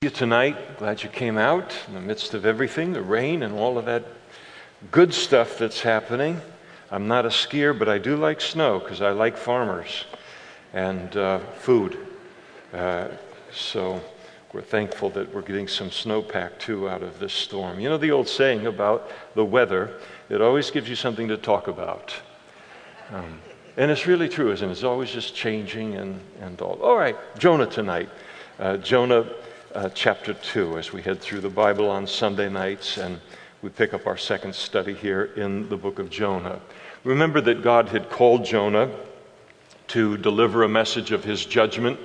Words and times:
you 0.00 0.10
tonight. 0.10 0.78
Glad 0.78 1.02
you 1.02 1.08
came 1.08 1.36
out 1.36 1.74
in 1.88 1.94
the 1.94 2.00
midst 2.00 2.32
of 2.32 2.46
everything, 2.46 2.92
the 2.92 3.02
rain 3.02 3.42
and 3.42 3.52
all 3.52 3.76
of 3.76 3.86
that 3.86 4.04
good 4.92 5.12
stuff 5.12 5.58
that's 5.58 5.80
happening. 5.80 6.40
I'm 6.92 7.08
not 7.08 7.26
a 7.26 7.30
skier, 7.30 7.76
but 7.76 7.88
I 7.88 7.98
do 7.98 8.14
like 8.14 8.40
snow 8.40 8.78
because 8.78 9.02
I 9.02 9.10
like 9.10 9.36
farmers 9.36 10.04
and 10.72 11.16
uh, 11.16 11.40
food. 11.40 11.98
Uh, 12.72 13.08
so 13.50 14.00
we're 14.52 14.62
thankful 14.62 15.10
that 15.10 15.34
we're 15.34 15.42
getting 15.42 15.66
some 15.66 15.90
snowpack 15.90 16.60
too 16.60 16.88
out 16.88 17.02
of 17.02 17.18
this 17.18 17.32
storm. 17.32 17.80
You 17.80 17.88
know 17.88 17.98
the 17.98 18.12
old 18.12 18.28
saying 18.28 18.68
about 18.68 19.10
the 19.34 19.44
weather, 19.44 19.98
it 20.28 20.40
always 20.40 20.70
gives 20.70 20.88
you 20.88 20.94
something 20.94 21.26
to 21.26 21.36
talk 21.36 21.66
about. 21.66 22.14
Um, 23.10 23.40
and 23.76 23.90
it's 23.90 24.06
really 24.06 24.28
true, 24.28 24.52
isn't 24.52 24.68
it? 24.68 24.70
It's 24.70 24.84
always 24.84 25.10
just 25.10 25.34
changing 25.34 25.96
and, 25.96 26.20
and 26.40 26.62
all. 26.62 26.80
All 26.84 26.96
right, 26.96 27.16
Jonah 27.36 27.66
tonight. 27.66 28.08
Uh, 28.60 28.76
Jonah 28.76 29.26
uh, 29.74 29.88
chapter 29.90 30.34
2 30.34 30.78
as 30.78 30.92
we 30.92 31.02
head 31.02 31.20
through 31.20 31.40
the 31.40 31.48
Bible 31.48 31.90
on 31.90 32.06
Sunday 32.06 32.48
nights 32.48 32.98
and 32.98 33.20
we 33.62 33.68
pick 33.68 33.92
up 33.92 34.06
our 34.06 34.16
second 34.16 34.54
study 34.54 34.94
here 34.94 35.24
in 35.36 35.68
the 35.68 35.76
book 35.76 35.98
of 35.98 36.10
Jonah. 36.10 36.60
Remember 37.04 37.40
that 37.40 37.62
God 37.62 37.88
had 37.88 38.08
called 38.08 38.44
Jonah 38.44 38.90
to 39.88 40.16
deliver 40.16 40.62
a 40.62 40.68
message 40.68 41.12
of 41.12 41.24
his 41.24 41.44
judgment 41.44 41.98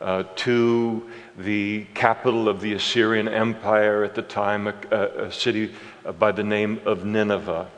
uh, 0.00 0.24
to 0.36 1.10
the 1.38 1.84
capital 1.94 2.48
of 2.48 2.60
the 2.60 2.74
Assyrian 2.74 3.28
Empire 3.28 4.02
at 4.04 4.14
the 4.14 4.22
time, 4.22 4.66
a, 4.66 4.74
a 5.26 5.32
city 5.32 5.74
by 6.18 6.32
the 6.32 6.44
name 6.44 6.80
of 6.84 7.04
Nineveh. 7.04 7.68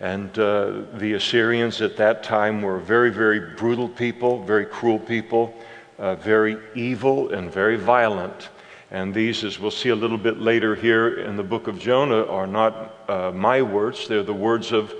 And 0.00 0.36
uh, 0.38 0.82
the 0.94 1.14
Assyrians 1.14 1.80
at 1.80 1.96
that 1.98 2.22
time 2.22 2.60
were 2.60 2.78
very, 2.78 3.10
very 3.10 3.54
brutal 3.56 3.88
people, 3.88 4.44
very 4.44 4.66
cruel 4.66 4.98
people, 4.98 5.54
uh, 5.98 6.16
very 6.16 6.58
evil 6.74 7.32
and 7.32 7.50
very 7.50 7.76
violent. 7.76 8.48
And 8.92 9.14
these, 9.14 9.42
as 9.42 9.58
we'll 9.58 9.70
see 9.70 9.88
a 9.88 9.96
little 9.96 10.18
bit 10.18 10.38
later 10.38 10.74
here 10.74 11.20
in 11.20 11.34
the 11.34 11.42
book 11.42 11.66
of 11.66 11.78
Jonah, 11.78 12.26
are 12.26 12.46
not 12.46 12.94
uh, 13.08 13.32
my 13.34 13.62
words, 13.62 14.06
they're 14.06 14.22
the 14.22 14.34
words 14.34 14.70
of 14.70 14.92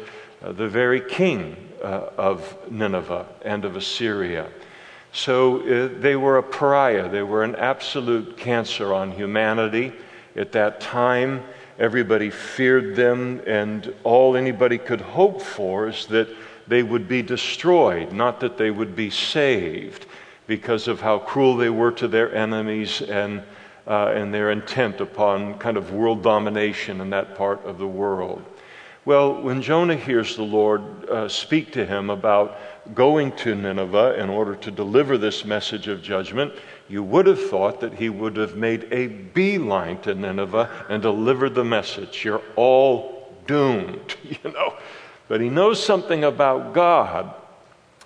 uh, 0.42 0.52
the 0.52 0.66
very 0.66 0.98
king 0.98 1.54
uh, 1.82 2.08
of 2.16 2.56
Nineveh 2.70 3.26
and 3.42 3.66
of 3.66 3.76
Assyria. 3.76 4.48
So 5.12 5.60
uh, 5.60 5.90
they 6.00 6.16
were 6.16 6.38
a 6.38 6.42
pariah, 6.42 7.10
they 7.10 7.22
were 7.22 7.44
an 7.44 7.54
absolute 7.56 8.38
cancer 8.38 8.94
on 8.94 9.12
humanity. 9.12 9.92
At 10.36 10.52
that 10.52 10.80
time, 10.80 11.42
everybody 11.78 12.30
feared 12.30 12.96
them, 12.96 13.42
and 13.46 13.94
all 14.04 14.36
anybody 14.36 14.78
could 14.78 15.02
hope 15.02 15.42
for 15.42 15.88
is 15.88 16.06
that 16.06 16.28
they 16.66 16.82
would 16.82 17.08
be 17.08 17.20
destroyed, 17.20 18.10
not 18.10 18.40
that 18.40 18.56
they 18.56 18.70
would 18.70 18.96
be 18.96 19.10
saved, 19.10 20.06
because 20.46 20.88
of 20.88 21.02
how 21.02 21.18
cruel 21.18 21.58
they 21.58 21.68
were 21.68 21.92
to 21.92 22.08
their 22.08 22.34
enemies 22.34 23.02
and 23.02 23.42
uh, 23.86 24.12
and 24.14 24.32
their 24.32 24.50
intent 24.50 25.00
upon 25.00 25.58
kind 25.58 25.76
of 25.76 25.92
world 25.92 26.22
domination 26.22 27.00
in 27.00 27.10
that 27.10 27.36
part 27.36 27.64
of 27.64 27.78
the 27.78 27.86
world. 27.86 28.44
Well, 29.04 29.42
when 29.42 29.62
Jonah 29.62 29.96
hears 29.96 30.36
the 30.36 30.44
Lord 30.44 31.08
uh, 31.08 31.28
speak 31.28 31.72
to 31.72 31.84
him 31.84 32.08
about 32.08 32.56
going 32.94 33.32
to 33.32 33.54
Nineveh 33.54 34.14
in 34.16 34.30
order 34.30 34.54
to 34.56 34.70
deliver 34.70 35.18
this 35.18 35.44
message 35.44 35.88
of 35.88 36.02
judgment, 36.02 36.52
you 36.88 37.02
would 37.02 37.26
have 37.26 37.42
thought 37.50 37.80
that 37.80 37.94
he 37.94 38.08
would 38.08 38.36
have 38.36 38.56
made 38.56 38.86
a 38.92 39.08
beeline 39.08 40.00
to 40.02 40.14
Nineveh 40.14 40.86
and 40.88 41.02
delivered 41.02 41.54
the 41.54 41.64
message. 41.64 42.24
You're 42.24 42.42
all 42.54 43.34
doomed, 43.48 44.14
you 44.22 44.52
know. 44.52 44.76
But 45.26 45.40
he 45.40 45.48
knows 45.48 45.84
something 45.84 46.22
about 46.22 46.72
God, 46.72 47.34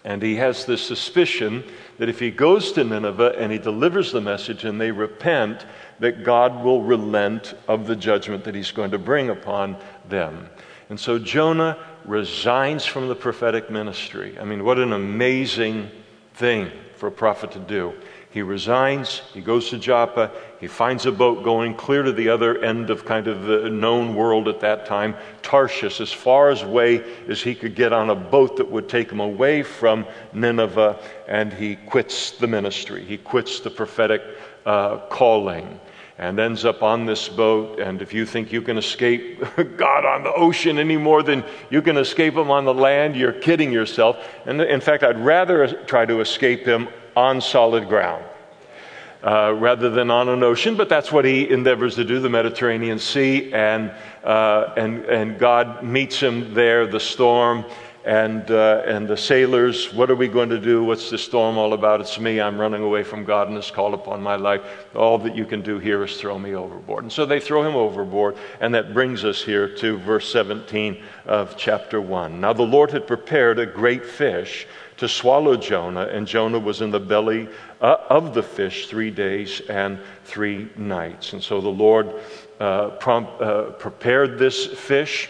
and 0.05 0.23
he 0.23 0.37
has 0.37 0.65
this 0.65 0.81
suspicion 0.81 1.65
that 1.99 2.09
if 2.09 2.21
he 2.21 2.31
goes 2.31 2.73
to 2.73 2.85
Nineveh 2.85 3.35
and 3.39 3.51
he 3.51 3.59
delivers 3.59 4.13
the 4.13 4.21
message 4.21 4.65
and 4.65 4.81
they 4.81 4.91
repent, 4.91 5.65
that 5.99 6.25
God 6.25 6.63
will 6.63 6.83
relent 6.83 7.55
of 7.69 7.87
the 7.87 7.97
judgment 7.97 8.45
that 8.45 8.55
he's 8.55 8.71
going 8.71 8.91
to 8.91 8.99
bring 8.99 9.31
upon 9.31 9.77
them. 10.09 10.49
And 10.89 11.01
so 11.01 11.19
Jonah 11.19 11.79
resigns 12.05 12.85
from 12.85 13.09
the 13.09 13.15
prophetic 13.15 13.71
ministry. 13.71 14.39
I 14.39 14.45
mean, 14.45 14.65
what 14.65 14.79
an 14.79 14.93
amazing 14.93 15.91
thing 16.35 16.71
for 16.95 17.09
a 17.09 17.13
prophet 17.13 17.51
to 17.53 17.59
do. 17.59 17.95
He 18.37 18.43
resigns, 18.43 19.23
he 19.33 19.41
goes 19.41 19.71
to 19.71 19.79
Joppa, 19.79 20.31
he 20.61 20.67
finds 20.67 21.07
a 21.07 21.11
boat 21.11 21.43
going 21.43 21.75
clear 21.75 22.03
to 22.03 22.13
the 22.13 22.29
other 22.29 22.63
end 22.63 22.91
of 22.91 23.07
kind 23.07 23.29
of 23.29 23.45
the 23.45 23.71
known 23.71 24.15
world 24.15 24.47
at 24.47 24.61
that 24.61 24.85
time, 24.85 25.17
Tarshish, 25.41 26.03
as 26.03 26.13
far 26.13 26.51
as 26.51 26.61
away 26.61 27.03
as 27.29 27.41
he 27.41 27.55
could 27.55 27.75
get 27.75 27.95
on 27.95 28.11
a 28.11 28.15
boat 28.15 28.59
that 28.59 28.71
would 28.71 28.91
take 28.91 29.11
him 29.11 29.21
away 29.21 29.63
from 29.63 30.05
Nineveh, 30.35 30.99
and 31.27 31.51
he 31.51 31.77
quits 31.77 32.33
the 32.33 32.47
ministry. 32.47 33.03
He 33.07 33.17
quits 33.17 33.61
the 33.61 33.71
prophetic 33.71 34.23
uh, 34.67 34.99
calling 35.09 35.81
and 36.19 36.39
ends 36.39 36.67
up 36.67 36.83
on 36.83 37.07
this 37.07 37.31
boat. 37.31 37.81
And 37.81 38.03
if 38.03 38.13
you 38.13 38.27
think 38.27 38.53
you 38.53 38.61
can 38.61 38.77
escape 38.77 39.41
God 39.79 40.05
on 40.05 40.25
the 40.25 40.33
ocean 40.35 40.79
any 40.79 40.99
more 40.99 41.23
than 41.23 41.43
you 41.71 41.81
can 41.81 41.97
escape 41.97 42.35
Him 42.35 42.51
on 42.51 42.67
the 42.67 42.75
land, 42.75 43.17
you're 43.17 43.33
kidding 43.33 43.73
yourself. 43.73 44.19
And 44.45 44.61
in 44.61 44.83
fact, 44.83 45.05
I'd 45.05 45.19
rather 45.19 45.73
try 45.85 46.05
to 46.05 46.21
escape 46.21 46.67
Him 46.67 46.89
on 47.17 47.41
solid 47.41 47.89
ground. 47.89 48.25
Uh, 49.25 49.53
rather 49.59 49.91
than 49.91 50.11
on 50.11 50.29
an 50.29 50.45
ocean, 50.45 50.77
but 50.77 50.89
that's 50.89 51.11
what 51.11 51.25
he 51.25 51.51
endeavors 51.51 51.97
to 51.97 52.05
do, 52.05 52.21
the 52.21 52.29
Mediterranean 52.29 52.99
Sea, 52.99 53.53
and, 53.53 53.91
uh, 54.23 54.73
and, 54.77 55.05
and 55.07 55.39
God 55.39 55.83
meets 55.83 56.21
him 56.21 56.55
there, 56.55 56.87
the 56.87 57.01
storm, 57.01 57.65
and, 58.07 58.49
uh, 58.53 58.85
and 58.87 59.09
the 59.09 59.17
sailors, 59.17 59.93
what 59.93 60.13
are 60.13 60.15
we 60.15 60.29
going 60.29 60.51
to 60.51 60.61
do? 60.61 60.85
What's 60.85 61.11
the 61.11 61.19
storm 61.19 61.59
all 61.59 61.73
about? 61.73 62.01
It's 62.01 62.21
me. 62.21 62.41
I'm 62.41 62.57
running 62.57 62.85
away 62.85 63.03
from 63.03 63.25
God 63.25 63.49
and 63.49 63.57
this 63.57 63.73
call 63.73 63.95
upon 63.95 64.23
my 64.23 64.37
life. 64.37 64.63
All 64.95 65.19
that 65.19 65.35
you 65.35 65.45
can 65.45 65.61
do 65.61 65.81
here 65.81 66.05
is 66.05 66.17
throw 66.21 66.39
me 66.39 66.55
overboard. 66.55 67.03
And 67.03 67.13
so 67.13 67.27
they 67.27 67.41
throw 67.41 67.69
him 67.69 67.75
overboard, 67.75 68.37
and 68.61 68.73
that 68.77 68.95
brings 68.95 69.25
us 69.25 69.43
here 69.43 69.69
to 69.79 69.99
verse 69.99 70.31
17 70.31 71.03
of 71.27 71.57
chapter 71.57 72.01
1. 72.01 72.41
Now 72.41 72.53
the 72.53 72.63
Lord 72.63 72.93
had 72.93 73.09
prepared 73.09 73.59
a 73.59 73.67
great 73.67 74.07
fish 74.07 74.69
to 74.97 75.09
swallow 75.09 75.57
Jonah, 75.57 76.07
and 76.07 76.27
Jonah 76.27 76.59
was 76.59 76.81
in 76.81 76.91
the 76.91 77.01
belly 77.01 77.49
uh, 77.81 77.97
of 78.09 78.35
the 78.35 78.43
fish 78.43 78.87
three 78.87 79.11
days 79.11 79.61
and 79.69 79.99
three 80.25 80.69
nights. 80.77 81.33
And 81.33 81.43
so 81.43 81.61
the 81.61 81.69
Lord 81.69 82.15
uh, 82.59 82.89
uh, 82.99 83.71
prepared 83.73 84.39
this 84.39 84.67
fish, 84.67 85.29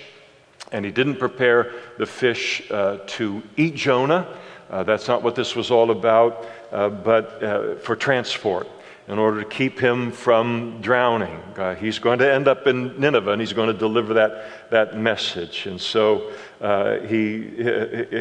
and 0.73 0.85
He 0.85 0.93
didn't 0.93 1.17
prepare 1.17 1.73
the 1.99 2.07
fish 2.07 2.63
uh, 2.71 2.99
to 3.07 3.43
eat 3.57 3.75
Jonah. 3.75 4.27
Uh, 4.71 4.83
that's 4.83 5.09
not 5.09 5.23
what 5.23 5.35
this 5.35 5.57
was 5.57 5.71
all 5.71 5.91
about, 5.91 6.47
uh, 6.73 6.89
but 6.89 7.83
for 7.83 7.97
transport 7.97 8.69
in 9.09 9.19
order 9.19 9.43
to 9.43 9.49
keep 9.49 9.79
him 9.79 10.11
from 10.11 10.81
drowning. 10.81 11.41
Uh, 11.57 11.75
he's 11.77 11.99
going 11.99 12.19
to 12.19 12.33
end 12.33 12.49
up 12.49 12.67
in 12.67 12.99
Nineveh 12.99 13.31
and 13.31 13.41
he's 13.41 13.53
going 13.53 13.69
to 13.69 13.79
deliver 13.79 14.15
that, 14.15 14.71
that 14.71 14.99
message. 14.99 15.67
And 15.67 15.81
so 15.81 16.33
uh, 16.61 17.01
he, 17.01 17.43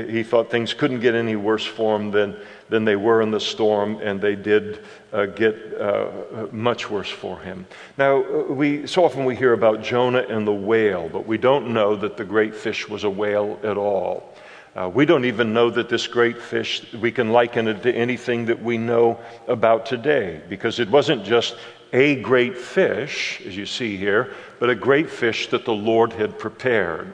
he 0.09 0.23
thought 0.23 0.51
things 0.51 0.73
couldn't 0.73 0.99
get 0.99 1.15
any 1.15 1.35
worse 1.35 1.65
for 1.65 1.95
him 1.95 2.11
than, 2.11 2.35
than 2.69 2.85
they 2.85 2.95
were 2.95 3.21
in 3.21 3.31
the 3.31 3.39
storm, 3.39 3.99
and 4.01 4.19
they 4.19 4.35
did 4.35 4.83
uh, 5.13 5.25
get 5.27 5.55
uh, 5.79 6.47
much 6.51 6.89
worse 6.89 7.09
for 7.09 7.39
him. 7.39 7.65
Now, 7.97 8.43
we, 8.49 8.87
so 8.87 9.05
often 9.05 9.23
we 9.25 9.35
hear 9.35 9.53
about 9.53 9.81
Jonah 9.81 10.25
and 10.27 10.45
the 10.45 10.53
whale, 10.53 11.07
but 11.09 11.25
we 11.25 11.37
don't 11.37 11.73
know 11.73 11.95
that 11.95 12.17
the 12.17 12.25
great 12.25 12.53
fish 12.53 12.89
was 12.89 13.03
a 13.03 13.09
whale 13.09 13.59
at 13.63 13.77
all. 13.77 14.33
Uh, 14.75 14.89
we 14.93 15.05
don't 15.05 15.23
even 15.23 15.53
know 15.53 15.69
that 15.69 15.87
this 15.87 16.05
great 16.05 16.41
fish, 16.41 16.93
we 16.95 17.09
can 17.09 17.29
liken 17.31 17.69
it 17.69 17.81
to 17.83 17.93
anything 17.93 18.45
that 18.45 18.61
we 18.61 18.77
know 18.77 19.17
about 19.47 19.85
today, 19.85 20.41
because 20.49 20.79
it 20.79 20.89
wasn't 20.89 21.23
just 21.23 21.55
a 21.93 22.21
great 22.21 22.57
fish, 22.57 23.41
as 23.45 23.55
you 23.55 23.65
see 23.65 23.95
here, 23.95 24.33
but 24.59 24.69
a 24.69 24.75
great 24.75 25.09
fish 25.09 25.47
that 25.47 25.63
the 25.63 25.73
Lord 25.73 26.11
had 26.11 26.37
prepared. 26.37 27.13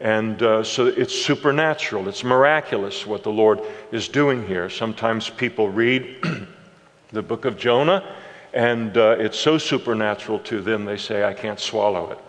And 0.00 0.42
uh, 0.42 0.64
so 0.64 0.86
it's 0.86 1.14
supernatural, 1.14 2.08
it's 2.08 2.24
miraculous 2.24 3.06
what 3.06 3.22
the 3.22 3.30
Lord 3.30 3.60
is 3.92 4.08
doing 4.08 4.46
here. 4.46 4.70
Sometimes 4.70 5.28
people 5.28 5.68
read 5.68 6.16
the 7.12 7.22
book 7.22 7.44
of 7.44 7.58
Jonah, 7.58 8.16
and 8.54 8.96
uh, 8.96 9.16
it's 9.18 9.38
so 9.38 9.58
supernatural 9.58 10.38
to 10.40 10.62
them, 10.62 10.86
they 10.86 10.96
say, 10.96 11.22
I 11.24 11.34
can't 11.34 11.60
swallow 11.60 12.10
it. 12.12 12.18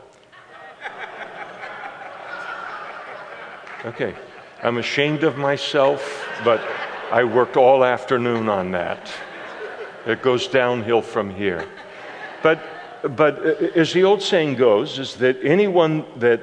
Okay. 3.83 4.13
I'm 4.63 4.77
ashamed 4.77 5.23
of 5.23 5.39
myself, 5.39 6.23
but 6.43 6.61
I 7.11 7.23
worked 7.23 7.57
all 7.57 7.83
afternoon 7.83 8.47
on 8.47 8.69
that. 8.71 9.11
It 10.05 10.21
goes 10.21 10.47
downhill 10.47 11.01
from 11.01 11.31
here. 11.31 11.67
But, 12.43 12.61
but 13.01 13.39
uh, 13.39 13.71
as 13.75 13.91
the 13.91 14.03
old 14.03 14.21
saying 14.21 14.57
goes, 14.57 14.99
is 14.99 15.15
that 15.15 15.43
anyone 15.43 16.05
that 16.17 16.41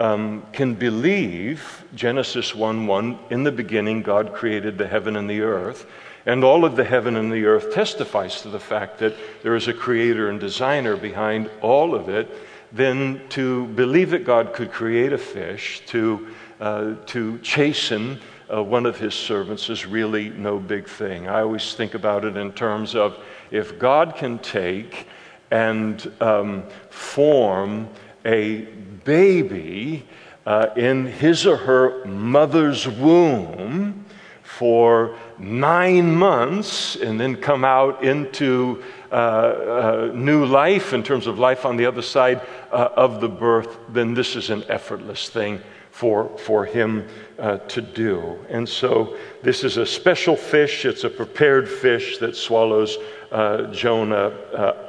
um, 0.00 0.46
can 0.52 0.74
believe 0.74 1.84
Genesis 1.94 2.54
1 2.54 2.86
1, 2.86 3.18
in 3.30 3.42
the 3.42 3.52
beginning, 3.52 4.02
God 4.02 4.32
created 4.34 4.78
the 4.78 4.86
heaven 4.86 5.16
and 5.16 5.28
the 5.28 5.40
earth, 5.40 5.86
and 6.26 6.44
all 6.44 6.64
of 6.64 6.76
the 6.76 6.84
heaven 6.84 7.16
and 7.16 7.32
the 7.32 7.46
earth 7.46 7.72
testifies 7.72 8.42
to 8.42 8.48
the 8.48 8.60
fact 8.60 8.98
that 8.98 9.14
there 9.42 9.56
is 9.56 9.68
a 9.68 9.74
creator 9.74 10.30
and 10.30 10.38
designer 10.38 10.96
behind 10.96 11.50
all 11.60 11.94
of 11.94 12.08
it, 12.08 12.28
then 12.72 13.20
to 13.30 13.66
believe 13.68 14.10
that 14.10 14.24
God 14.24 14.52
could 14.52 14.70
create 14.70 15.12
a 15.12 15.18
fish, 15.18 15.82
to 15.86 16.28
uh, 16.60 16.94
to 17.06 17.38
chasten 17.38 18.20
uh, 18.52 18.62
one 18.62 18.86
of 18.86 18.98
his 18.98 19.14
servants 19.14 19.68
is 19.68 19.86
really 19.86 20.30
no 20.30 20.58
big 20.58 20.88
thing. 20.88 21.28
I 21.28 21.42
always 21.42 21.74
think 21.74 21.94
about 21.94 22.24
it 22.24 22.36
in 22.36 22.52
terms 22.52 22.94
of 22.94 23.18
if 23.50 23.78
God 23.78 24.16
can 24.16 24.38
take 24.38 25.06
and 25.50 26.10
um, 26.20 26.64
form 26.90 27.88
a 28.24 28.66
baby 29.08 30.04
uh, 30.44 30.66
in 30.76 31.06
his 31.06 31.46
or 31.46 31.56
her 31.56 32.04
mother's 32.04 32.86
womb 32.86 34.04
for 34.42 35.16
nine 35.38 36.14
months 36.14 36.94
and 36.96 37.18
then 37.18 37.34
come 37.34 37.64
out 37.64 38.04
into 38.04 38.82
uh, 39.10 39.14
uh, 39.14 40.10
new 40.14 40.44
life 40.44 40.92
in 40.92 41.02
terms 41.02 41.26
of 41.26 41.38
life 41.38 41.64
on 41.64 41.78
the 41.78 41.86
other 41.86 42.02
side 42.02 42.42
uh, 42.70 42.90
of 42.96 43.22
the 43.22 43.28
birth, 43.28 43.78
then 43.88 44.12
this 44.12 44.36
is 44.36 44.50
an 44.50 44.62
effortless 44.68 45.30
thing 45.30 45.58
for, 45.90 46.36
for 46.36 46.66
him 46.66 47.08
uh, 47.38 47.56
to 47.56 47.80
do. 47.80 48.38
And 48.50 48.68
so 48.68 49.16
this 49.42 49.64
is 49.64 49.78
a 49.78 49.86
special 49.86 50.36
fish, 50.36 50.84
it's 50.84 51.04
a 51.04 51.10
prepared 51.10 51.66
fish 51.66 52.18
that 52.18 52.36
swallows 52.36 52.98
uh, 53.32 53.72
Jonah 53.72 54.34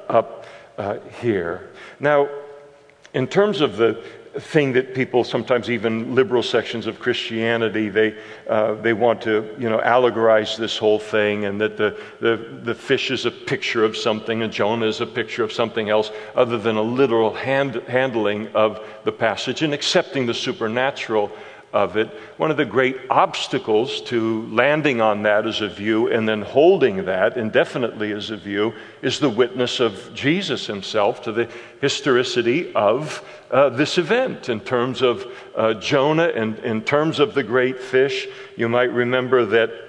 up 0.09 0.45
here. 1.21 1.69
Now, 2.01 2.27
in 3.13 3.27
terms 3.27 3.61
of 3.61 3.77
the 3.77 4.03
thing 4.37 4.73
that 4.73 4.93
people 4.93 5.23
sometimes 5.23 5.69
even 5.71 6.13
liberal 6.13 6.43
sections 6.43 6.85
of 6.85 6.99
christianity 6.99 7.89
they, 7.89 8.15
uh, 8.47 8.75
they 8.75 8.93
want 8.93 9.19
to 9.19 9.55
you 9.57 9.67
know 9.67 9.79
allegorize 9.79 10.55
this 10.55 10.77
whole 10.77 10.99
thing 10.99 11.45
and 11.45 11.59
that 11.59 11.77
the, 11.77 11.99
the, 12.21 12.59
the 12.63 12.75
fish 12.75 13.09
is 13.09 13.25
a 13.25 13.31
picture 13.31 13.83
of 13.83 13.97
something 13.97 14.43
and 14.43 14.53
jonah 14.53 14.85
is 14.85 15.01
a 15.01 15.05
picture 15.05 15.43
of 15.43 15.51
something 15.51 15.89
else 15.89 16.11
other 16.35 16.59
than 16.59 16.75
a 16.75 16.81
literal 16.81 17.33
hand, 17.33 17.75
handling 17.87 18.47
of 18.49 18.85
the 19.03 19.11
passage 19.11 19.63
and 19.63 19.73
accepting 19.73 20.27
the 20.27 20.33
supernatural 20.33 21.31
of 21.73 21.97
it. 21.97 22.09
One 22.37 22.51
of 22.51 22.57
the 22.57 22.65
great 22.65 22.97
obstacles 23.09 24.01
to 24.03 24.47
landing 24.47 25.01
on 25.01 25.23
that 25.23 25.45
as 25.45 25.61
a 25.61 25.67
view 25.67 26.11
and 26.11 26.27
then 26.27 26.41
holding 26.41 27.05
that 27.05 27.37
indefinitely 27.37 28.11
as 28.11 28.31
a 28.31 28.37
view 28.37 28.73
is 29.01 29.19
the 29.19 29.29
witness 29.29 29.79
of 29.79 30.13
Jesus 30.13 30.65
himself 30.65 31.21
to 31.23 31.31
the 31.31 31.49
historicity 31.81 32.73
of 32.73 33.23
uh, 33.51 33.69
this 33.69 33.97
event 33.97 34.49
in 34.49 34.59
terms 34.59 35.01
of 35.01 35.25
uh, 35.55 35.73
Jonah 35.75 36.29
and 36.29 36.59
in 36.59 36.83
terms 36.83 37.19
of 37.19 37.33
the 37.33 37.43
great 37.43 37.79
fish. 37.79 38.27
You 38.55 38.69
might 38.69 38.91
remember 38.91 39.45
that 39.45 39.88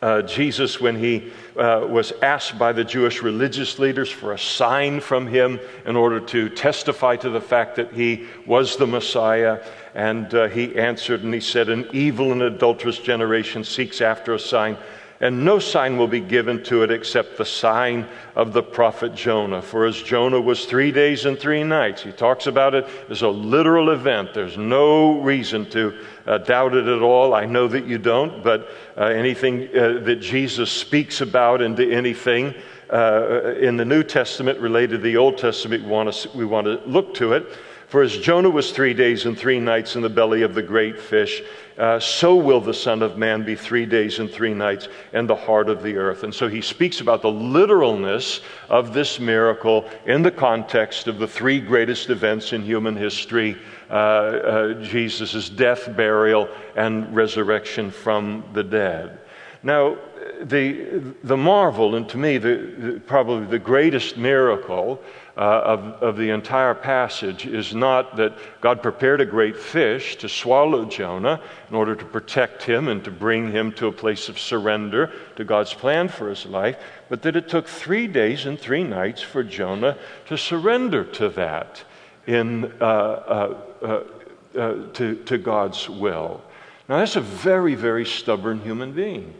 uh, 0.00 0.22
Jesus, 0.22 0.80
when 0.80 0.96
he 0.96 1.32
uh, 1.56 1.84
was 1.88 2.12
asked 2.22 2.58
by 2.58 2.72
the 2.72 2.84
Jewish 2.84 3.22
religious 3.22 3.78
leaders 3.78 4.10
for 4.10 4.32
a 4.32 4.38
sign 4.38 5.00
from 5.00 5.26
him 5.26 5.58
in 5.86 5.96
order 5.96 6.20
to 6.20 6.48
testify 6.48 7.16
to 7.16 7.30
the 7.30 7.40
fact 7.40 7.76
that 7.76 7.92
he 7.92 8.26
was 8.46 8.76
the 8.76 8.86
Messiah, 8.86 9.60
and 9.94 10.32
uh, 10.34 10.48
he 10.48 10.76
answered 10.76 11.24
and 11.24 11.34
he 11.34 11.40
said, 11.40 11.68
An 11.68 11.88
evil 11.92 12.30
and 12.30 12.42
adulterous 12.42 12.98
generation 12.98 13.64
seeks 13.64 14.00
after 14.00 14.34
a 14.34 14.38
sign 14.38 14.76
and 15.20 15.44
no 15.44 15.58
sign 15.58 15.96
will 15.96 16.08
be 16.08 16.20
given 16.20 16.62
to 16.64 16.82
it 16.84 16.90
except 16.90 17.36
the 17.36 17.44
sign 17.44 18.06
of 18.36 18.52
the 18.52 18.62
prophet 18.62 19.14
Jonah. 19.14 19.60
For 19.60 19.84
as 19.84 20.00
Jonah 20.00 20.40
was 20.40 20.64
three 20.64 20.92
days 20.92 21.24
and 21.24 21.38
three 21.38 21.64
nights, 21.64 22.02
he 22.02 22.12
talks 22.12 22.46
about 22.46 22.74
it 22.74 22.86
as 23.08 23.22
a 23.22 23.28
literal 23.28 23.90
event. 23.90 24.32
There's 24.32 24.56
no 24.56 25.20
reason 25.20 25.68
to 25.70 25.98
uh, 26.26 26.38
doubt 26.38 26.74
it 26.74 26.86
at 26.86 27.02
all. 27.02 27.34
I 27.34 27.46
know 27.46 27.66
that 27.68 27.86
you 27.86 27.98
don't, 27.98 28.44
but 28.44 28.68
uh, 28.96 29.04
anything 29.04 29.68
uh, 29.76 30.00
that 30.04 30.20
Jesus 30.20 30.70
speaks 30.70 31.20
about 31.20 31.62
into 31.62 31.90
anything 31.90 32.54
uh, 32.92 33.54
in 33.60 33.76
the 33.76 33.84
New 33.84 34.02
Testament 34.02 34.60
related 34.60 34.98
to 34.98 34.98
the 34.98 35.16
Old 35.16 35.36
Testament, 35.36 35.82
we 35.82 35.90
want 35.90 36.12
to, 36.12 36.36
we 36.36 36.44
want 36.44 36.66
to 36.66 36.80
look 36.86 37.14
to 37.14 37.32
it. 37.32 37.46
For 37.88 38.02
as 38.02 38.18
Jonah 38.18 38.50
was 38.50 38.70
three 38.70 38.92
days 38.92 39.24
and 39.24 39.36
three 39.36 39.58
nights 39.58 39.96
in 39.96 40.02
the 40.02 40.10
belly 40.10 40.42
of 40.42 40.54
the 40.54 40.62
great 40.62 41.00
fish, 41.00 41.42
uh, 41.78 41.98
so 41.98 42.36
will 42.36 42.60
the 42.60 42.74
Son 42.74 43.02
of 43.02 43.16
Man 43.16 43.44
be 43.44 43.54
three 43.54 43.86
days 43.86 44.18
and 44.18 44.30
three 44.30 44.52
nights 44.52 44.88
in 45.14 45.26
the 45.26 45.34
heart 45.34 45.70
of 45.70 45.82
the 45.82 45.96
earth. 45.96 46.22
And 46.22 46.34
so 46.34 46.48
he 46.48 46.60
speaks 46.60 47.00
about 47.00 47.22
the 47.22 47.30
literalness 47.30 48.42
of 48.68 48.92
this 48.92 49.18
miracle 49.18 49.88
in 50.04 50.22
the 50.22 50.30
context 50.30 51.06
of 51.06 51.18
the 51.18 51.26
three 51.26 51.60
greatest 51.60 52.10
events 52.10 52.52
in 52.52 52.62
human 52.62 52.94
history 52.94 53.56
uh, 53.88 53.94
uh, 53.94 54.82
Jesus' 54.82 55.48
death, 55.48 55.96
burial, 55.96 56.46
and 56.76 57.16
resurrection 57.16 57.90
from 57.90 58.44
the 58.52 58.64
dead. 58.64 59.18
Now, 59.62 59.96
the, 60.42 61.14
the 61.24 61.36
marvel, 61.36 61.94
and 61.94 62.08
to 62.10 62.18
me, 62.18 62.38
the, 62.38 62.74
the, 62.78 63.00
probably 63.00 63.46
the 63.46 63.58
greatest 63.58 64.16
miracle 64.16 65.02
uh, 65.38 65.62
of, 65.64 65.80
of 66.02 66.16
the 66.16 66.30
entire 66.30 66.74
passage 66.74 67.46
is 67.46 67.72
not 67.72 68.16
that 68.16 68.36
God 68.60 68.82
prepared 68.82 69.20
a 69.20 69.26
great 69.26 69.56
fish 69.56 70.16
to 70.16 70.28
swallow 70.28 70.84
Jonah 70.84 71.40
in 71.70 71.76
order 71.76 71.94
to 71.94 72.04
protect 72.04 72.64
him 72.64 72.88
and 72.88 73.04
to 73.04 73.12
bring 73.12 73.52
him 73.52 73.70
to 73.74 73.86
a 73.86 73.92
place 73.92 74.28
of 74.28 74.36
surrender 74.36 75.12
to 75.36 75.44
God's 75.44 75.72
plan 75.72 76.08
for 76.08 76.28
his 76.28 76.44
life, 76.44 76.76
but 77.08 77.22
that 77.22 77.36
it 77.36 77.48
took 77.48 77.68
three 77.68 78.08
days 78.08 78.46
and 78.46 78.58
three 78.58 78.82
nights 78.82 79.22
for 79.22 79.44
Jonah 79.44 79.96
to 80.26 80.36
surrender 80.36 81.04
to 81.04 81.28
that 81.28 81.84
in, 82.26 82.64
uh, 82.80 82.84
uh, 82.84 83.56
uh, 83.80 84.58
uh 84.58 84.92
to, 84.94 85.14
to 85.24 85.38
God's 85.38 85.88
will. 85.88 86.42
Now, 86.88 86.98
that's 86.98 87.14
a 87.14 87.20
very, 87.20 87.76
very 87.76 88.04
stubborn 88.04 88.60
human 88.60 88.92
being. 88.92 89.34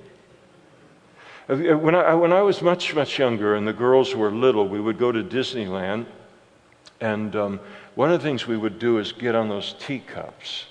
When 1.49 1.95
I, 1.95 2.13
when 2.13 2.33
I 2.33 2.43
was 2.43 2.61
much, 2.61 2.95
much 2.95 3.19
younger 3.19 3.55
and 3.55 3.67
the 3.67 3.73
girls 3.73 4.15
were 4.15 4.31
little, 4.31 4.69
we 4.69 4.81
would 4.81 4.99
go 4.99 5.11
to 5.11 5.25
Disneyland. 5.25 6.05
And 7.01 7.35
um, 7.35 7.61
one 7.95 8.13
of 8.13 8.21
the 8.21 8.29
things 8.29 8.47
we 8.47 8.59
would 8.59 8.79
do 8.79 8.99
is 8.99 9.13
get 9.13 9.35
on 9.35 9.49
those 9.49 9.75
teacups. 9.81 10.67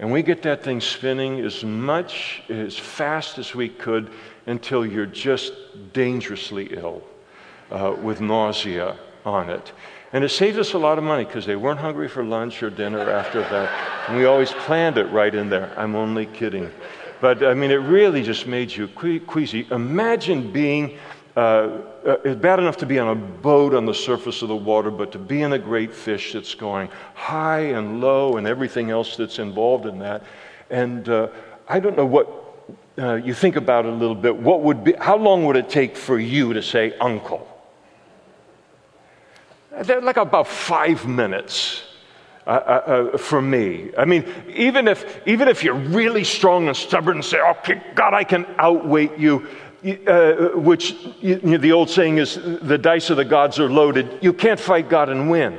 And 0.00 0.10
we 0.10 0.22
get 0.22 0.42
that 0.42 0.64
thing 0.64 0.80
spinning 0.80 1.38
as 1.38 1.62
much, 1.62 2.42
as 2.48 2.76
fast 2.76 3.38
as 3.38 3.54
we 3.54 3.68
could 3.68 4.10
until 4.46 4.84
you're 4.84 5.06
just 5.06 5.52
dangerously 5.92 6.70
ill 6.72 7.00
uh, 7.70 7.94
with 8.02 8.20
nausea 8.20 8.98
on 9.24 9.48
it. 9.48 9.72
And 10.12 10.24
it 10.24 10.30
saved 10.30 10.58
us 10.58 10.72
a 10.72 10.78
lot 10.78 10.98
of 10.98 11.04
money 11.04 11.24
because 11.24 11.46
they 11.46 11.56
weren't 11.56 11.78
hungry 11.78 12.08
for 12.08 12.24
lunch 12.24 12.64
or 12.64 12.70
dinner 12.70 13.10
after 13.10 13.40
that. 13.42 14.08
And 14.08 14.16
we 14.16 14.24
always 14.24 14.50
planned 14.50 14.98
it 14.98 15.04
right 15.06 15.34
in 15.34 15.48
there. 15.50 15.72
I'm 15.78 15.94
only 15.94 16.26
kidding. 16.26 16.72
But 17.24 17.42
I 17.42 17.54
mean, 17.54 17.70
it 17.70 17.76
really 17.76 18.22
just 18.22 18.46
made 18.46 18.70
you 18.70 18.86
queasy. 18.86 19.66
Imagine 19.70 20.52
being, 20.52 20.98
uh, 21.34 21.40
uh, 21.40 22.16
it's 22.22 22.38
bad 22.38 22.58
enough 22.58 22.76
to 22.76 22.84
be 22.84 22.98
on 22.98 23.08
a 23.08 23.14
boat 23.14 23.72
on 23.72 23.86
the 23.86 23.94
surface 23.94 24.42
of 24.42 24.48
the 24.48 24.56
water, 24.56 24.90
but 24.90 25.10
to 25.12 25.18
be 25.18 25.40
in 25.40 25.54
a 25.54 25.58
great 25.58 25.94
fish 25.94 26.34
that's 26.34 26.54
going 26.54 26.90
high 27.14 27.60
and 27.60 28.02
low 28.02 28.36
and 28.36 28.46
everything 28.46 28.90
else 28.90 29.16
that's 29.16 29.38
involved 29.38 29.86
in 29.86 29.98
that. 30.00 30.22
And 30.68 31.08
uh, 31.08 31.28
I 31.66 31.80
don't 31.80 31.96
know 31.96 32.04
what 32.04 32.28
uh, 32.98 33.14
you 33.14 33.32
think 33.32 33.56
about 33.56 33.86
it 33.86 33.94
a 33.94 33.96
little 33.96 34.14
bit. 34.14 34.36
What 34.36 34.60
would 34.60 34.84
be, 34.84 34.92
how 34.92 35.16
long 35.16 35.46
would 35.46 35.56
it 35.56 35.70
take 35.70 35.96
for 35.96 36.18
you 36.18 36.52
to 36.52 36.60
say 36.60 36.92
uncle? 36.98 37.48
Like 39.72 40.18
about 40.18 40.46
five 40.46 41.06
minutes. 41.06 41.84
Uh, 42.46 42.50
uh, 42.50 42.56
uh, 43.14 43.16
for 43.16 43.40
me. 43.40 43.90
I 43.96 44.04
mean, 44.04 44.26
even 44.54 44.86
if, 44.86 45.26
even 45.26 45.48
if 45.48 45.64
you're 45.64 45.72
really 45.72 46.24
strong 46.24 46.68
and 46.68 46.76
stubborn 46.76 47.16
and 47.16 47.24
say, 47.24 47.40
okay, 47.40 47.82
God, 47.94 48.12
I 48.12 48.22
can 48.22 48.44
outweight 48.58 49.16
you, 49.16 49.46
uh, 50.06 50.50
which 50.54 50.94
you 51.22 51.40
know, 51.42 51.56
the 51.56 51.72
old 51.72 51.88
saying 51.88 52.18
is 52.18 52.34
the 52.34 52.76
dice 52.76 53.08
of 53.08 53.16
the 53.16 53.24
gods 53.24 53.58
are 53.58 53.70
loaded, 53.70 54.18
you 54.20 54.34
can't 54.34 54.60
fight 54.60 54.90
God 54.90 55.08
and 55.08 55.30
win. 55.30 55.58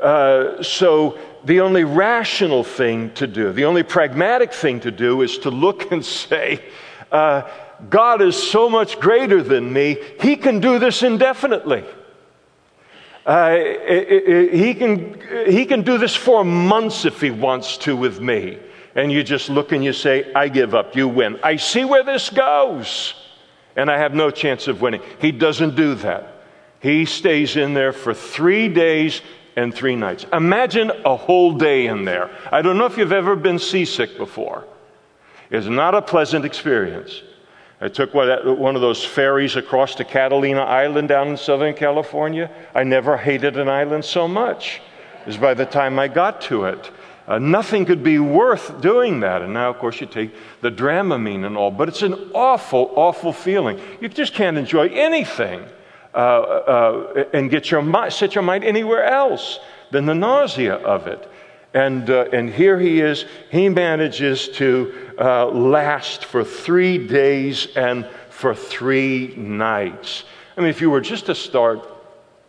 Uh, 0.00 0.62
so 0.62 1.18
the 1.44 1.60
only 1.60 1.82
rational 1.82 2.62
thing 2.62 3.12
to 3.14 3.26
do, 3.26 3.52
the 3.52 3.64
only 3.64 3.82
pragmatic 3.82 4.52
thing 4.52 4.78
to 4.80 4.92
do 4.92 5.22
is 5.22 5.36
to 5.38 5.50
look 5.50 5.90
and 5.90 6.04
say, 6.04 6.62
uh, 7.10 7.42
God 7.90 8.22
is 8.22 8.40
so 8.40 8.70
much 8.70 9.00
greater 9.00 9.42
than 9.42 9.72
me, 9.72 9.96
He 10.20 10.36
can 10.36 10.60
do 10.60 10.78
this 10.78 11.02
indefinitely. 11.02 11.84
Uh, 13.24 13.54
he, 13.54 14.74
can, 14.74 15.20
he 15.46 15.64
can 15.64 15.82
do 15.82 15.96
this 15.98 16.14
for 16.14 16.44
months 16.44 17.04
if 17.04 17.20
he 17.20 17.30
wants 17.30 17.76
to 17.78 17.96
with 17.96 18.20
me. 18.20 18.58
And 18.94 19.10
you 19.10 19.22
just 19.22 19.48
look 19.48 19.72
and 19.72 19.84
you 19.84 19.92
say, 19.92 20.32
I 20.34 20.48
give 20.48 20.74
up, 20.74 20.94
you 20.96 21.08
win. 21.08 21.38
I 21.42 21.56
see 21.56 21.84
where 21.84 22.02
this 22.02 22.28
goes, 22.30 23.14
and 23.76 23.90
I 23.90 23.98
have 23.98 24.14
no 24.14 24.30
chance 24.30 24.68
of 24.68 24.82
winning. 24.82 25.00
He 25.20 25.32
doesn't 25.32 25.76
do 25.76 25.94
that. 25.96 26.44
He 26.80 27.04
stays 27.04 27.56
in 27.56 27.74
there 27.74 27.92
for 27.92 28.12
three 28.12 28.68
days 28.68 29.22
and 29.56 29.72
three 29.72 29.96
nights. 29.96 30.26
Imagine 30.32 30.90
a 31.04 31.16
whole 31.16 31.52
day 31.52 31.86
in 31.86 32.04
there. 32.04 32.30
I 32.50 32.60
don't 32.60 32.76
know 32.76 32.86
if 32.86 32.98
you've 32.98 33.12
ever 33.12 33.36
been 33.36 33.58
seasick 33.58 34.16
before. 34.18 34.64
It's 35.50 35.66
not 35.66 35.94
a 35.94 36.02
pleasant 36.02 36.44
experience. 36.44 37.22
I 37.82 37.88
took 37.88 38.14
one 38.14 38.76
of 38.76 38.80
those 38.80 39.04
ferries 39.04 39.56
across 39.56 39.96
to 39.96 40.04
Catalina 40.04 40.60
Island 40.60 41.08
down 41.08 41.26
in 41.26 41.36
Southern 41.36 41.74
California. 41.74 42.48
I 42.76 42.84
never 42.84 43.16
hated 43.16 43.56
an 43.56 43.68
island 43.68 44.04
so 44.04 44.28
much 44.28 44.80
as 45.26 45.36
by 45.36 45.54
the 45.54 45.66
time 45.66 45.98
I 45.98 46.06
got 46.06 46.40
to 46.42 46.66
it. 46.66 46.92
Uh, 47.26 47.40
nothing 47.40 47.84
could 47.84 48.04
be 48.04 48.20
worth 48.20 48.80
doing 48.80 49.18
that. 49.20 49.42
And 49.42 49.52
now, 49.52 49.68
of 49.68 49.78
course, 49.78 50.00
you 50.00 50.06
take 50.06 50.32
the 50.60 50.70
dramamine 50.70 51.44
and 51.44 51.56
all, 51.56 51.72
but 51.72 51.88
it's 51.88 52.02
an 52.02 52.14
awful, 52.34 52.92
awful 52.94 53.32
feeling. 53.32 53.80
You 54.00 54.08
just 54.08 54.32
can't 54.32 54.56
enjoy 54.56 54.86
anything 54.86 55.64
uh, 56.14 56.18
uh, 56.18 57.24
and 57.32 57.50
get 57.50 57.68
your 57.68 58.10
set 58.10 58.36
your 58.36 58.42
mind 58.42 58.62
anywhere 58.62 59.04
else 59.04 59.58
than 59.90 60.06
the 60.06 60.14
nausea 60.14 60.74
of 60.74 61.08
it. 61.08 61.28
And, 61.74 62.10
uh, 62.10 62.26
and 62.32 62.50
here 62.50 62.78
he 62.78 63.00
is, 63.00 63.24
he 63.50 63.68
manages 63.68 64.48
to 64.50 65.12
uh, 65.18 65.46
last 65.46 66.24
for 66.24 66.44
three 66.44 66.98
days 67.06 67.68
and 67.76 68.06
for 68.28 68.54
three 68.54 69.34
nights. 69.36 70.24
I 70.56 70.60
mean, 70.60 70.70
if 70.70 70.80
you 70.80 70.90
were 70.90 71.00
just 71.00 71.26
to 71.26 71.34
start 71.34 71.88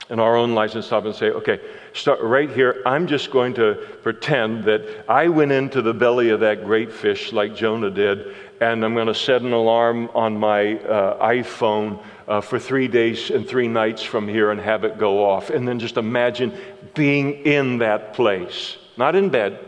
in 0.09 0.19
our 0.19 0.35
own 0.35 0.53
lives 0.53 0.75
and 0.75 0.83
stop 0.83 1.05
and 1.05 1.15
say, 1.15 1.29
okay, 1.31 1.59
start 1.93 2.19
right 2.21 2.49
here. 2.49 2.81
I'm 2.85 3.07
just 3.07 3.31
going 3.31 3.53
to 3.55 3.75
pretend 4.01 4.65
that 4.65 5.05
I 5.07 5.27
went 5.29 5.51
into 5.51 5.81
the 5.81 5.93
belly 5.93 6.29
of 6.29 6.41
that 6.41 6.65
great 6.65 6.91
fish 6.91 7.31
like 7.31 7.55
Jonah 7.55 7.89
did, 7.89 8.35
and 8.59 8.83
I'm 8.83 8.93
going 8.93 9.07
to 9.07 9.15
set 9.15 9.41
an 9.41 9.53
alarm 9.53 10.09
on 10.13 10.37
my 10.37 10.77
uh, 10.79 11.25
iPhone 11.25 12.03
uh, 12.27 12.41
for 12.41 12.59
three 12.59 12.87
days 12.87 13.29
and 13.29 13.47
three 13.47 13.67
nights 13.67 14.03
from 14.03 14.27
here 14.27 14.51
and 14.51 14.59
have 14.59 14.83
it 14.83 14.97
go 14.97 15.25
off. 15.25 15.49
And 15.49 15.67
then 15.67 15.79
just 15.79 15.97
imagine 15.97 16.53
being 16.93 17.45
in 17.45 17.77
that 17.79 18.13
place, 18.13 18.77
not 18.97 19.15
in 19.15 19.29
bed, 19.29 19.59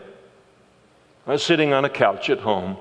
not 1.26 1.40
sitting 1.40 1.72
on 1.72 1.84
a 1.84 1.90
couch 1.90 2.30
at 2.30 2.40
home, 2.40 2.76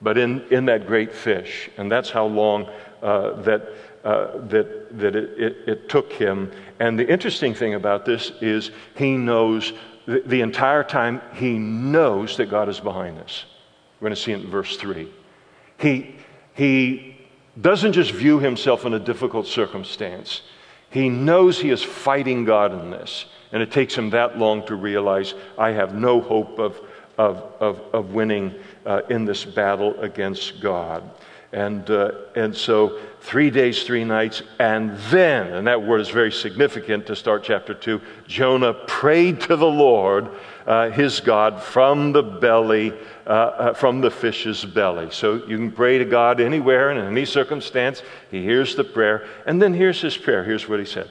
but 0.00 0.16
in, 0.16 0.42
in 0.50 0.66
that 0.66 0.86
great 0.86 1.12
fish. 1.12 1.70
And 1.76 1.90
that's 1.90 2.10
how 2.10 2.26
long 2.26 2.68
uh, 3.02 3.40
that 3.42 3.68
uh, 4.04 4.38
that, 4.46 4.98
that 4.98 5.14
it, 5.14 5.38
it, 5.38 5.56
it, 5.68 5.88
took 5.90 6.10
him. 6.10 6.50
And 6.78 6.98
the 6.98 7.06
interesting 7.06 7.54
thing 7.54 7.74
about 7.74 8.06
this 8.06 8.32
is 8.40 8.70
he 8.96 9.18
knows 9.18 9.74
the, 10.06 10.22
the 10.24 10.40
entire 10.40 10.82
time, 10.82 11.20
he 11.34 11.58
knows 11.58 12.38
that 12.38 12.46
God 12.46 12.70
is 12.70 12.80
behind 12.80 13.18
this. 13.18 13.44
We're 14.00 14.06
going 14.06 14.16
to 14.16 14.20
see 14.20 14.32
it 14.32 14.40
in 14.40 14.50
verse 14.50 14.78
3. 14.78 15.06
He, 15.78 16.14
he 16.54 17.18
doesn't 17.60 17.92
just 17.92 18.12
view 18.12 18.38
himself 18.38 18.86
in 18.86 18.94
a 18.94 18.98
difficult 18.98 19.46
circumstance, 19.46 20.42
he 20.90 21.08
knows 21.08 21.58
he 21.58 21.70
is 21.70 21.82
fighting 21.82 22.44
God 22.44 22.72
in 22.72 22.90
this. 22.90 23.26
And 23.52 23.62
it 23.62 23.72
takes 23.72 23.94
him 23.94 24.10
that 24.10 24.38
long 24.38 24.66
to 24.66 24.74
realize 24.74 25.34
I 25.56 25.70
have 25.70 25.94
no 25.94 26.20
hope 26.20 26.58
of, 26.58 26.80
of, 27.16 27.36
of, 27.60 27.80
of 27.92 28.12
winning 28.12 28.54
uh, 28.84 29.02
in 29.08 29.24
this 29.24 29.44
battle 29.44 29.98
against 30.00 30.60
God. 30.60 31.08
And, 31.52 31.88
uh, 31.90 32.12
and 32.36 32.56
so, 32.56 33.00
three 33.20 33.50
days, 33.50 33.82
three 33.82 34.04
nights, 34.04 34.42
and 34.60 34.96
then, 35.10 35.52
and 35.52 35.66
that 35.66 35.82
word 35.82 36.00
is 36.00 36.08
very 36.08 36.30
significant 36.30 37.06
to 37.06 37.16
start 37.16 37.42
chapter 37.42 37.74
2, 37.74 38.00
Jonah 38.28 38.72
prayed 38.72 39.40
to 39.42 39.56
the 39.56 39.66
Lord, 39.66 40.28
uh, 40.70 40.88
his 40.88 41.18
God, 41.18 41.60
from 41.60 42.12
the 42.12 42.22
belly, 42.22 42.92
uh, 43.26 43.30
uh, 43.30 43.74
from 43.74 44.00
the 44.00 44.10
fish's 44.10 44.64
belly. 44.64 45.08
So 45.10 45.44
you 45.44 45.56
can 45.56 45.72
pray 45.72 45.98
to 45.98 46.04
God 46.04 46.40
anywhere 46.40 46.90
and 46.90 47.00
in 47.00 47.06
any 47.06 47.24
circumstance. 47.24 48.04
He 48.30 48.44
hears 48.44 48.76
the 48.76 48.84
prayer. 48.84 49.26
And 49.46 49.60
then 49.60 49.74
here's 49.74 50.00
his 50.00 50.16
prayer. 50.16 50.44
Here's 50.44 50.68
what 50.68 50.78
he 50.78 50.86
said 50.86 51.10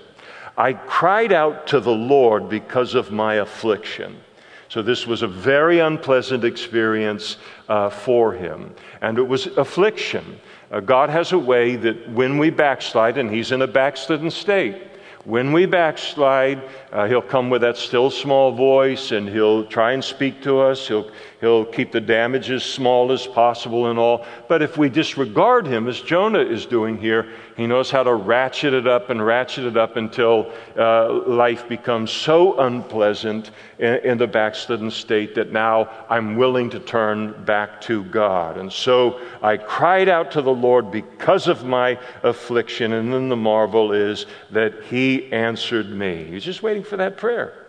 I 0.58 0.72
cried 0.72 1.34
out 1.34 1.68
to 1.68 1.82
the 1.82 1.92
Lord 1.92 2.48
because 2.48 2.96
of 2.96 3.12
my 3.12 3.36
affliction. 3.36 4.22
So 4.70 4.82
this 4.82 5.06
was 5.06 5.24
a 5.24 5.28
very 5.28 5.80
unpleasant 5.80 6.46
experience 6.46 7.36
uh, 7.68 7.89
for 7.89 8.32
him. 8.32 8.74
And 9.01 9.18
it 9.18 9.28
was 9.28 9.48
affliction. 9.48 10.39
Uh, 10.72 10.80
God 10.80 11.10
has 11.10 11.34
a 11.34 11.39
way 11.39 11.75
that 11.75 12.10
when 12.12 12.38
we 12.38 12.50
backslide, 12.50 13.18
and 13.18 13.30
he's 13.30 13.51
in 13.51 13.62
a 13.62 13.68
backslidden 13.68 14.32
state, 14.32 14.88
when 15.30 15.54
we 15.54 15.68
backslide, 15.68 16.68
uh, 16.92 17.08
he'll 17.08 17.22
come 17.22 17.52
with 17.52 17.62
that 17.62 17.78
still 17.78 18.10
small 18.10 18.52
voice 18.52 19.12
and 19.12 19.30
he'll 19.30 19.64
try 19.64 19.92
and 19.92 20.04
speak 20.04 20.42
to 20.42 20.60
us. 20.60 20.88
He'll, 20.88 21.12
he'll 21.40 21.66
keep 21.66 21.92
the 21.92 22.02
damage 22.02 22.50
as 22.50 22.64
small 22.64 23.12
as 23.12 23.28
possible 23.28 23.92
and 23.92 24.00
all. 24.00 24.26
But 24.48 24.64
if 24.64 24.76
we 24.76 24.90
disregard 24.90 25.68
him, 25.68 25.88
as 25.88 26.02
Jonah 26.02 26.40
is 26.40 26.66
doing 26.66 26.98
here, 26.98 27.32
he 27.60 27.68
knows 27.68 27.92
how 27.92 28.04
to 28.04 28.13
ratchet 28.13 28.74
it 28.74 28.88
up 28.88 29.10
and 29.10 29.25
ratchet 29.25 29.66
it 29.66 29.75
up 29.75 29.98
until 29.98 30.50
uh, 30.78 31.12
life 31.28 31.68
becomes 31.68 32.10
so 32.10 32.58
unpleasant 32.58 33.51
in, 33.80 33.96
in 33.96 34.18
the 34.18 34.28
backslidden 34.28 34.89
state 34.89 35.36
that 35.36 35.51
now 35.51 35.89
I'm 36.10 36.38
willing 36.38 36.70
to 36.70 36.80
turn 36.80 37.44
back 37.44 37.82
to 37.82 38.06
God. 38.06 38.58
And 38.58 38.72
so 38.72 39.20
I 39.42 39.58
cried 39.58 40.08
out 40.08 40.32
to 40.32 40.42
the 40.42 40.54
Lord 40.54 40.89
because 40.89 41.50
of 41.50 41.66
my 41.66 42.00
affliction. 42.24 42.94
And 42.94 43.12
then 43.12 43.28
the 43.28 43.36
marvel 43.36 43.92
is 43.92 44.25
that 44.51 44.84
he 44.86 45.30
answered 45.34 45.89
me. 45.89 46.24
He's 46.24 46.46
just 46.46 46.63
waiting 46.63 46.84
for 46.84 46.96
that 46.96 47.18
prayer. 47.18 47.68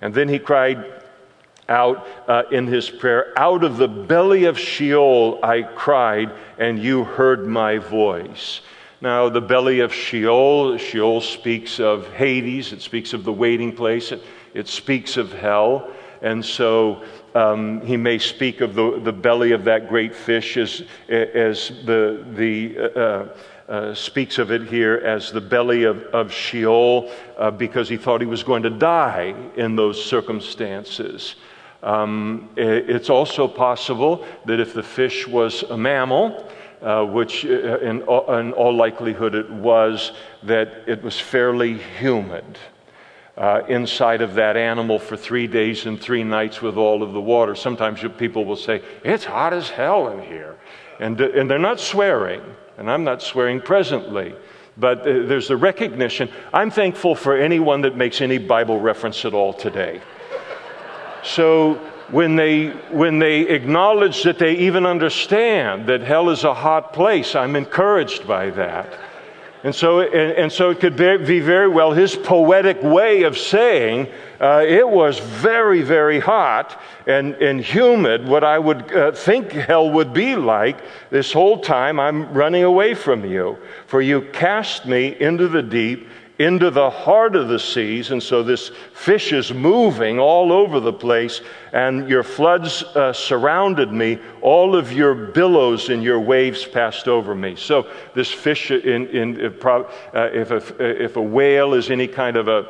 And 0.00 0.14
then 0.14 0.28
he 0.28 0.38
cried 0.38 1.02
out 1.68 2.06
uh, 2.28 2.44
in 2.52 2.68
his 2.68 2.88
prayer, 2.88 3.32
Out 3.36 3.64
of 3.64 3.76
the 3.76 3.88
belly 3.88 4.44
of 4.44 4.56
Sheol 4.56 5.40
I 5.42 5.62
cried, 5.62 6.30
and 6.58 6.78
you 6.78 7.02
heard 7.02 7.48
my 7.48 7.78
voice. 7.78 8.60
Now, 9.02 9.28
the 9.28 9.40
belly 9.40 9.80
of 9.80 9.92
Sheol, 9.92 10.78
Sheol 10.78 11.20
speaks 11.20 11.80
of 11.80 12.06
Hades, 12.12 12.72
it 12.72 12.80
speaks 12.80 13.12
of 13.12 13.24
the 13.24 13.32
waiting 13.32 13.74
place, 13.74 14.12
it, 14.12 14.22
it 14.54 14.68
speaks 14.68 15.16
of 15.16 15.32
hell. 15.32 15.90
And 16.22 16.44
so 16.44 17.02
um, 17.34 17.80
he 17.80 17.96
may 17.96 18.18
speak 18.18 18.60
of 18.60 18.76
the, 18.76 19.00
the 19.02 19.12
belly 19.12 19.50
of 19.50 19.64
that 19.64 19.88
great 19.88 20.14
fish 20.14 20.56
as, 20.56 20.84
as 21.08 21.70
the, 21.84 22.24
the 22.34 22.78
uh, 22.78 23.72
uh, 23.72 23.92
speaks 23.92 24.38
of 24.38 24.52
it 24.52 24.68
here 24.68 25.02
as 25.04 25.32
the 25.32 25.40
belly 25.40 25.82
of, 25.82 26.04
of 26.14 26.32
Sheol 26.32 27.10
uh, 27.38 27.50
because 27.50 27.88
he 27.88 27.96
thought 27.96 28.20
he 28.20 28.26
was 28.28 28.44
going 28.44 28.62
to 28.62 28.70
die 28.70 29.34
in 29.56 29.74
those 29.74 30.02
circumstances. 30.04 31.34
Um, 31.82 32.50
it's 32.56 33.10
also 33.10 33.48
possible 33.48 34.24
that 34.46 34.60
if 34.60 34.72
the 34.74 34.84
fish 34.84 35.26
was 35.26 35.64
a 35.64 35.76
mammal, 35.76 36.48
uh, 36.82 37.04
which 37.04 37.44
uh, 37.44 37.78
in 37.78 38.02
all, 38.02 38.38
in 38.38 38.52
all, 38.52 38.74
likelihood 38.74 39.34
it 39.34 39.50
was, 39.50 40.12
that 40.42 40.82
it 40.86 41.02
was 41.02 41.18
fairly 41.18 41.78
humid. 41.98 42.44
Uh, 43.34 43.62
inside 43.66 44.20
of 44.20 44.34
that 44.34 44.58
animal 44.58 44.98
for 44.98 45.16
three 45.16 45.46
days 45.46 45.86
and 45.86 45.98
three 45.98 46.22
nights 46.22 46.60
with 46.60 46.76
all 46.76 47.02
of 47.02 47.14
the 47.14 47.20
water. 47.20 47.54
Sometimes 47.54 48.04
people 48.18 48.44
will 48.44 48.56
say, 48.56 48.82
It's 49.04 49.24
hot 49.24 49.54
as 49.54 49.70
hell 49.70 50.08
in 50.08 50.22
here. 50.22 50.58
And, 51.00 51.18
uh, 51.18 51.30
and 51.30 51.50
they're 51.50 51.58
not 51.58 51.80
swearing, 51.80 52.42
and 52.76 52.90
I'm 52.90 53.04
not 53.04 53.22
swearing 53.22 53.60
presently. 53.60 54.34
But 54.76 55.04
there's 55.04 55.48
the 55.48 55.56
recognition. 55.56 56.30
I'm 56.52 56.70
thankful 56.70 57.14
for 57.14 57.36
anyone 57.36 57.82
that 57.82 57.96
makes 57.96 58.20
any 58.20 58.38
Bible 58.38 58.80
reference 58.80 59.24
at 59.24 59.34
all 59.34 59.52
today. 59.52 60.00
So 61.22 61.78
when 62.12 62.36
they, 62.36 62.68
when 62.90 63.18
they 63.18 63.40
acknowledge 63.40 64.22
that 64.22 64.38
they 64.38 64.54
even 64.58 64.84
understand 64.84 65.86
that 65.86 66.02
hell 66.02 66.28
is 66.28 66.44
a 66.44 66.52
hot 66.52 66.92
place, 66.92 67.34
I'm 67.34 67.56
encouraged 67.56 68.28
by 68.28 68.50
that. 68.50 68.92
And 69.64 69.74
so, 69.74 70.00
and, 70.00 70.32
and 70.32 70.52
so 70.52 70.70
it 70.70 70.80
could 70.80 70.96
be 70.96 71.40
very 71.40 71.68
well 71.68 71.92
his 71.92 72.14
poetic 72.14 72.82
way 72.82 73.22
of 73.22 73.38
saying 73.38 74.08
uh, 74.40 74.64
it 74.66 74.86
was 74.86 75.20
very, 75.20 75.82
very 75.82 76.18
hot 76.18 76.80
and, 77.06 77.34
and 77.36 77.60
humid, 77.60 78.26
what 78.26 78.44
I 78.44 78.58
would 78.58 78.92
uh, 78.92 79.12
think 79.12 79.52
hell 79.52 79.88
would 79.90 80.12
be 80.12 80.36
like 80.36 80.82
this 81.10 81.32
whole 81.32 81.60
time 81.60 81.98
I'm 81.98 82.32
running 82.34 82.64
away 82.64 82.94
from 82.94 83.24
you. 83.24 83.56
For 83.86 84.02
you 84.02 84.22
cast 84.32 84.84
me 84.84 85.16
into 85.18 85.48
the 85.48 85.62
deep 85.62 86.08
into 86.42 86.70
the 86.70 86.90
heart 86.90 87.36
of 87.36 87.46
the 87.46 87.58
seas. 87.58 88.10
And 88.10 88.20
so 88.20 88.42
this 88.42 88.70
fish 88.94 89.32
is 89.32 89.52
moving 89.52 90.18
all 90.18 90.50
over 90.50 90.80
the 90.80 90.92
place, 90.92 91.40
and 91.72 92.08
your 92.08 92.24
floods 92.24 92.82
uh, 92.82 93.12
surrounded 93.12 93.92
me. 93.92 94.18
All 94.40 94.74
of 94.74 94.92
your 94.92 95.14
billows 95.14 95.88
and 95.88 96.02
your 96.02 96.18
waves 96.18 96.64
passed 96.64 97.06
over 97.06 97.34
me. 97.34 97.54
So 97.54 97.86
this 98.14 98.30
fish, 98.32 98.70
in, 98.72 99.06
in, 99.08 99.40
if, 99.40 99.64
uh, 99.64 99.84
if, 100.14 100.50
a, 100.50 101.04
if 101.04 101.16
a 101.16 101.22
whale 101.22 101.74
is 101.74 101.90
any 101.90 102.08
kind 102.08 102.36
of 102.36 102.48
a, 102.48 102.66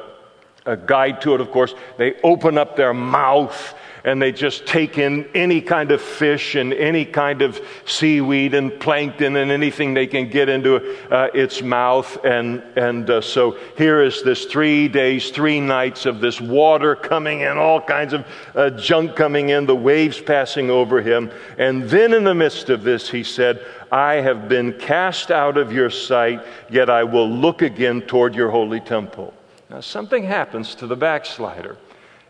a 0.67 0.76
guide 0.76 1.23
to 1.23 1.35
it, 1.35 1.41
of 1.41 1.50
course, 1.50 1.75
they 1.97 2.21
open 2.23 2.59
up 2.59 2.76
their 2.76 2.93
mouth 2.93 3.75
and 4.04 4.21
they 4.21 4.32
just 4.32 4.66
take 4.66 4.99
in 4.99 5.28
any 5.35 5.61
kind 5.61 5.92
of 5.92 6.00
fish 6.00 6.54
and 6.54 6.73
any 6.73 7.04
kind 7.04 7.42
of 7.42 7.61
seaweed 7.85 8.54
and 8.54 8.78
plankton 8.80 9.37
and 9.37 9.50
anything 9.50 9.94
they 9.94 10.06
can 10.06 10.28
get 10.28 10.49
into 10.49 10.97
uh, 11.11 11.28
its 11.35 11.62
mouth. 11.62 12.18
And, 12.25 12.62
and 12.76 13.09
uh, 13.09 13.21
so 13.21 13.56
here 13.76 14.02
is 14.02 14.23
this 14.23 14.47
three 14.47 14.88
days, 14.88 15.30
three 15.30 15.61
nights 15.61 16.06
of 16.06 16.21
this 16.21 16.40
water 16.40 16.97
coming 16.97 17.42
in, 17.42 17.56
all 17.59 17.80
kinds 17.80 18.12
of 18.12 18.26
uh, 18.54 18.71
junk 18.71 19.14
coming 19.14 19.50
in, 19.50 19.66
the 19.66 19.76
waves 19.76 20.21
passing 20.21 20.71
over 20.71 21.00
him. 21.00 21.30
And 21.59 21.85
then 21.85 22.12
in 22.12 22.25
the 22.25 22.35
midst 22.35 22.71
of 22.71 22.82
this, 22.82 23.09
he 23.11 23.23
said, 23.23 23.64
I 23.92 24.14
have 24.14 24.49
been 24.49 24.73
cast 24.78 25.30
out 25.30 25.59
of 25.59 25.73
your 25.73 25.90
sight, 25.90 26.42
yet 26.71 26.88
I 26.88 27.04
will 27.04 27.30
look 27.30 27.62
again 27.62 28.00
toward 28.02 28.35
your 28.35 28.50
holy 28.50 28.80
temple. 28.80 29.35
Now, 29.68 29.80
something 29.80 30.25
happens 30.25 30.75
to 30.76 30.87
the 30.87 30.97
backslider. 30.97 31.76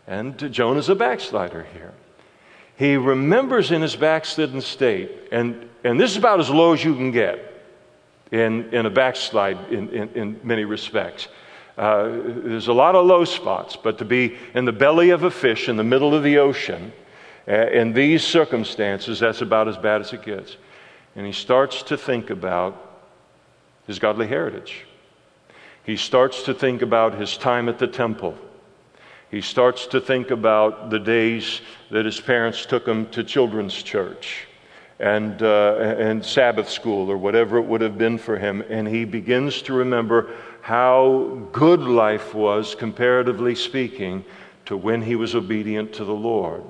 And 0.07 0.51
Jonah's 0.51 0.89
a 0.89 0.95
backslider 0.95 1.65
here. 1.73 1.93
He 2.75 2.97
remembers 2.97 3.71
in 3.71 3.81
his 3.81 3.95
backslidden 3.95 4.61
state, 4.61 5.11
and, 5.31 5.69
and 5.83 5.99
this 5.99 6.11
is 6.11 6.17
about 6.17 6.39
as 6.39 6.49
low 6.49 6.73
as 6.73 6.83
you 6.83 6.95
can 6.95 7.11
get 7.11 7.63
in, 8.31 8.73
in 8.73 8.85
a 8.85 8.89
backslide 8.89 9.71
in, 9.71 9.89
in, 9.89 10.09
in 10.09 10.39
many 10.43 10.65
respects. 10.65 11.27
Uh, 11.77 12.09
there's 12.09 12.67
a 12.67 12.73
lot 12.73 12.95
of 12.95 13.05
low 13.05 13.25
spots, 13.25 13.75
but 13.75 13.97
to 13.99 14.05
be 14.05 14.37
in 14.53 14.65
the 14.65 14.71
belly 14.71 15.11
of 15.11 15.23
a 15.23 15.31
fish 15.31 15.69
in 15.69 15.77
the 15.77 15.83
middle 15.83 16.13
of 16.13 16.23
the 16.23 16.37
ocean 16.37 16.91
uh, 17.47 17.51
in 17.67 17.93
these 17.93 18.23
circumstances, 18.23 19.19
that's 19.19 19.41
about 19.41 19.67
as 19.67 19.77
bad 19.77 20.01
as 20.01 20.13
it 20.13 20.23
gets. 20.23 20.57
And 21.15 21.25
he 21.25 21.31
starts 21.31 21.83
to 21.83 21.97
think 21.97 22.29
about 22.29 23.01
his 23.85 23.99
godly 23.99 24.27
heritage. 24.27 24.85
He 25.83 25.97
starts 25.97 26.43
to 26.43 26.53
think 26.53 26.81
about 26.81 27.15
his 27.15 27.37
time 27.37 27.69
at 27.69 27.77
the 27.77 27.87
temple 27.87 28.37
he 29.33 29.41
starts 29.41 29.87
to 29.87 29.99
think 29.99 30.29
about 30.29 30.91
the 30.91 30.99
days 30.99 31.61
that 31.89 32.05
his 32.05 32.21
parents 32.21 32.67
took 32.67 32.87
him 32.87 33.07
to 33.07 33.23
children's 33.23 33.73
church 33.73 34.45
and, 34.99 35.41
uh, 35.41 35.95
and 35.97 36.23
Sabbath 36.23 36.69
school 36.69 37.09
or 37.09 37.17
whatever 37.17 37.57
it 37.57 37.65
would 37.65 37.81
have 37.81 37.97
been 37.97 38.19
for 38.19 38.37
him. 38.37 38.61
And 38.69 38.87
he 38.87 39.05
begins 39.05 39.63
to 39.63 39.73
remember 39.73 40.29
how 40.61 41.47
good 41.51 41.79
life 41.79 42.35
was, 42.35 42.75
comparatively 42.75 43.55
speaking, 43.55 44.23
to 44.65 44.77
when 44.77 45.01
he 45.01 45.15
was 45.15 45.33
obedient 45.33 45.93
to 45.93 46.05
the 46.05 46.13
Lord. 46.13 46.61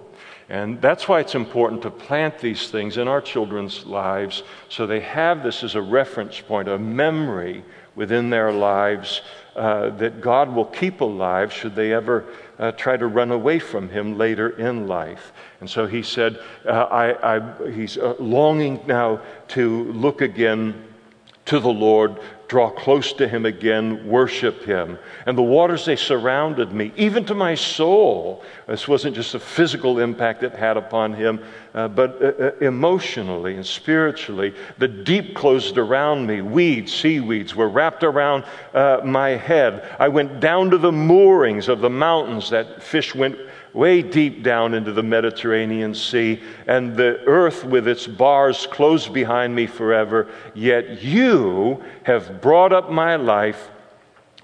And 0.47 0.81
that's 0.81 1.09
why 1.09 1.19
it's 1.19 1.35
important 1.35 1.81
to 1.81 1.91
plant 1.91 2.39
these 2.39 2.69
things 2.69 2.95
in 2.95 3.09
our 3.09 3.19
children's 3.19 3.85
lives 3.85 4.41
so 4.69 4.87
they 4.87 5.01
have 5.01 5.43
this 5.43 5.65
as 5.65 5.75
a 5.75 5.81
reference 5.81 6.39
point, 6.39 6.69
a 6.69 6.79
memory 6.79 7.65
within 7.95 8.29
their 8.29 8.53
lives 8.53 9.19
uh, 9.55 9.89
that 9.91 10.21
God 10.21 10.53
will 10.53 10.65
keep 10.65 11.01
alive 11.01 11.53
should 11.53 11.75
they 11.75 11.93
ever 11.93 12.25
uh, 12.57 12.71
try 12.71 12.97
to 12.97 13.07
run 13.07 13.31
away 13.31 13.59
from 13.59 13.89
Him 13.89 14.17
later 14.17 14.49
in 14.49 14.87
life. 14.87 15.31
And 15.59 15.69
so 15.69 15.85
he 15.85 16.03
said, 16.03 16.39
uh, 16.65 16.71
I, 16.71 17.37
I, 17.37 17.71
he's 17.71 17.97
uh, 17.97 18.15
longing 18.19 18.81
now 18.87 19.21
to 19.49 19.83
look 19.91 20.21
again 20.21 20.92
to 21.45 21.59
the 21.59 21.69
Lord, 21.69 22.19
draw 22.47 22.69
close 22.69 23.13
to 23.13 23.27
him 23.27 23.45
again, 23.45 24.07
worship 24.07 24.63
him. 24.63 24.97
And 25.25 25.37
the 25.37 25.41
waters, 25.41 25.85
they 25.85 25.95
surrounded 25.95 26.71
me, 26.71 26.91
even 26.95 27.25
to 27.25 27.33
my 27.33 27.55
soul. 27.55 28.43
This 28.67 28.87
wasn't 28.87 29.15
just 29.15 29.33
a 29.33 29.39
physical 29.39 29.99
impact 29.99 30.43
it 30.43 30.53
had 30.53 30.77
upon 30.77 31.13
him, 31.13 31.43
uh, 31.73 31.87
but 31.87 32.21
uh, 32.21 32.27
uh, 32.27 32.51
emotionally 32.61 33.55
and 33.55 33.65
spiritually. 33.65 34.53
The 34.77 34.87
deep 34.87 35.35
closed 35.35 35.77
around 35.77 36.27
me. 36.27 36.41
Weeds, 36.41 36.93
seaweeds 36.93 37.55
were 37.55 37.69
wrapped 37.69 38.03
around 38.03 38.45
uh, 38.73 39.01
my 39.03 39.29
head. 39.29 39.95
I 39.99 40.07
went 40.07 40.39
down 40.39 40.69
to 40.71 40.77
the 40.77 40.91
moorings 40.91 41.67
of 41.67 41.81
the 41.81 41.89
mountains 41.89 42.51
that 42.51 42.83
fish 42.83 43.15
went 43.15 43.37
way 43.73 44.01
deep 44.01 44.43
down 44.43 44.73
into 44.73 44.91
the 44.91 45.03
Mediterranean 45.03 45.95
Sea, 45.95 46.41
and 46.67 46.95
the 46.95 47.19
earth 47.25 47.63
with 47.65 47.87
its 47.87 48.05
bars 48.05 48.67
closed 48.67 49.13
behind 49.13 49.55
me 49.55 49.65
forever. 49.65 50.27
Yet 50.53 51.01
you 51.01 51.83
have 52.03 52.41
brought 52.41 52.71
up 52.71 52.91
my 52.91 53.15
life 53.15 53.69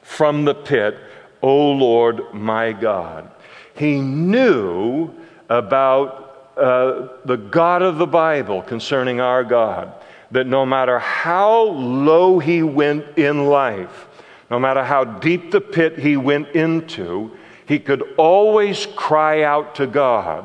from 0.01 0.45
the 0.45 0.55
pit, 0.55 0.97
O 1.41 1.71
Lord 1.71 2.33
my 2.33 2.71
God. 2.71 3.29
He 3.75 4.01
knew 4.01 5.13
about 5.47 6.51
uh, 6.57 7.07
the 7.23 7.37
God 7.37 7.81
of 7.81 7.97
the 7.97 8.07
Bible 8.07 8.61
concerning 8.61 9.21
our 9.21 9.43
God, 9.43 9.93
that 10.31 10.47
no 10.47 10.65
matter 10.65 10.99
how 10.99 11.61
low 11.61 12.39
he 12.39 12.61
went 12.63 13.17
in 13.17 13.45
life, 13.45 14.07
no 14.51 14.59
matter 14.59 14.83
how 14.83 15.03
deep 15.03 15.51
the 15.51 15.61
pit 15.61 15.97
he 15.99 16.17
went 16.17 16.49
into, 16.49 17.31
he 17.69 17.77
could 17.77 18.15
always 18.17 18.87
cry 18.95 19.43
out 19.43 19.75
to 19.75 19.85
God 19.85 20.43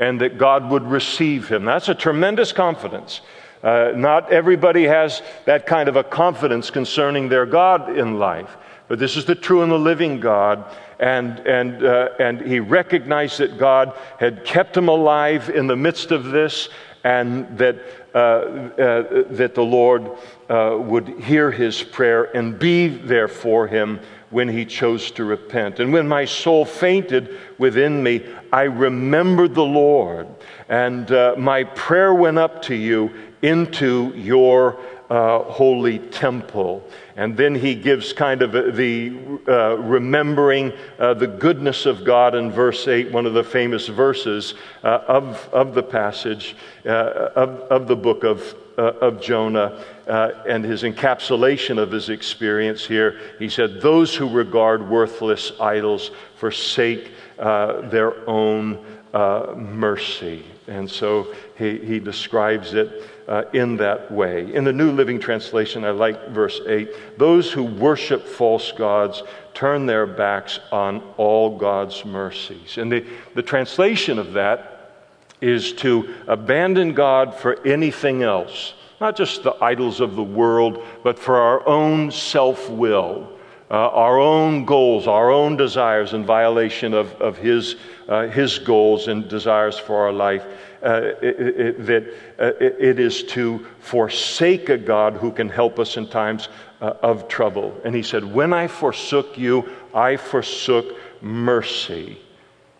and 0.00 0.20
that 0.20 0.36
God 0.36 0.68
would 0.68 0.82
receive 0.82 1.48
him. 1.48 1.64
That's 1.64 1.88
a 1.88 1.94
tremendous 1.94 2.52
confidence. 2.52 3.20
Uh, 3.62 3.92
not 3.94 4.32
everybody 4.32 4.82
has 4.82 5.22
that 5.44 5.64
kind 5.64 5.88
of 5.88 5.94
a 5.94 6.02
confidence 6.02 6.70
concerning 6.70 7.28
their 7.28 7.46
God 7.46 7.96
in 7.96 8.18
life, 8.18 8.56
but 8.88 8.98
this 8.98 9.16
is 9.16 9.24
the 9.24 9.36
true 9.36 9.62
and 9.62 9.70
the 9.70 9.78
living 9.78 10.18
God. 10.18 10.64
And, 10.98 11.38
and, 11.46 11.84
uh, 11.84 12.08
and 12.18 12.40
he 12.40 12.58
recognized 12.58 13.38
that 13.38 13.58
God 13.58 13.96
had 14.18 14.44
kept 14.44 14.76
him 14.76 14.88
alive 14.88 15.48
in 15.48 15.68
the 15.68 15.76
midst 15.76 16.10
of 16.10 16.24
this, 16.24 16.68
and 17.04 17.56
that, 17.58 17.76
uh, 18.12 18.18
uh 18.18 19.32
that 19.34 19.54
the 19.54 19.62
Lord 19.64 20.10
uh, 20.48 20.76
would 20.80 21.06
hear 21.20 21.52
his 21.52 21.80
prayer 21.80 22.24
and 22.36 22.58
be 22.58 22.88
there 22.88 23.28
for 23.28 23.68
him 23.68 24.00
when 24.36 24.48
he 24.48 24.66
chose 24.66 25.10
to 25.12 25.24
repent. 25.24 25.80
And 25.80 25.94
when 25.94 26.06
my 26.06 26.26
soul 26.26 26.66
fainted 26.66 27.38
within 27.56 28.02
me, 28.02 28.22
I 28.52 28.64
remembered 28.64 29.54
the 29.54 29.64
Lord, 29.64 30.28
and 30.68 31.10
uh, 31.10 31.36
my 31.38 31.64
prayer 31.64 32.12
went 32.12 32.36
up 32.36 32.60
to 32.64 32.74
you 32.74 33.10
into 33.40 34.12
your 34.14 34.78
uh, 35.10 35.40
holy 35.44 35.98
temple. 35.98 36.82
And 37.16 37.36
then 37.36 37.54
he 37.54 37.74
gives 37.74 38.12
kind 38.12 38.42
of 38.42 38.76
the 38.76 39.16
uh, 39.46 39.78
remembering 39.78 40.72
uh, 40.98 41.14
the 41.14 41.26
goodness 41.26 41.86
of 41.86 42.04
God 42.04 42.34
in 42.34 42.50
verse 42.50 42.88
8, 42.88 43.12
one 43.12 43.24
of 43.24 43.32
the 43.32 43.44
famous 43.44 43.86
verses 43.86 44.54
uh, 44.82 45.02
of, 45.06 45.48
of 45.52 45.74
the 45.74 45.82
passage 45.82 46.56
uh, 46.84 46.88
of, 46.88 47.60
of 47.70 47.86
the 47.88 47.96
book 47.96 48.24
of, 48.24 48.54
uh, 48.76 48.82
of 49.00 49.20
Jonah. 49.20 49.84
and 50.06 50.64
his 50.64 50.82
encapsulation 50.82 51.78
of 51.78 51.90
his 51.90 52.08
experience 52.08 52.84
here, 52.84 53.20
he 53.38 53.48
said, 53.48 53.80
Those 53.80 54.14
who 54.14 54.28
regard 54.28 54.88
worthless 54.88 55.52
idols 55.60 56.10
forsake 56.36 57.12
their 57.38 58.28
own 58.28 58.84
mercy. 59.56 60.44
And 60.66 60.90
so 60.90 61.34
he, 61.56 61.78
he 61.78 62.00
describes 62.00 62.74
it 62.74 63.08
uh, 63.28 63.44
in 63.52 63.76
that 63.76 64.10
way. 64.10 64.52
In 64.52 64.64
the 64.64 64.72
New 64.72 64.92
Living 64.92 65.20
Translation, 65.20 65.84
I 65.84 65.90
like 65.90 66.28
verse 66.30 66.60
8 66.66 67.18
those 67.18 67.52
who 67.52 67.64
worship 67.64 68.26
false 68.26 68.72
gods 68.72 69.22
turn 69.54 69.86
their 69.86 70.06
backs 70.06 70.60
on 70.70 71.02
all 71.16 71.56
God's 71.56 72.04
mercies. 72.04 72.78
And 72.78 72.90
the, 72.92 73.06
the 73.34 73.42
translation 73.42 74.18
of 74.18 74.32
that 74.34 74.72
is 75.40 75.72
to 75.74 76.14
abandon 76.26 76.94
God 76.94 77.34
for 77.34 77.64
anything 77.66 78.22
else, 78.22 78.74
not 79.00 79.16
just 79.16 79.42
the 79.42 79.56
idols 79.62 80.00
of 80.00 80.16
the 80.16 80.22
world, 80.22 80.84
but 81.02 81.18
for 81.18 81.36
our 81.36 81.66
own 81.66 82.10
self 82.10 82.68
will. 82.70 83.35
Uh, 83.68 83.74
our 83.74 84.18
own 84.20 84.64
goals, 84.64 85.08
our 85.08 85.30
own 85.30 85.56
desires 85.56 86.12
in 86.12 86.24
violation 86.24 86.94
of, 86.94 87.12
of 87.20 87.36
his, 87.36 87.76
uh, 88.08 88.28
his 88.28 88.60
goals 88.60 89.08
and 89.08 89.28
desires 89.28 89.76
for 89.76 90.06
our 90.06 90.12
life 90.12 90.44
uh, 90.82 91.12
it, 91.20 91.40
it, 91.40 91.86
that 91.86 92.04
uh, 92.38 92.52
it 92.60 93.00
is 93.00 93.24
to 93.24 93.66
forsake 93.80 94.68
a 94.68 94.78
God 94.78 95.14
who 95.14 95.32
can 95.32 95.48
help 95.48 95.80
us 95.80 95.96
in 95.96 96.06
times 96.06 96.48
uh, 96.80 96.92
of 97.02 97.26
trouble. 97.26 97.78
And 97.84 97.94
he 97.94 98.02
said, 98.02 98.24
When 98.24 98.52
I 98.52 98.68
forsook 98.68 99.36
you, 99.36 99.68
I 99.92 100.16
forsook 100.16 100.96
mercy. 101.20 102.18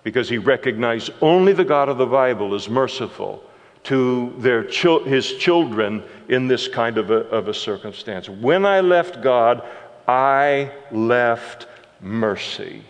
Because 0.05 0.29
he 0.29 0.39
recognized 0.39 1.11
only 1.21 1.53
the 1.53 1.65
God 1.65 1.89
of 1.89 1.99
the 1.99 2.07
Bible 2.07 2.55
is 2.55 2.69
merciful 2.69 3.43
to 3.85 4.35
their 4.39 4.63
his 4.63 5.35
children 5.35 6.03
in 6.29 6.47
this 6.47 6.69
kind 6.69 6.99
of 6.99 7.11
a, 7.11 7.21
of 7.29 7.49
a 7.49 7.55
circumstance. 7.55 8.29
When 8.29 8.65
I 8.65 8.81
left 8.81 9.23
God, 9.23 9.67
I 10.07 10.73
left 10.91 11.67
mercy. 12.01 12.83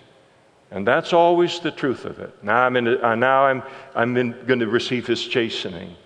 And 0.71 0.87
that's 0.87 1.13
always 1.13 1.61
the 1.61 1.71
truth 1.71 2.05
of 2.05 2.19
it. 2.19 2.43
Now 2.43 2.63
I'm, 2.67 2.77
in, 2.77 2.89
uh, 2.89 3.15
now 3.15 3.47
I'm, 3.47 3.63
I'm 3.95 4.15
going 4.15 4.59
to 4.59 4.67
receive 4.67 5.07
his 5.07 5.27
chastening. 5.27 5.97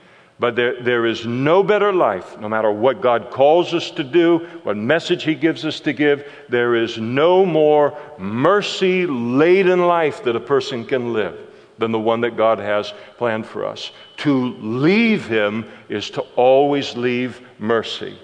But 0.40 0.56
there, 0.56 0.82
there 0.82 1.04
is 1.04 1.26
no 1.26 1.62
better 1.62 1.92
life, 1.92 2.38
no 2.38 2.48
matter 2.48 2.72
what 2.72 3.02
God 3.02 3.30
calls 3.30 3.74
us 3.74 3.90
to 3.92 4.02
do, 4.02 4.38
what 4.62 4.74
message 4.74 5.22
He 5.22 5.34
gives 5.34 5.66
us 5.66 5.80
to 5.80 5.92
give, 5.92 6.26
there 6.48 6.74
is 6.74 6.96
no 6.96 7.44
more 7.44 7.96
mercy 8.18 9.06
laden 9.06 9.86
life 9.86 10.24
that 10.24 10.36
a 10.36 10.40
person 10.40 10.86
can 10.86 11.12
live 11.12 11.38
than 11.76 11.92
the 11.92 11.98
one 11.98 12.22
that 12.22 12.38
God 12.38 12.58
has 12.58 12.94
planned 13.18 13.44
for 13.44 13.66
us. 13.66 13.90
To 14.18 14.54
leave 14.56 15.26
Him 15.26 15.66
is 15.90 16.08
to 16.10 16.22
always 16.36 16.96
leave 16.96 17.42
mercy. 17.58 18.18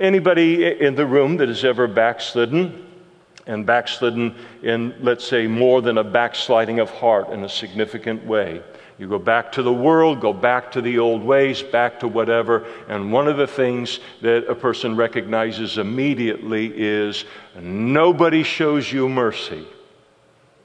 Anybody 0.00 0.64
in 0.80 0.94
the 0.94 1.06
room 1.06 1.36
that 1.38 1.48
has 1.48 1.64
ever 1.64 1.86
backslidden, 1.86 2.86
and 3.48 3.64
backslidden 3.64 4.36
in, 4.62 4.94
let's 5.00 5.26
say, 5.26 5.46
more 5.46 5.82
than 5.82 5.98
a 5.98 6.04
backsliding 6.04 6.78
of 6.78 6.90
heart 6.90 7.30
in 7.30 7.42
a 7.42 7.48
significant 7.48 8.24
way. 8.24 8.62
You 8.98 9.08
go 9.08 9.18
back 9.18 9.50
to 9.52 9.62
the 9.62 9.72
world, 9.72 10.20
go 10.20 10.32
back 10.32 10.70
to 10.72 10.82
the 10.82 10.98
old 10.98 11.22
ways, 11.22 11.62
back 11.62 11.98
to 12.00 12.08
whatever. 12.08 12.66
And 12.88 13.12
one 13.12 13.26
of 13.26 13.36
the 13.36 13.46
things 13.46 14.00
that 14.20 14.48
a 14.48 14.54
person 14.54 14.96
recognizes 14.96 15.78
immediately 15.78 16.72
is 16.76 17.24
nobody 17.58 18.42
shows 18.42 18.92
you 18.92 19.08
mercy 19.08 19.66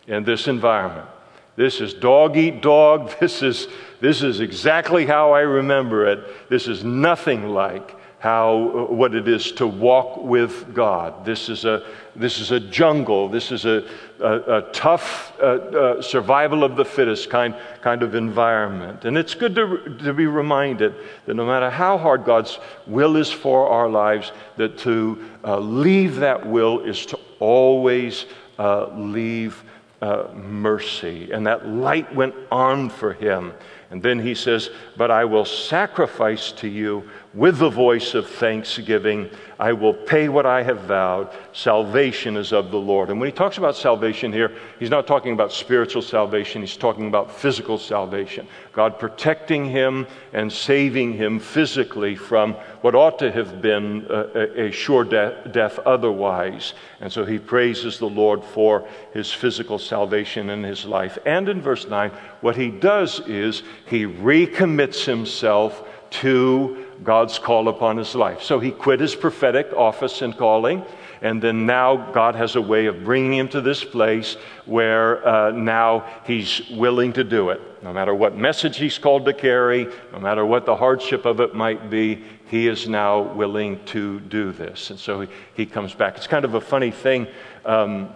in 0.08 0.24
this 0.24 0.48
environment. 0.48 1.08
This 1.56 1.80
is 1.80 1.94
dog 1.94 2.36
eat 2.36 2.62
dog. 2.62 3.14
This 3.20 3.42
is, 3.42 3.68
this 4.02 4.22
is 4.24 4.42
exactly 4.42 5.06
how 5.06 5.32
I 5.32 5.42
remember 5.42 6.08
it. 6.08 6.50
This 6.50 6.68
is 6.68 6.84
nothing 6.84 7.50
like 7.50 7.96
how, 8.24 8.88
what 8.88 9.14
it 9.14 9.28
is 9.28 9.52
to 9.52 9.68
walk 9.68 10.16
with 10.16 10.74
God. 10.74 11.26
This 11.26 11.50
is 11.50 11.66
a, 11.66 11.86
this 12.16 12.40
is 12.40 12.52
a 12.52 12.60
jungle. 12.62 13.28
This 13.28 13.52
is 13.52 13.66
a, 13.66 13.86
a, 14.22 14.60
a 14.60 14.62
tough 14.72 15.34
uh, 15.42 15.44
uh, 15.44 16.02
survival 16.02 16.64
of 16.64 16.78
the 16.78 16.86
fittest 16.86 17.30
kind, 17.30 17.54
kind 17.82 18.02
of 18.02 18.16
environment. 18.16 19.04
And 19.04 19.18
it's 19.18 19.34
good 19.34 19.56
to, 19.56 19.98
to 20.06 20.14
be 20.14 20.26
reminded 20.26 20.96
that 21.26 21.34
no 21.34 21.46
matter 21.46 21.70
how 21.70 21.98
hard 21.98 22.24
God's 22.24 22.60
will 22.88 23.18
is 23.18 23.30
for 23.30 23.68
our 23.68 23.90
lives, 23.90 24.32
that 24.56 24.78
to 24.78 25.22
uh, 25.44 25.60
leave 25.60 26.16
that 26.16 26.48
will 26.48 26.80
is 26.80 27.06
to 27.08 27.20
always 27.42 28.26
uh, 28.58 28.88
leave 28.96 29.62
uh, 30.02 30.30
mercy. 30.34 31.30
And 31.34 31.46
that 31.48 31.68
light 31.68 32.16
went 32.16 32.36
on 32.50 32.90
for 32.90 33.12
him 33.12 33.52
And 33.94 34.02
then 34.02 34.18
he 34.18 34.34
says, 34.34 34.72
But 34.98 35.12
I 35.12 35.24
will 35.24 35.46
sacrifice 35.46 36.52
to 36.54 36.68
you 36.68 37.08
with 37.34 37.58
the 37.58 37.70
voice 37.70 38.14
of 38.14 38.30
thanksgiving. 38.30 39.30
I 39.60 39.74
will 39.74 39.94
pay 39.94 40.30
what 40.30 40.46
I 40.46 40.62
have 40.62 40.82
vowed. 40.82 41.30
Salvation 41.52 42.38
is 42.38 42.52
of 42.52 42.70
the 42.70 42.78
Lord. 42.78 43.10
And 43.10 43.20
when 43.20 43.28
he 43.28 43.34
talks 43.34 43.58
about 43.58 43.76
salvation 43.76 44.32
here, 44.32 44.52
he's 44.78 44.90
not 44.90 45.08
talking 45.08 45.34
about 45.34 45.52
spiritual 45.52 46.02
salvation, 46.02 46.62
he's 46.62 46.78
talking 46.78 47.08
about 47.08 47.32
physical 47.32 47.78
salvation. 47.78 48.48
God 48.72 49.00
protecting 49.00 49.66
him 49.66 50.06
and 50.32 50.52
saving 50.52 51.14
him 51.14 51.40
physically 51.40 52.16
from 52.16 52.54
what 52.82 52.94
ought 52.94 53.18
to 53.20 53.32
have 53.32 53.62
been 53.62 54.06
a, 54.10 54.66
a 54.66 54.72
sure 54.72 55.04
de- 55.04 55.50
death 55.52 55.80
otherwise. 55.80 56.74
And 57.02 57.12
so 57.12 57.26
he 57.26 57.40
praises 57.40 57.98
the 57.98 58.10
Lord 58.10 58.44
for 58.44 58.88
his 59.14 59.32
physical 59.32 59.80
salvation 59.80 60.50
in 60.50 60.64
his 60.64 60.86
life. 60.86 61.18
And 61.26 61.50
in 61.50 61.62
verse 61.62 61.88
9, 61.88 62.12
what 62.42 62.56
he 62.56 62.70
does 62.70 63.22
is 63.22 63.64
he 63.86 64.06
recommits 64.06 65.06
himself 65.06 65.84
to 66.14 66.83
God's 67.04 67.40
call 67.40 67.68
upon 67.68 67.98
his 67.98 68.16
life. 68.16 68.42
So 68.42 68.60
he 68.60 68.72
quit 68.72 69.00
his 69.00 69.16
prophetic 69.16 69.72
office 69.74 70.22
and 70.22 70.36
calling, 70.38 70.84
and 71.22 71.42
then 71.42 71.66
now 71.66 72.12
God 72.12 72.36
has 72.36 72.56
a 72.56 72.62
way 72.62 72.86
of 72.86 73.04
bringing 73.04 73.34
him 73.34 73.48
to 73.50 73.62
this 73.62 73.84
place 73.84 74.36
where 74.66 75.26
uh, 75.28 75.52
now 75.52 76.06
he's 76.26 76.62
willing 76.72 77.14
to 77.14 77.24
do 77.24 77.50
it. 77.50 77.62
No 77.84 77.94
matter 77.94 78.16
what 78.16 78.38
message 78.38 78.78
he's 78.78 78.98
called 78.98 79.26
to 79.26 79.34
carry, 79.34 79.88
no 80.12 80.20
matter 80.20 80.46
what 80.46 80.66
the 80.66 80.76
hardship 80.76 81.26
of 81.26 81.40
it 81.40 81.54
might 81.54 81.90
be, 81.90 82.24
he 82.50 82.68
is 82.68 82.88
now 82.88 83.22
willing 83.22 83.84
to 83.86 84.20
do 84.22 84.52
this. 84.52 84.90
And 84.90 85.00
so 85.00 85.22
he, 85.22 85.28
he 85.56 85.66
comes 85.66 85.94
back. 85.94 86.18
It's 86.18 86.28
kind 86.28 86.46
of 86.46 86.54
a 86.54 86.62
funny 86.62 86.92
thing. 86.92 87.28
Um, 87.66 88.10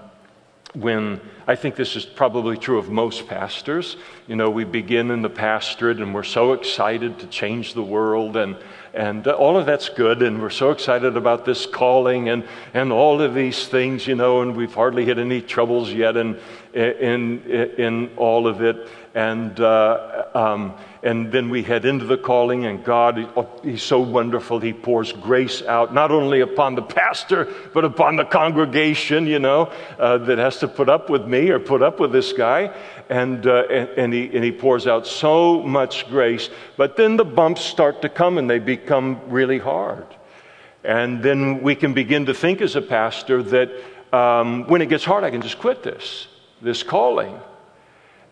when 0.73 1.19
I 1.47 1.55
think 1.55 1.75
this 1.75 1.95
is 1.95 2.05
probably 2.05 2.57
true 2.57 2.77
of 2.77 2.89
most 2.89 3.27
pastors. 3.27 3.97
You 4.27 4.35
know, 4.35 4.49
we 4.49 4.63
begin 4.63 5.11
in 5.11 5.21
the 5.21 5.29
pastorate 5.29 5.99
and 6.01 6.13
we're 6.13 6.23
so 6.23 6.53
excited 6.53 7.19
to 7.19 7.27
change 7.27 7.73
the 7.73 7.83
world, 7.83 8.35
and, 8.35 8.57
and 8.97 9.27
all 9.27 9.57
of 9.57 9.67
that's 9.67 9.89
good, 9.89 10.23
and 10.23 10.41
we're 10.41 10.49
so 10.49 10.71
excited 10.71 11.15
about 11.15 11.45
this 11.45 11.67
calling 11.67 12.29
and, 12.29 12.43
and 12.73 12.91
all 12.91 13.21
of 13.21 13.35
these 13.35 13.67
things, 13.67 14.07
you 14.07 14.15
know, 14.15 14.41
and 14.41 14.55
we've 14.55 14.73
hardly 14.73 15.05
had 15.05 15.19
any 15.19 15.39
troubles 15.39 15.93
yet 15.93 16.17
in, 16.17 16.39
in, 16.73 17.43
in 17.77 18.09
all 18.17 18.47
of 18.47 18.63
it. 18.63 18.89
And, 19.13 19.59
uh, 19.59 20.25
um, 20.33 20.73
and 21.03 21.31
then 21.31 21.49
we 21.49 21.63
head 21.63 21.85
into 21.85 22.05
the 22.05 22.17
calling, 22.17 22.65
and 22.65 22.83
God, 22.83 23.29
He's 23.63 23.83
so 23.83 23.99
wonderful. 23.99 24.59
He 24.59 24.73
pours 24.73 25.11
grace 25.13 25.61
out, 25.61 25.93
not 25.93 26.11
only 26.11 26.41
upon 26.41 26.75
the 26.75 26.81
pastor, 26.81 27.53
but 27.73 27.85
upon 27.85 28.15
the 28.15 28.25
congregation, 28.25 29.27
you 29.27 29.39
know, 29.39 29.71
uh, 29.99 30.17
that 30.19 30.37
has 30.37 30.57
to 30.59 30.67
put 30.67 30.89
up 30.89 31.09
with 31.09 31.25
me 31.27 31.49
or 31.49 31.59
put 31.59 31.81
up 31.81 31.99
with 31.99 32.11
this 32.11 32.33
guy. 32.33 32.75
And, 33.09 33.45
uh, 33.45 33.63
and, 33.69 33.89
and, 33.89 34.13
he, 34.13 34.25
and 34.33 34.43
He 34.43 34.51
pours 34.51 34.87
out 34.87 35.05
so 35.05 35.61
much 35.61 36.09
grace. 36.09 36.49
But 36.75 36.97
then 36.97 37.15
the 37.15 37.25
bumps 37.25 37.61
start 37.61 38.01
to 38.01 38.09
come, 38.09 38.37
and 38.37 38.49
they 38.49 38.59
become 38.59 39.21
really 39.29 39.59
hard. 39.59 40.07
And 40.83 41.21
then 41.21 41.61
we 41.61 41.75
can 41.75 41.93
begin 41.93 42.25
to 42.25 42.33
think 42.33 42.61
as 42.61 42.75
a 42.75 42.81
pastor 42.81 43.43
that 43.43 43.69
um, 44.13 44.65
when 44.67 44.81
it 44.81 44.87
gets 44.87 45.03
hard, 45.03 45.23
I 45.23 45.31
can 45.31 45.41
just 45.41 45.59
quit 45.59 45.83
this, 45.83 46.27
this 46.61 46.81
calling. 46.81 47.39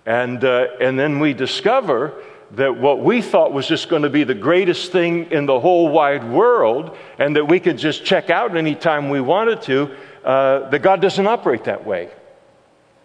And, 0.06 0.44
uh, 0.44 0.68
and 0.80 0.98
then 0.98 1.20
we 1.20 1.34
discover 1.34 2.22
that 2.56 2.78
what 2.78 3.02
we 3.02 3.22
thought 3.22 3.52
was 3.52 3.68
just 3.68 3.90
going 3.90 4.02
to 4.02 4.10
be 4.10 4.24
the 4.24 4.36
greatest 4.36 4.92
thing 4.92 5.32
in 5.32 5.46
the 5.46 5.60
whole 5.60 5.90
wide 5.90 6.30
world 6.30 6.98
and 7.20 7.36
that 7.36 7.46
we 7.46 7.60
could 7.60 7.78
just 7.78 8.06
check 8.06 8.30
out 8.30 8.56
anytime 8.56 9.10
we 9.10 9.22
wanted 9.22 9.62
to, 9.64 9.96
uh, 10.24 10.70
that 10.70 10.80
God 10.80 11.02
doesn't 11.02 11.28
operate 11.28 11.66
that 11.66 11.86
way. 11.86 12.10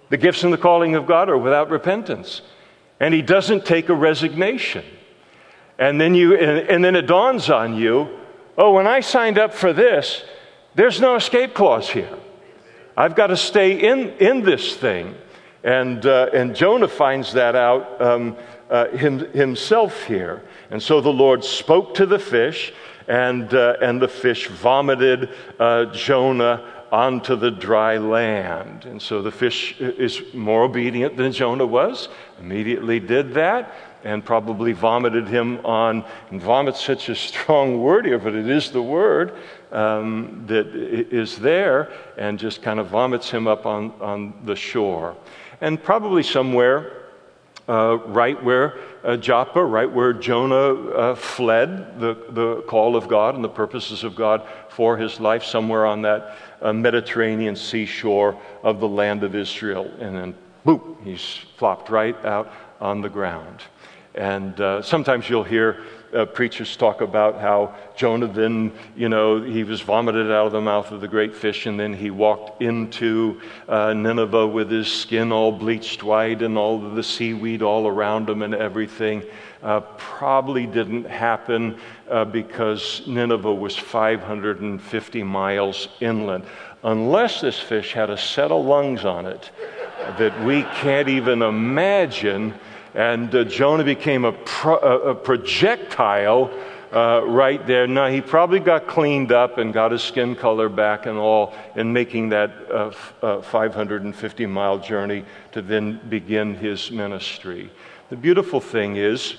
The 0.08 0.16
gifts 0.16 0.44
and 0.44 0.52
the 0.52 0.58
calling 0.58 0.94
of 0.94 1.06
God 1.06 1.28
are 1.28 1.38
without 1.38 1.70
repentance. 1.70 2.42
And 2.98 3.14
He 3.14 3.22
doesn't 3.22 3.64
take 3.64 3.88
a 3.88 3.94
resignation. 3.94 4.84
And 5.78 6.00
then, 6.00 6.14
you, 6.14 6.36
and, 6.36 6.68
and 6.68 6.84
then 6.84 6.94
it 6.96 7.02
dawns 7.02 7.48
on 7.50 7.74
you 7.74 8.20
oh, 8.60 8.72
when 8.72 8.86
I 8.86 9.00
signed 9.00 9.38
up 9.38 9.54
for 9.54 9.72
this, 9.72 10.22
there's 10.74 11.00
no 11.00 11.16
escape 11.16 11.54
clause 11.54 11.88
here. 11.88 12.14
I've 12.96 13.16
got 13.16 13.28
to 13.28 13.36
stay 13.36 13.80
in, 13.80 14.10
in 14.18 14.42
this 14.42 14.76
thing. 14.76 15.14
And, 15.64 16.04
uh, 16.04 16.28
and 16.34 16.54
Jonah 16.54 16.88
finds 16.88 17.32
that 17.32 17.56
out 17.56 18.00
um, 18.00 18.36
uh, 18.70 18.88
him, 18.88 19.18
himself 19.32 20.04
here. 20.04 20.42
And 20.70 20.82
so 20.82 21.00
the 21.00 21.12
Lord 21.12 21.44
spoke 21.44 21.94
to 21.94 22.06
the 22.06 22.18
fish, 22.18 22.72
and, 23.08 23.52
uh, 23.52 23.76
and 23.82 24.00
the 24.00 24.08
fish 24.08 24.46
vomited 24.48 25.30
uh, 25.58 25.86
Jonah 25.86 26.84
onto 26.92 27.36
the 27.36 27.50
dry 27.50 27.98
land. 27.98 28.84
And 28.84 29.00
so 29.00 29.22
the 29.22 29.30
fish 29.30 29.80
is 29.80 30.22
more 30.34 30.64
obedient 30.64 31.16
than 31.16 31.32
Jonah 31.32 31.66
was, 31.66 32.08
immediately 32.40 33.00
did 33.00 33.34
that, 33.34 33.74
and 34.02 34.24
probably 34.24 34.72
vomited 34.72 35.28
him 35.28 35.64
on. 35.64 36.04
And 36.30 36.40
vomit's 36.40 36.80
such 36.80 37.08
a 37.08 37.14
strong 37.14 37.80
word 37.80 38.06
here, 38.06 38.18
but 38.18 38.34
it 38.34 38.48
is 38.48 38.70
the 38.70 38.82
word 38.82 39.36
um, 39.72 40.44
that 40.46 40.68
is 40.68 41.38
there, 41.38 41.92
and 42.16 42.38
just 42.38 42.62
kind 42.62 42.80
of 42.80 42.88
vomits 42.88 43.30
him 43.30 43.46
up 43.46 43.66
on, 43.66 43.92
on 44.00 44.34
the 44.44 44.56
shore 44.56 45.16
and 45.60 45.82
probably 45.82 46.22
somewhere 46.22 46.99
uh, 47.70 47.98
right 48.06 48.42
where 48.42 48.78
uh, 49.04 49.16
Joppa, 49.16 49.64
right 49.64 49.90
where 49.90 50.12
Jonah 50.12 50.74
uh, 50.90 51.14
fled 51.14 52.00
the, 52.00 52.14
the 52.30 52.62
call 52.62 52.96
of 52.96 53.06
God 53.06 53.36
and 53.36 53.44
the 53.44 53.48
purposes 53.48 54.02
of 54.02 54.16
God 54.16 54.46
for 54.68 54.96
his 54.96 55.20
life, 55.20 55.44
somewhere 55.44 55.86
on 55.86 56.02
that 56.02 56.36
uh, 56.60 56.72
Mediterranean 56.72 57.54
seashore 57.54 58.36
of 58.64 58.80
the 58.80 58.88
land 58.88 59.22
of 59.22 59.36
Israel. 59.36 59.88
And 60.00 60.16
then, 60.16 60.34
boop, 60.66 61.02
he's 61.04 61.38
flopped 61.56 61.90
right 61.90 62.16
out 62.24 62.52
on 62.80 63.00
the 63.00 63.08
ground. 63.08 63.62
And 64.16 64.60
uh, 64.60 64.82
sometimes 64.82 65.30
you'll 65.30 65.44
hear 65.44 65.84
uh, 66.14 66.24
preachers 66.24 66.76
talk 66.76 67.00
about 67.00 67.40
how 67.40 67.74
Jonah 67.96 68.26
then, 68.26 68.72
you 68.96 69.08
know, 69.08 69.40
he 69.42 69.64
was 69.64 69.80
vomited 69.80 70.30
out 70.30 70.46
of 70.46 70.52
the 70.52 70.60
mouth 70.60 70.90
of 70.90 71.00
the 71.00 71.08
great 71.08 71.34
fish, 71.34 71.66
and 71.66 71.78
then 71.78 71.92
he 71.94 72.10
walked 72.10 72.62
into 72.62 73.40
uh, 73.68 73.92
Nineveh 73.92 74.46
with 74.46 74.70
his 74.70 74.90
skin 74.92 75.32
all 75.32 75.52
bleached 75.52 76.02
white 76.02 76.42
and 76.42 76.58
all 76.58 76.78
the 76.78 77.02
seaweed 77.02 77.62
all 77.62 77.86
around 77.86 78.28
him 78.28 78.42
and 78.42 78.54
everything. 78.54 79.22
Uh, 79.62 79.80
probably 79.98 80.66
didn't 80.66 81.04
happen 81.04 81.78
uh, 82.08 82.24
because 82.24 83.02
Nineveh 83.06 83.54
was 83.54 83.76
550 83.76 85.22
miles 85.22 85.88
inland. 86.00 86.44
Unless 86.82 87.42
this 87.42 87.60
fish 87.60 87.92
had 87.92 88.08
a 88.08 88.16
set 88.16 88.50
of 88.50 88.64
lungs 88.64 89.04
on 89.04 89.26
it 89.26 89.50
that 90.18 90.44
we 90.44 90.62
can't 90.62 91.08
even 91.08 91.42
imagine 91.42 92.54
and 92.94 93.34
uh, 93.34 93.44
Jonah 93.44 93.84
became 93.84 94.24
a, 94.24 94.32
pro, 94.32 94.76
a 94.76 95.14
projectile 95.14 96.50
uh, 96.92 97.22
right 97.24 97.64
there. 97.66 97.86
Now, 97.86 98.08
he 98.08 98.20
probably 98.20 98.58
got 98.58 98.88
cleaned 98.88 99.30
up 99.30 99.58
and 99.58 99.72
got 99.72 99.92
his 99.92 100.02
skin 100.02 100.34
color 100.34 100.68
back 100.68 101.06
and 101.06 101.16
all 101.16 101.54
in 101.76 101.92
making 101.92 102.30
that 102.30 102.50
uh, 102.70 102.88
f- 102.88 103.14
uh, 103.22 103.42
550 103.42 104.46
mile 104.46 104.78
journey 104.78 105.24
to 105.52 105.62
then 105.62 106.00
begin 106.08 106.54
his 106.54 106.90
ministry. 106.90 107.70
The 108.08 108.16
beautiful 108.16 108.60
thing 108.60 108.96
is, 108.96 109.36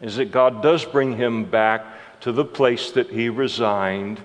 is 0.00 0.16
that 0.16 0.30
God 0.30 0.62
does 0.62 0.84
bring 0.84 1.16
him 1.16 1.44
back 1.44 1.84
to 2.20 2.30
the 2.30 2.44
place 2.44 2.92
that 2.92 3.10
he 3.10 3.28
resigned, 3.28 4.20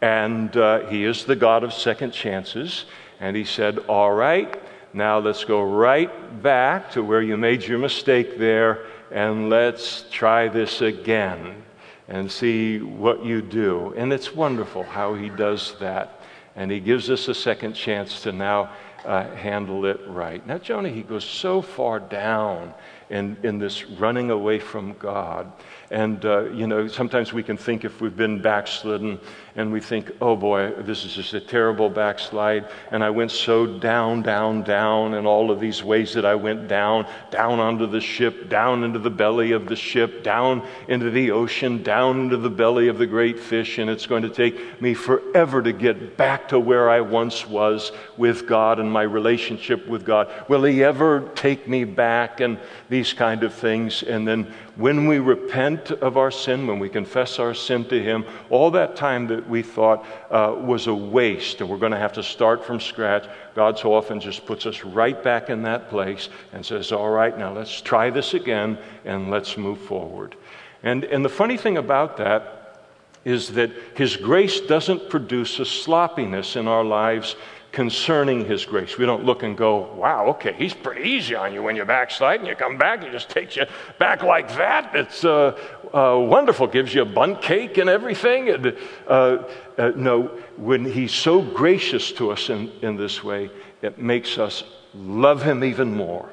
and 0.00 0.56
uh, 0.56 0.86
he 0.86 1.04
is 1.04 1.24
the 1.24 1.36
God 1.36 1.64
of 1.64 1.72
second 1.72 2.12
chances. 2.12 2.86
And 3.20 3.36
he 3.36 3.44
said, 3.44 3.78
All 3.88 4.12
right, 4.12 4.62
now 4.96 5.18
let's 5.18 5.44
go 5.44 5.62
right 5.62 6.42
back 6.42 6.90
to 6.92 7.02
where 7.02 7.20
you 7.20 7.36
made 7.36 7.62
your 7.62 7.78
mistake 7.78 8.38
there 8.38 8.86
and 9.10 9.50
let's 9.50 10.06
try 10.10 10.48
this 10.48 10.80
again 10.80 11.62
and 12.08 12.32
see 12.32 12.78
what 12.78 13.22
you 13.22 13.42
do. 13.42 13.92
And 13.94 14.10
it's 14.10 14.34
wonderful 14.34 14.84
how 14.84 15.12
he 15.12 15.28
does 15.28 15.78
that. 15.80 16.20
And 16.54 16.70
he 16.70 16.80
gives 16.80 17.10
us 17.10 17.28
a 17.28 17.34
second 17.34 17.74
chance 17.74 18.22
to 18.22 18.32
now 18.32 18.70
uh, 19.04 19.28
handle 19.34 19.84
it 19.84 20.00
right. 20.06 20.44
Now, 20.46 20.56
Jonah, 20.56 20.88
he 20.88 21.02
goes 21.02 21.24
so 21.24 21.60
far 21.60 22.00
down 22.00 22.72
in, 23.10 23.36
in 23.42 23.58
this 23.58 23.84
running 23.84 24.30
away 24.30 24.58
from 24.58 24.94
God. 24.94 25.52
And, 25.90 26.24
uh, 26.24 26.44
you 26.50 26.66
know, 26.66 26.88
sometimes 26.88 27.32
we 27.32 27.42
can 27.42 27.56
think 27.56 27.84
if 27.84 28.00
we've 28.00 28.16
been 28.16 28.40
backslidden 28.40 29.20
and 29.56 29.72
we 29.72 29.80
think, 29.80 30.12
oh 30.20 30.36
boy, 30.36 30.70
this 30.78 31.04
is 31.04 31.14
just 31.14 31.34
a 31.34 31.40
terrible 31.40 31.88
backslide. 31.88 32.68
And 32.90 33.02
I 33.02 33.10
went 33.10 33.30
so 33.30 33.66
down, 33.66 34.22
down, 34.22 34.62
down 34.62 35.14
and 35.14 35.26
all 35.26 35.50
of 35.50 35.60
these 35.60 35.82
ways 35.82 36.12
that 36.12 36.24
I 36.24 36.34
went 36.34 36.68
down, 36.68 37.06
down 37.30 37.58
onto 37.58 37.86
the 37.86 38.00
ship, 38.00 38.48
down 38.48 38.84
into 38.84 38.98
the 38.98 39.10
belly 39.10 39.52
of 39.52 39.66
the 39.66 39.76
ship, 39.76 40.22
down 40.22 40.66
into 40.88 41.10
the 41.10 41.30
ocean, 41.30 41.82
down 41.82 42.20
into 42.20 42.36
the 42.36 42.50
belly 42.50 42.88
of 42.88 42.98
the 42.98 43.06
great 43.06 43.38
fish. 43.40 43.78
And 43.78 43.88
it's 43.88 44.06
going 44.06 44.22
to 44.22 44.28
take 44.28 44.80
me 44.80 44.94
forever 44.94 45.62
to 45.62 45.72
get 45.72 46.16
back 46.16 46.48
to 46.48 46.60
where 46.60 46.90
I 46.90 47.00
once 47.00 47.46
was 47.46 47.92
with 48.16 48.46
God 48.46 48.78
and 48.78 48.92
my 48.92 49.02
relationship 49.02 49.86
with 49.86 50.04
God? 50.04 50.30
Will 50.48 50.64
He 50.64 50.84
ever 50.84 51.30
take 51.34 51.66
me 51.66 51.84
back? 51.84 52.40
And 52.40 52.58
these 52.88 53.12
kind 53.12 53.42
of 53.42 53.54
things. 53.54 54.02
And 54.02 54.26
then 54.26 54.52
when 54.76 55.06
we 55.06 55.18
repent 55.18 55.90
of 55.90 56.16
our 56.16 56.30
sin, 56.30 56.66
when 56.66 56.78
we 56.78 56.88
confess 56.88 57.38
our 57.38 57.54
sin 57.54 57.84
to 57.86 58.02
Him, 58.02 58.24
all 58.50 58.70
that 58.72 58.96
time 58.96 59.26
that 59.28 59.45
we 59.48 59.62
thought 59.62 60.04
uh, 60.30 60.54
was 60.56 60.86
a 60.86 60.94
waste 60.94 61.60
and 61.60 61.70
we're 61.70 61.78
going 61.78 61.92
to 61.92 61.98
have 61.98 62.12
to 62.14 62.22
start 62.22 62.64
from 62.64 62.80
scratch, 62.80 63.28
God 63.54 63.78
so 63.78 63.94
often 63.94 64.20
just 64.20 64.46
puts 64.46 64.66
us 64.66 64.84
right 64.84 65.22
back 65.22 65.50
in 65.50 65.62
that 65.62 65.88
place 65.88 66.28
and 66.52 66.64
says, 66.64 66.92
All 66.92 67.10
right, 67.10 67.36
now 67.36 67.52
let's 67.52 67.80
try 67.80 68.10
this 68.10 68.34
again 68.34 68.78
and 69.04 69.30
let's 69.30 69.56
move 69.56 69.80
forward. 69.80 70.36
And, 70.82 71.04
and 71.04 71.24
the 71.24 71.28
funny 71.28 71.56
thing 71.56 71.78
about 71.78 72.16
that 72.18 72.80
is 73.24 73.48
that 73.54 73.72
His 73.96 74.16
grace 74.16 74.60
doesn't 74.60 75.10
produce 75.10 75.58
a 75.58 75.64
sloppiness 75.64 76.54
in 76.54 76.68
our 76.68 76.84
lives 76.84 77.34
concerning 77.76 78.46
His 78.46 78.64
grace. 78.64 78.96
We 78.96 79.04
don't 79.04 79.26
look 79.26 79.42
and 79.42 79.54
go, 79.54 79.92
wow, 79.96 80.28
okay, 80.28 80.54
He's 80.54 80.72
pretty 80.72 81.10
easy 81.10 81.34
on 81.34 81.52
you 81.52 81.62
when 81.62 81.76
you 81.76 81.84
backslide 81.84 82.40
and 82.40 82.48
you 82.48 82.54
come 82.56 82.78
back, 82.78 83.04
He 83.04 83.10
just 83.10 83.28
takes 83.28 83.54
you 83.54 83.66
back 83.98 84.22
like 84.22 84.48
that. 84.56 84.94
It's 84.94 85.26
uh, 85.26 85.58
uh, 85.92 86.18
wonderful, 86.18 86.68
gives 86.68 86.94
you 86.94 87.02
a 87.02 87.04
bundt 87.04 87.42
cake 87.42 87.76
and 87.76 87.90
everything. 87.90 88.48
And, 88.48 88.78
uh, 89.06 89.44
uh 89.76 89.92
no, 89.94 90.28
when 90.56 90.86
He's 90.86 91.12
so 91.12 91.42
gracious 91.42 92.12
to 92.12 92.30
us 92.30 92.48
in, 92.48 92.72
in 92.80 92.96
this 92.96 93.22
way, 93.22 93.50
it 93.82 93.98
makes 93.98 94.38
us 94.38 94.64
love 94.94 95.42
Him 95.42 95.62
even 95.62 95.94
more 95.94 96.30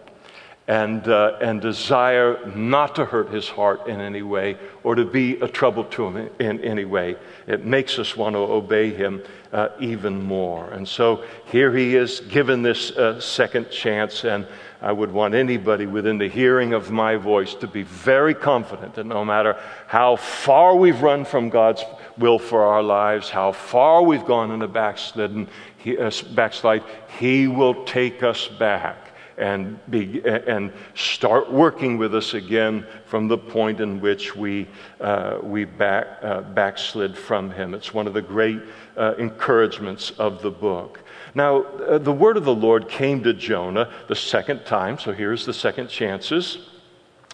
and, 0.68 1.06
uh, 1.10 1.38
and 1.42 1.62
desire 1.62 2.40
not 2.56 2.96
to 2.96 3.04
hurt 3.04 3.30
his 3.30 3.50
heart 3.50 3.86
in 3.88 4.00
any 4.00 4.22
way 4.22 4.58
or 4.84 4.96
to 4.96 5.04
be 5.04 5.34
a 5.42 5.48
trouble 5.48 5.84
to 5.84 6.08
him 6.08 6.30
in, 6.40 6.62
any 6.62 6.86
way. 6.86 7.18
It 7.48 7.66
makes 7.66 8.00
us 8.00 8.16
want 8.16 8.36
to 8.36 8.40
obey 8.40 8.92
him 8.92 9.22
uh, 9.52 9.70
even 9.80 10.22
more. 10.22 10.70
And 10.70 10.88
so 10.88 11.26
here 11.46 11.76
he 11.76 11.98
is 11.98 12.22
given 12.22 12.62
this 12.62 12.92
uh, 12.92 13.20
second 13.20 13.72
chance, 13.72 14.24
and 14.24 14.48
I 14.82 14.94
would 14.94 15.12
want 15.12 15.36
anybody 15.36 15.86
within 15.86 16.18
the 16.18 16.30
hearing 16.30 16.72
of 16.72 16.92
my 16.92 17.18
voice 17.18 17.56
to 17.56 17.68
be 17.68 17.84
very 17.84 18.34
confident 18.34 18.96
that 18.96 19.06
no 19.06 19.26
matter 19.26 19.60
how 19.88 20.16
far 20.16 20.76
we've 20.76 21.02
run 21.02 21.26
from 21.26 21.50
God's 21.50 21.84
will 22.18 22.40
for 22.40 22.64
our 22.64 22.84
lives, 22.84 23.30
how 23.30 23.52
far 23.52 24.02
we've 24.02 24.26
gone 24.26 24.52
in 24.52 24.62
a 24.62 24.68
backslidden, 24.68 25.50
he, 25.78 25.98
uh, 25.98 26.10
backslide, 26.34 26.84
he 27.20 27.50
will 27.50 27.84
take 27.84 28.24
us 28.24 28.48
back 28.48 29.03
and, 29.38 29.80
be, 29.90 30.22
and 30.26 30.72
start 30.96 31.52
working 31.52 31.98
with 31.98 32.14
us 32.14 32.34
again 32.34 32.86
from 33.06 33.28
the 33.28 33.38
point 33.38 33.80
in 33.80 34.00
which 34.00 34.36
we, 34.36 34.68
uh, 35.02 35.40
we 35.42 35.66
back, 35.66 36.08
uh, 36.22 36.42
backslid 36.42 37.18
from 37.18 37.52
Him. 37.52 37.74
It's 37.74 37.94
one 37.94 38.08
of 38.08 38.14
the 38.14 38.22
great 38.22 38.62
uh, 38.98 39.16
encouragements 39.18 40.12
of 40.12 40.42
the 40.42 40.52
book. 40.52 41.00
Now, 41.36 41.64
uh, 41.64 41.98
the 41.98 42.12
word 42.12 42.38
of 42.38 42.46
the 42.46 42.54
Lord 42.54 42.88
came 42.88 43.24
to 43.24 43.34
Jonah 43.34 43.92
the 44.08 44.16
second 44.16 44.66
time, 44.66 45.00
so 45.00 45.12
here's 45.12 45.46
the 45.46 45.54
second 45.54 45.88
chances. 45.88 46.70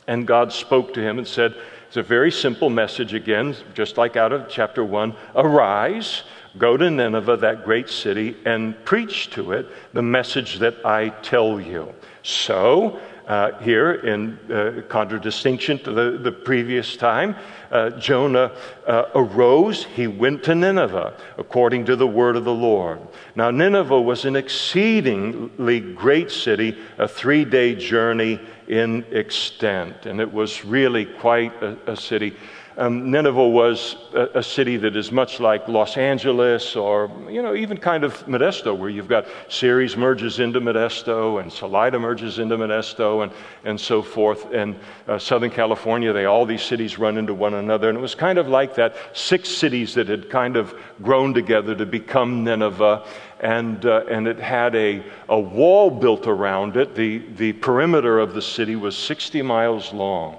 And 0.07 0.25
God 0.25 0.51
spoke 0.53 0.93
to 0.93 1.01
him 1.01 1.17
and 1.17 1.27
said, 1.27 1.55
It's 1.87 1.97
a 1.97 2.03
very 2.03 2.31
simple 2.31 2.69
message 2.69 3.13
again, 3.13 3.55
just 3.73 3.97
like 3.97 4.15
out 4.15 4.31
of 4.31 4.49
chapter 4.49 4.83
1 4.83 5.15
Arise 5.35 6.23
Go 6.57 6.77
to 6.77 6.89
Nineveh, 6.89 7.37
that 7.37 7.63
great 7.63 7.89
city, 7.89 8.35
and 8.45 8.73
preach 8.85 9.29
to 9.31 9.51
it 9.51 9.67
the 9.93 10.01
message 10.01 10.59
that 10.59 10.85
I 10.85 11.09
tell 11.09 11.61
you. 11.61 11.93
So, 12.23 12.99
uh, 13.29 13.51
here, 13.59 13.91
in 13.91 14.39
uh, 14.51 14.81
contradistinction 14.89 15.77
to 15.83 15.91
the, 15.91 16.17
the 16.17 16.31
previous 16.31 16.97
time, 16.97 17.35
uh, 17.69 17.91
Jonah 17.91 18.51
uh, 18.87 19.03
arose, 19.13 19.83
he 19.83 20.07
went 20.07 20.41
to 20.45 20.55
Nineveh, 20.55 21.13
according 21.37 21.85
to 21.85 21.95
the 21.95 22.07
word 22.07 22.35
of 22.35 22.43
the 22.43 22.53
Lord. 22.53 22.99
Now, 23.35 23.51
Nineveh 23.51 24.01
was 24.01 24.25
an 24.25 24.35
exceedingly 24.35 25.79
great 25.79 26.31
city, 26.31 26.75
a 26.97 27.07
three 27.07 27.45
day 27.45 27.75
journey 27.75 28.39
in 28.67 29.05
extent, 29.11 30.07
and 30.07 30.19
it 30.19 30.33
was 30.33 30.65
really 30.65 31.05
quite 31.05 31.53
a, 31.61 31.77
a 31.91 31.95
city. 31.95 32.35
Um, 32.79 33.11
Nineveh 33.11 33.45
was 33.45 33.97
a, 34.13 34.39
a, 34.39 34.43
city 34.43 34.77
that 34.77 34.95
is 34.95 35.11
much 35.11 35.41
like 35.41 35.67
Los 35.67 35.97
Angeles 35.97 36.77
or, 36.77 37.11
you 37.29 37.41
know, 37.41 37.53
even 37.53 37.75
kind 37.75 38.05
of 38.05 38.25
Modesto, 38.25 38.73
where 38.73 38.89
you've 38.89 39.09
got 39.09 39.25
Ceres 39.49 39.97
merges 39.97 40.39
into 40.39 40.61
Modesto 40.61 41.41
and 41.41 41.51
Salida 41.51 41.99
merges 41.99 42.39
into 42.39 42.55
Modesto 42.55 43.23
and, 43.23 43.33
and 43.65 43.77
so 43.77 44.01
forth. 44.01 44.53
And 44.53 44.79
uh, 45.09 45.19
Southern 45.19 45.49
California, 45.49 46.13
they 46.13 46.23
all 46.23 46.45
these 46.45 46.61
cities 46.61 46.97
run 46.97 47.17
into 47.17 47.33
one 47.33 47.55
another. 47.55 47.89
And 47.89 47.97
it 47.97 48.01
was 48.01 48.15
kind 48.15 48.39
of 48.39 48.47
like 48.47 48.75
that 48.75 48.95
six 49.11 49.49
cities 49.49 49.93
that 49.95 50.07
had 50.07 50.29
kind 50.29 50.55
of 50.55 50.73
grown 51.01 51.33
together 51.33 51.75
to 51.75 51.85
become 51.85 52.45
Nineveh. 52.45 53.05
And, 53.41 53.85
uh, 53.85 54.05
and 54.09 54.25
it 54.25 54.39
had 54.39 54.73
a, 54.77 55.03
a 55.27 55.37
wall 55.37 55.91
built 55.91 56.27
around 56.27 56.77
it. 56.77 56.95
The, 56.95 57.17
the 57.17 57.51
perimeter 57.51 58.19
of 58.19 58.33
the 58.33 58.41
city 58.41 58.77
was 58.77 58.97
60 58.97 59.41
miles 59.41 59.91
long. 59.91 60.37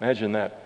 Imagine 0.00 0.32
that 0.32 0.61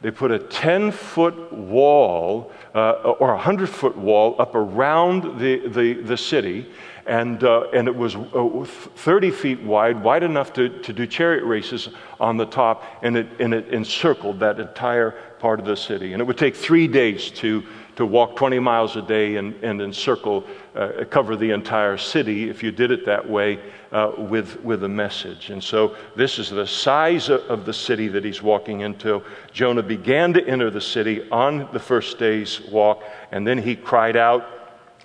they 0.00 0.10
put 0.12 0.30
a 0.30 0.38
10 0.38 0.92
foot 0.92 1.52
wall 1.52 2.52
uh, 2.74 2.92
or 3.18 3.30
a 3.30 3.36
100 3.36 3.68
foot 3.68 3.96
wall 3.96 4.36
up 4.38 4.54
around 4.54 5.40
the, 5.40 5.68
the, 5.68 5.94
the 5.94 6.16
city, 6.16 6.70
and, 7.06 7.42
uh, 7.42 7.68
and 7.72 7.88
it 7.88 7.96
was 7.96 8.14
uh, 8.14 8.64
30 8.64 9.30
feet 9.30 9.62
wide, 9.62 10.00
wide 10.00 10.22
enough 10.22 10.52
to, 10.52 10.68
to 10.82 10.92
do 10.92 11.06
chariot 11.06 11.44
races 11.44 11.88
on 12.20 12.36
the 12.36 12.46
top, 12.46 12.84
and 13.02 13.16
it, 13.16 13.26
and 13.40 13.52
it 13.52 13.68
encircled 13.68 14.38
that 14.38 14.60
entire 14.60 15.12
part 15.40 15.58
of 15.58 15.66
the 15.66 15.76
city. 15.76 16.12
And 16.12 16.22
it 16.22 16.24
would 16.26 16.38
take 16.38 16.54
three 16.54 16.86
days 16.86 17.30
to, 17.32 17.64
to 17.98 18.06
walk 18.06 18.36
20 18.36 18.60
miles 18.60 18.94
a 18.94 19.02
day 19.02 19.34
and, 19.38 19.52
and 19.64 19.82
encircle, 19.82 20.44
uh, 20.76 21.04
cover 21.10 21.34
the 21.34 21.50
entire 21.50 21.96
city 21.96 22.48
if 22.48 22.62
you 22.62 22.70
did 22.70 22.92
it 22.92 23.04
that 23.04 23.28
way 23.28 23.58
uh, 23.90 24.12
with, 24.16 24.62
with 24.62 24.84
a 24.84 24.88
message. 24.88 25.50
And 25.50 25.62
so 25.62 25.96
this 26.14 26.38
is 26.38 26.48
the 26.48 26.64
size 26.64 27.28
of 27.28 27.66
the 27.66 27.72
city 27.72 28.06
that 28.06 28.24
he's 28.24 28.40
walking 28.40 28.82
into. 28.82 29.20
Jonah 29.52 29.82
began 29.82 30.32
to 30.34 30.46
enter 30.46 30.70
the 30.70 30.80
city 30.80 31.28
on 31.32 31.68
the 31.72 31.80
first 31.80 32.20
day's 32.20 32.60
walk, 32.70 33.02
and 33.32 33.44
then 33.44 33.58
he 33.58 33.74
cried 33.74 34.16
out 34.16 34.46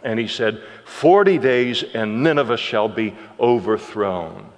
and 0.04 0.20
he 0.20 0.28
said, 0.28 0.62
40 0.86 1.40
days 1.40 1.82
and 1.82 2.22
Nineveh 2.22 2.58
shall 2.58 2.90
be 2.90 3.16
overthrown. 3.40 4.53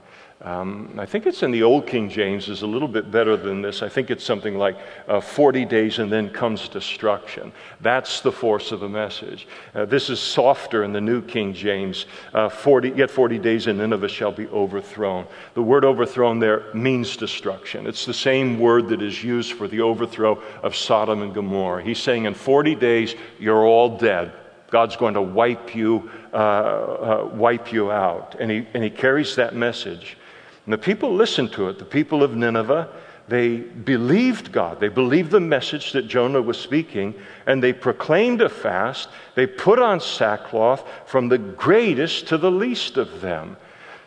Um, 0.46 0.94
I 1.00 1.08
think 1.08 1.26
it's 1.26 1.42
in 1.42 1.50
the 1.50 1.64
Old 1.64 1.88
King 1.88 2.08
James 2.08 2.50
is 2.50 2.62
a 2.62 2.68
little 2.68 2.88
bit 2.88 3.10
better 3.10 3.36
than 3.36 3.64
this. 3.64 3.82
I 3.82 3.90
think 3.90 4.12
it's 4.12 4.24
something 4.24 4.60
like 4.60 4.78
uh, 5.08 5.20
40 5.20 5.66
days 5.66 5.98
and 5.98 6.12
then 6.12 6.30
comes 6.30 6.70
destruction. 6.70 7.52
That's 7.82 8.22
the 8.22 8.32
force 8.32 8.72
of 8.72 8.80
the 8.80 8.88
message. 8.88 9.48
Uh, 9.74 9.86
this 9.86 10.08
is 10.08 10.20
softer 10.20 10.84
in 10.84 10.94
the 10.94 11.02
New 11.02 11.24
King 11.24 11.52
James. 11.52 12.06
Uh, 12.32 12.48
40, 12.48 12.90
yet 12.90 13.10
40 13.10 13.40
days 13.40 13.66
and 13.66 13.80
Nineveh 13.80 14.08
shall 14.08 14.32
be 14.32 14.46
overthrown. 14.50 15.26
The 15.56 15.64
word 15.64 15.84
overthrown 15.84 16.38
there 16.38 16.72
means 16.76 17.18
destruction. 17.18 17.88
It's 17.88 18.06
the 18.06 18.14
same 18.14 18.60
word 18.60 18.88
that 18.90 19.02
is 19.02 19.24
used 19.24 19.54
for 19.54 19.68
the 19.68 19.82
overthrow 19.82 20.40
of 20.62 20.76
Sodom 20.76 21.24
and 21.24 21.34
Gomorrah. 21.34 21.84
He's 21.84 21.98
saying 22.00 22.26
in 22.26 22.36
40 22.36 22.76
days, 22.76 23.16
you're 23.40 23.66
all 23.66 23.98
dead. 23.98 24.32
God's 24.70 24.96
going 24.96 25.16
to 25.16 25.24
wipe 25.24 25.74
you, 25.74 26.12
uh, 26.34 26.38
uh, 26.38 27.30
wipe 27.34 27.74
you 27.74 27.92
out. 27.92 28.36
And 28.40 28.52
he, 28.52 28.68
and 28.76 28.84
he 28.84 28.92
carries 28.92 29.36
that 29.38 29.56
message. 29.56 30.18
And 30.66 30.74
the 30.74 30.78
people 30.78 31.14
listened 31.14 31.52
to 31.54 31.70
it. 31.70 31.80
The 31.80 31.86
people 31.86 32.24
of 32.24 32.36
Nineveh, 32.36 32.90
they 33.28 33.58
believed 33.58 34.52
God. 34.52 34.80
They 34.80 34.88
believed 34.88 35.32
the 35.32 35.40
message 35.40 35.92
that 35.94 36.08
Jonah 36.08 36.42
was 36.42 36.60
speaking, 36.60 37.14
and 37.46 37.62
they 37.62 37.74
proclaimed 37.74 38.42
a 38.42 38.50
fast. 38.50 39.10
They 39.36 39.48
put 39.48 39.80
on 39.80 40.00
sackcloth 40.00 40.84
from 41.06 41.30
the 41.30 41.38
greatest 41.38 42.28
to 42.28 42.38
the 42.38 42.52
least 42.52 42.98
of 42.98 43.22
them. 43.22 43.58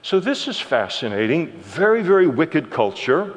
So, 0.03 0.21
this 0.21 0.47
is 0.47 0.61
fascinating. 0.61 1.49
Very, 1.59 2.03
very 2.03 2.29
wicked 2.29 2.71
culture, 2.71 3.37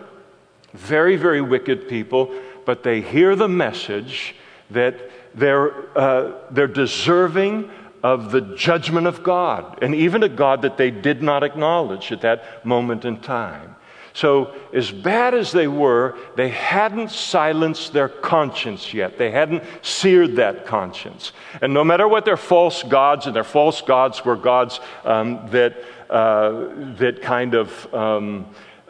very, 0.73 1.15
very 1.15 1.41
wicked 1.41 1.89
people, 1.89 2.31
but 2.65 2.83
they 2.83 3.01
hear 3.01 3.35
the 3.35 3.49
message 3.49 4.35
that 4.69 4.95
they're, 5.33 5.97
uh, 5.97 6.33
they're 6.51 6.67
deserving 6.67 7.69
of 8.03 8.31
the 8.31 8.41
judgment 8.41 9.07
of 9.07 9.23
God, 9.23 9.79
and 9.81 9.93
even 9.93 10.23
a 10.23 10.29
God 10.29 10.63
that 10.63 10.77
they 10.77 10.91
did 10.91 11.21
not 11.21 11.43
acknowledge 11.43 12.11
at 12.11 12.21
that 12.21 12.65
moment 12.65 13.05
in 13.05 13.17
time. 13.17 13.75
So, 14.13 14.53
as 14.73 14.91
bad 14.91 15.33
as 15.33 15.53
they 15.53 15.67
were, 15.67 16.17
they 16.35 16.49
hadn't 16.49 17.11
silenced 17.11 17.93
their 17.93 18.09
conscience 18.09 18.93
yet. 18.93 19.17
They 19.17 19.31
hadn't 19.31 19.63
seared 19.81 20.35
that 20.35 20.65
conscience. 20.65 21.31
And 21.61 21.73
no 21.73 21.85
matter 21.85 22.07
what 22.09 22.25
their 22.25 22.35
false 22.35 22.83
gods, 22.83 23.25
and 23.25 23.35
their 23.35 23.45
false 23.45 23.81
gods 23.81 24.25
were 24.25 24.35
gods 24.35 24.81
um, 25.05 25.47
that, 25.51 25.81
uh, 26.09 26.51
that 26.97 27.21
kind 27.21 27.53
of 27.55 27.93
um, 27.93 28.47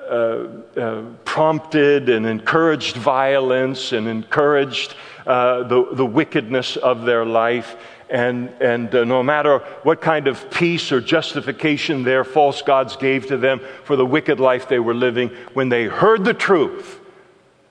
uh, 0.09 0.47
uh, 0.75 1.03
prompted 1.23 2.09
and 2.09 2.25
encouraged 2.25 2.95
violence 2.95 3.91
and 3.91 4.07
encouraged 4.07 4.95
uh, 5.27 5.63
the, 5.63 5.87
the 5.93 6.05
wickedness 6.05 6.77
of 6.77 7.05
their 7.05 7.25
life 7.25 7.75
and, 8.11 8.49
and 8.61 8.93
uh, 8.93 9.03
no 9.03 9.23
matter 9.23 9.59
what 9.83 10.01
kind 10.01 10.27
of 10.27 10.51
peace 10.51 10.91
or 10.91 11.01
justification 11.01 12.03
their 12.03 12.23
false 12.23 12.61
gods 12.61 12.95
gave 12.95 13.27
to 13.27 13.37
them 13.37 13.59
for 13.85 13.95
the 13.95 14.05
wicked 14.05 14.39
life 14.39 14.67
they 14.67 14.79
were 14.79 14.93
living, 14.93 15.29
when 15.53 15.69
they 15.69 15.85
heard 15.85 16.23
the 16.23 16.33
truth, 16.33 16.99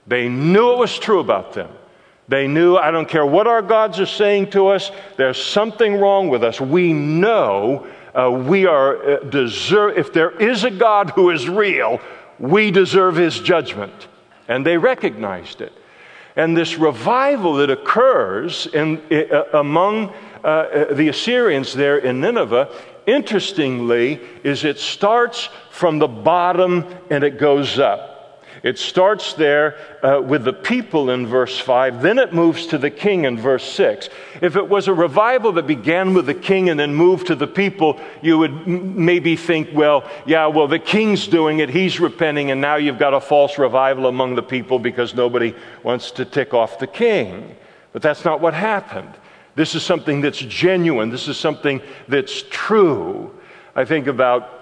they 0.06 0.28
knew 0.28 0.72
it 0.72 0.78
was 0.78 0.98
true 0.98 1.20
about 1.20 1.52
them. 1.52 1.70
They 2.26 2.48
knew, 2.48 2.76
I 2.76 2.90
don't 2.90 3.08
care 3.08 3.26
what 3.26 3.46
our 3.46 3.62
gods 3.62 4.00
are 4.00 4.06
saying 4.06 4.50
to 4.50 4.68
us, 4.68 4.90
there's 5.16 5.42
something 5.42 5.96
wrong 5.96 6.30
with 6.30 6.42
us. 6.42 6.60
We 6.60 6.92
know 6.92 7.86
Uh, 8.10 8.28
we 8.28 8.66
are 8.66 8.96
uh, 8.98 9.18
deserve, 9.30 9.96
if 9.96 10.10
there 10.10 10.32
is 10.40 10.64
a 10.64 10.70
God 10.70 11.10
who 11.14 11.30
is 11.30 11.48
real, 11.48 12.00
we 12.40 12.72
deserve 12.72 13.14
his 13.14 13.38
judgment. 13.38 14.08
And 14.48 14.66
they 14.66 14.76
recognized 14.78 15.60
it. 15.60 15.72
And 16.34 16.56
this 16.56 16.76
revival 16.76 17.54
that 17.60 17.70
occurs 17.70 18.66
in, 18.74 18.98
uh, 19.12 19.44
among 19.52 20.12
uh, 20.44 20.92
the 20.92 21.08
Assyrians 21.08 21.72
there 21.72 21.98
in 21.98 22.20
Nineveh, 22.20 22.70
interestingly, 23.06 24.20
is 24.42 24.64
it 24.64 24.78
starts 24.78 25.48
from 25.70 25.98
the 25.98 26.08
bottom 26.08 26.84
and 27.10 27.24
it 27.24 27.38
goes 27.38 27.78
up. 27.78 28.10
It 28.62 28.78
starts 28.78 29.32
there 29.34 29.78
uh, 30.04 30.20
with 30.20 30.44
the 30.44 30.52
people 30.52 31.10
in 31.10 31.26
verse 31.26 31.58
5, 31.58 32.02
then 32.02 32.18
it 32.18 32.34
moves 32.34 32.66
to 32.66 32.78
the 32.78 32.90
king 32.90 33.24
in 33.24 33.38
verse 33.38 33.64
6. 33.72 34.10
If 34.42 34.56
it 34.56 34.68
was 34.68 34.86
a 34.86 34.92
revival 34.92 35.52
that 35.52 35.66
began 35.66 36.12
with 36.12 36.26
the 36.26 36.34
king 36.34 36.68
and 36.68 36.78
then 36.78 36.94
moved 36.94 37.28
to 37.28 37.34
the 37.34 37.46
people, 37.46 37.98
you 38.20 38.36
would 38.38 38.50
m- 38.50 39.02
maybe 39.02 39.34
think, 39.34 39.70
well, 39.72 40.08
yeah, 40.26 40.46
well, 40.46 40.68
the 40.68 40.78
king's 40.78 41.26
doing 41.26 41.60
it, 41.60 41.70
he's 41.70 42.00
repenting, 42.00 42.50
and 42.50 42.60
now 42.60 42.76
you've 42.76 42.98
got 42.98 43.14
a 43.14 43.20
false 43.20 43.56
revival 43.56 44.06
among 44.06 44.34
the 44.34 44.42
people 44.42 44.78
because 44.78 45.14
nobody 45.14 45.54
wants 45.82 46.10
to 46.12 46.26
tick 46.26 46.52
off 46.52 46.78
the 46.78 46.86
king. 46.86 47.56
But 47.92 48.02
that's 48.02 48.26
not 48.26 48.40
what 48.40 48.52
happened. 48.52 49.14
This 49.54 49.74
is 49.74 49.82
something 49.82 50.20
that's 50.20 50.38
genuine, 50.38 51.10
this 51.10 51.28
is 51.28 51.36
something 51.36 51.80
that's 52.08 52.44
true. 52.50 53.34
I 53.74 53.84
think 53.84 54.06
about 54.06 54.60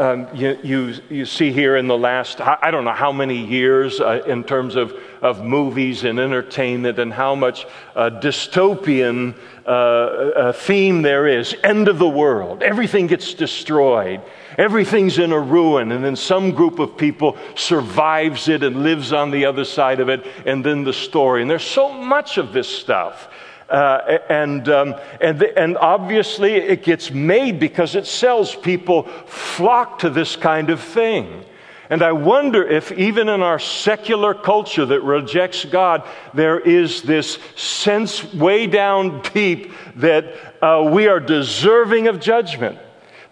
um, 0.00 0.28
you, 0.34 0.58
you, 0.62 0.94
you, 1.10 1.26
see 1.26 1.52
here 1.52 1.76
in 1.76 1.86
the 1.86 1.96
last, 1.96 2.40
I 2.40 2.70
don't 2.70 2.86
know 2.86 2.94
how 2.94 3.12
many 3.12 3.36
years 3.36 4.00
uh, 4.00 4.22
in 4.26 4.44
terms 4.44 4.74
of, 4.74 4.94
of 5.20 5.44
movies 5.44 6.04
and 6.04 6.18
entertainment 6.18 6.98
and 6.98 7.12
how 7.12 7.34
much 7.34 7.66
uh, 7.94 8.08
dystopian 8.08 9.34
uh, 9.66 9.68
uh, 9.68 10.52
theme 10.52 11.02
there 11.02 11.26
is. 11.26 11.54
End 11.62 11.86
of 11.86 11.98
the 11.98 12.08
world. 12.08 12.62
Everything 12.62 13.08
gets 13.08 13.34
destroyed. 13.34 14.22
Everything's 14.56 15.18
in 15.18 15.32
a 15.32 15.38
ruin. 15.38 15.92
And 15.92 16.02
then 16.02 16.16
some 16.16 16.52
group 16.52 16.78
of 16.78 16.96
people 16.96 17.36
survives 17.54 18.48
it 18.48 18.62
and 18.62 18.82
lives 18.82 19.12
on 19.12 19.30
the 19.30 19.44
other 19.44 19.66
side 19.66 20.00
of 20.00 20.08
it. 20.08 20.26
And 20.46 20.64
then 20.64 20.82
the 20.82 20.94
story. 20.94 21.42
And 21.42 21.50
there's 21.50 21.62
so 21.62 21.92
much 21.92 22.38
of 22.38 22.54
this 22.54 22.68
stuff. 22.68 23.28
Uh, 23.70 24.18
and, 24.28 24.68
um, 24.68 24.94
and, 25.20 25.40
and 25.42 25.76
obviously 25.78 26.54
it 26.54 26.82
gets 26.82 27.12
made 27.12 27.60
because 27.60 27.94
it 27.94 28.04
sells. 28.04 28.54
People 28.56 29.04
flock 29.26 30.00
to 30.00 30.10
this 30.10 30.34
kind 30.34 30.70
of 30.70 30.80
thing. 30.80 31.44
And 31.88 32.02
I 32.02 32.12
wonder 32.12 32.66
if, 32.66 32.92
even 32.92 33.28
in 33.28 33.42
our 33.42 33.58
secular 33.58 34.32
culture 34.34 34.86
that 34.86 35.00
rejects 35.02 35.64
God, 35.64 36.06
there 36.34 36.58
is 36.58 37.02
this 37.02 37.38
sense 37.56 38.32
way 38.32 38.68
down 38.68 39.22
deep 39.34 39.72
that 39.96 40.62
uh, 40.62 40.88
we 40.92 41.08
are 41.08 41.18
deserving 41.18 42.06
of 42.06 42.20
judgment. 42.20 42.78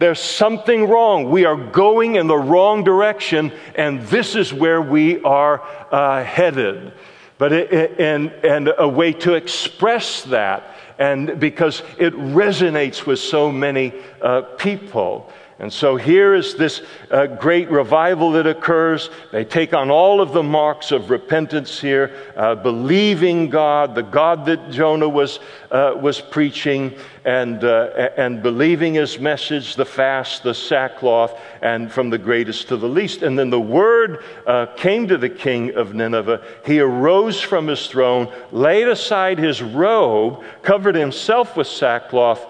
There's 0.01 0.20
something 0.20 0.88
wrong. 0.88 1.31
We 1.31 1.44
are 1.44 1.57
going 1.57 2.16
in 2.16 2.29
the 2.29 2.37
wrong 2.37 2.85
direction, 2.85 3.53
and 3.74 4.03
this 4.03 4.37
is 4.37 4.53
where 4.53 4.83
we 4.83 5.20
are 5.22 5.62
uh, 5.92 6.22
headed 6.22 6.92
but 7.38 7.53
it, 7.53 7.98
and, 8.01 8.31
and 8.44 8.72
a 8.77 8.88
way 8.88 9.12
to 9.12 9.35
express 9.35 10.22
that 10.24 10.77
and 10.98 11.38
because 11.38 11.83
it 11.96 12.12
resonates 12.14 13.07
with 13.07 13.20
so 13.20 13.51
many 13.53 13.92
uh, 14.20 14.42
people 14.42 15.31
and 15.61 15.73
so 15.73 15.97
here 15.97 16.35
is 16.35 16.55
this 16.55 16.83
uh, 17.11 17.27
great 17.27 17.68
revival 17.68 18.31
that 18.33 18.47
occurs. 18.47 19.11
They 19.33 19.44
take 19.44 19.75
on 19.75 19.90
all 19.90 20.21
of 20.21 20.33
the 20.33 20.42
marks 20.42 20.92
of 20.92 21.11
repentance 21.11 21.81
here, 21.81 22.14
uh, 22.37 22.55
believing 22.55 23.51
God, 23.51 23.97
the 23.97 24.05
God 24.05 24.47
that 24.47 24.71
Jonah 24.71 25.09
was, 25.09 25.40
uh, 25.73 25.94
was 26.01 26.21
preaching, 26.21 26.97
and, 27.25 27.64
uh, 27.64 28.11
and 28.16 28.40
believing 28.40 28.94
his 28.94 29.18
message, 29.18 29.75
the 29.75 29.85
fast, 29.85 30.44
the 30.44 30.55
sackcloth, 30.55 31.37
and 31.61 31.90
from 31.90 32.09
the 32.09 32.18
greatest 32.18 32.68
to 32.68 32.77
the 32.77 32.88
least. 32.88 33.23
And 33.23 33.37
then 33.37 33.51
the 33.51 33.61
word 33.61 34.23
uh, 34.47 34.66
came 34.77 35.09
to 35.09 35.18
the 35.18 35.29
king 35.29 35.75
of 35.75 35.92
Nineveh. 35.92 36.40
He 36.66 36.79
arose 36.79 37.40
from 37.40 37.66
his 37.66 37.88
throne, 37.88 38.33
laid 38.53 38.87
aside 38.87 39.40
his 39.40 39.61
robe, 39.61 40.44
covered 40.62 40.94
himself 40.94 41.57
with 41.57 41.66
sackcloth, 41.66 42.47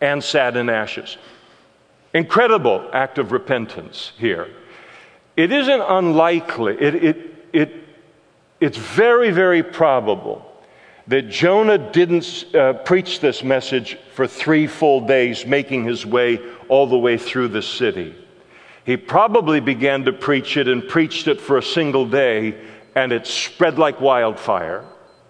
and 0.00 0.24
sat 0.24 0.56
in 0.56 0.70
ashes. 0.70 1.18
Incredible 2.14 2.90
act 2.92 3.18
of 3.18 3.32
repentance 3.32 4.12
here. 4.18 4.48
It 5.36 5.50
isn't 5.50 5.80
unlikely, 5.80 6.76
it, 6.78 6.94
it, 6.94 7.16
it, 7.52 7.72
it's 8.60 8.76
very, 8.76 9.30
very 9.30 9.62
probable 9.62 10.46
that 11.06 11.28
Jonah 11.28 11.78
didn't 11.78 12.44
uh, 12.54 12.74
preach 12.74 13.20
this 13.20 13.42
message 13.42 13.96
for 14.14 14.26
three 14.26 14.66
full 14.66 15.00
days, 15.00 15.46
making 15.46 15.84
his 15.84 16.06
way 16.06 16.38
all 16.68 16.86
the 16.86 16.98
way 16.98 17.16
through 17.16 17.48
the 17.48 17.62
city. 17.62 18.14
He 18.84 18.96
probably 18.96 19.60
began 19.60 20.04
to 20.04 20.12
preach 20.12 20.56
it 20.56 20.68
and 20.68 20.86
preached 20.86 21.28
it 21.28 21.40
for 21.40 21.58
a 21.58 21.62
single 21.62 22.06
day, 22.06 22.54
and 22.94 23.10
it 23.10 23.26
spread 23.26 23.78
like 23.78 24.00
wildfire. 24.00 24.84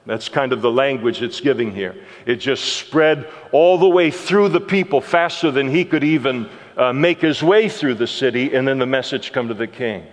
That's 0.04 0.28
kind 0.28 0.52
of 0.52 0.62
the 0.62 0.70
language 0.70 1.22
it's 1.22 1.40
giving 1.40 1.72
here. 1.72 1.94
It 2.26 2.36
just 2.36 2.64
spread 2.76 3.28
all 3.52 3.78
the 3.78 3.88
way 3.88 4.10
through 4.10 4.48
the 4.48 4.60
people 4.60 5.00
faster 5.00 5.50
than 5.50 5.68
he 5.68 5.84
could 5.84 6.02
even 6.02 6.48
uh, 6.76 6.92
make 6.92 7.20
his 7.20 7.42
way 7.42 7.68
through 7.68 7.94
the 7.94 8.06
city, 8.06 8.54
and 8.54 8.66
then 8.66 8.78
the 8.78 8.86
message 8.86 9.32
come 9.32 9.48
to 9.48 9.54
the 9.54 9.66
king. 9.66 10.06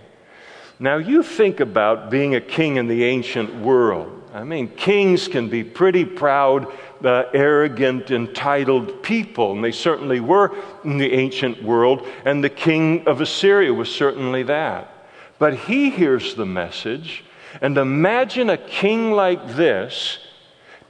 Now, 0.78 0.96
you 0.96 1.22
think 1.22 1.60
about 1.60 2.10
being 2.10 2.34
a 2.34 2.40
king 2.40 2.76
in 2.76 2.88
the 2.88 3.04
ancient 3.04 3.54
world. 3.56 4.16
I 4.32 4.44
mean, 4.44 4.68
kings 4.68 5.28
can 5.28 5.48
be 5.48 5.64
pretty 5.64 6.04
proud, 6.04 6.72
uh, 7.04 7.24
arrogant, 7.34 8.10
entitled 8.10 9.02
people, 9.02 9.52
and 9.52 9.64
they 9.64 9.72
certainly 9.72 10.20
were 10.20 10.54
in 10.84 10.98
the 10.98 11.12
ancient 11.12 11.62
world, 11.62 12.06
and 12.24 12.42
the 12.42 12.48
king 12.48 13.06
of 13.08 13.20
Assyria 13.20 13.74
was 13.74 13.92
certainly 13.92 14.44
that. 14.44 15.08
But 15.38 15.54
he 15.54 15.90
hears 15.90 16.34
the 16.34 16.46
message, 16.46 17.24
and 17.60 17.76
imagine 17.76 18.50
a 18.50 18.56
king 18.56 19.12
like 19.12 19.56
this 19.56 20.18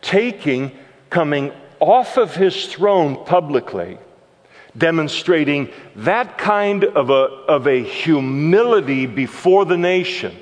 taking, 0.03 0.73
coming 1.09 1.53
off 1.81 2.17
of 2.17 2.37
his 2.37 2.67
throne 2.67 3.25
publicly 3.25 3.99
demonstrating 4.77 5.69
that 5.97 6.39
kind 6.39 6.85
of 6.85 7.11
a, 7.11 7.25
of 7.49 7.67
a 7.67 7.83
humility 7.83 9.07
before 9.07 9.65
the 9.65 9.77
nation, 9.77 10.37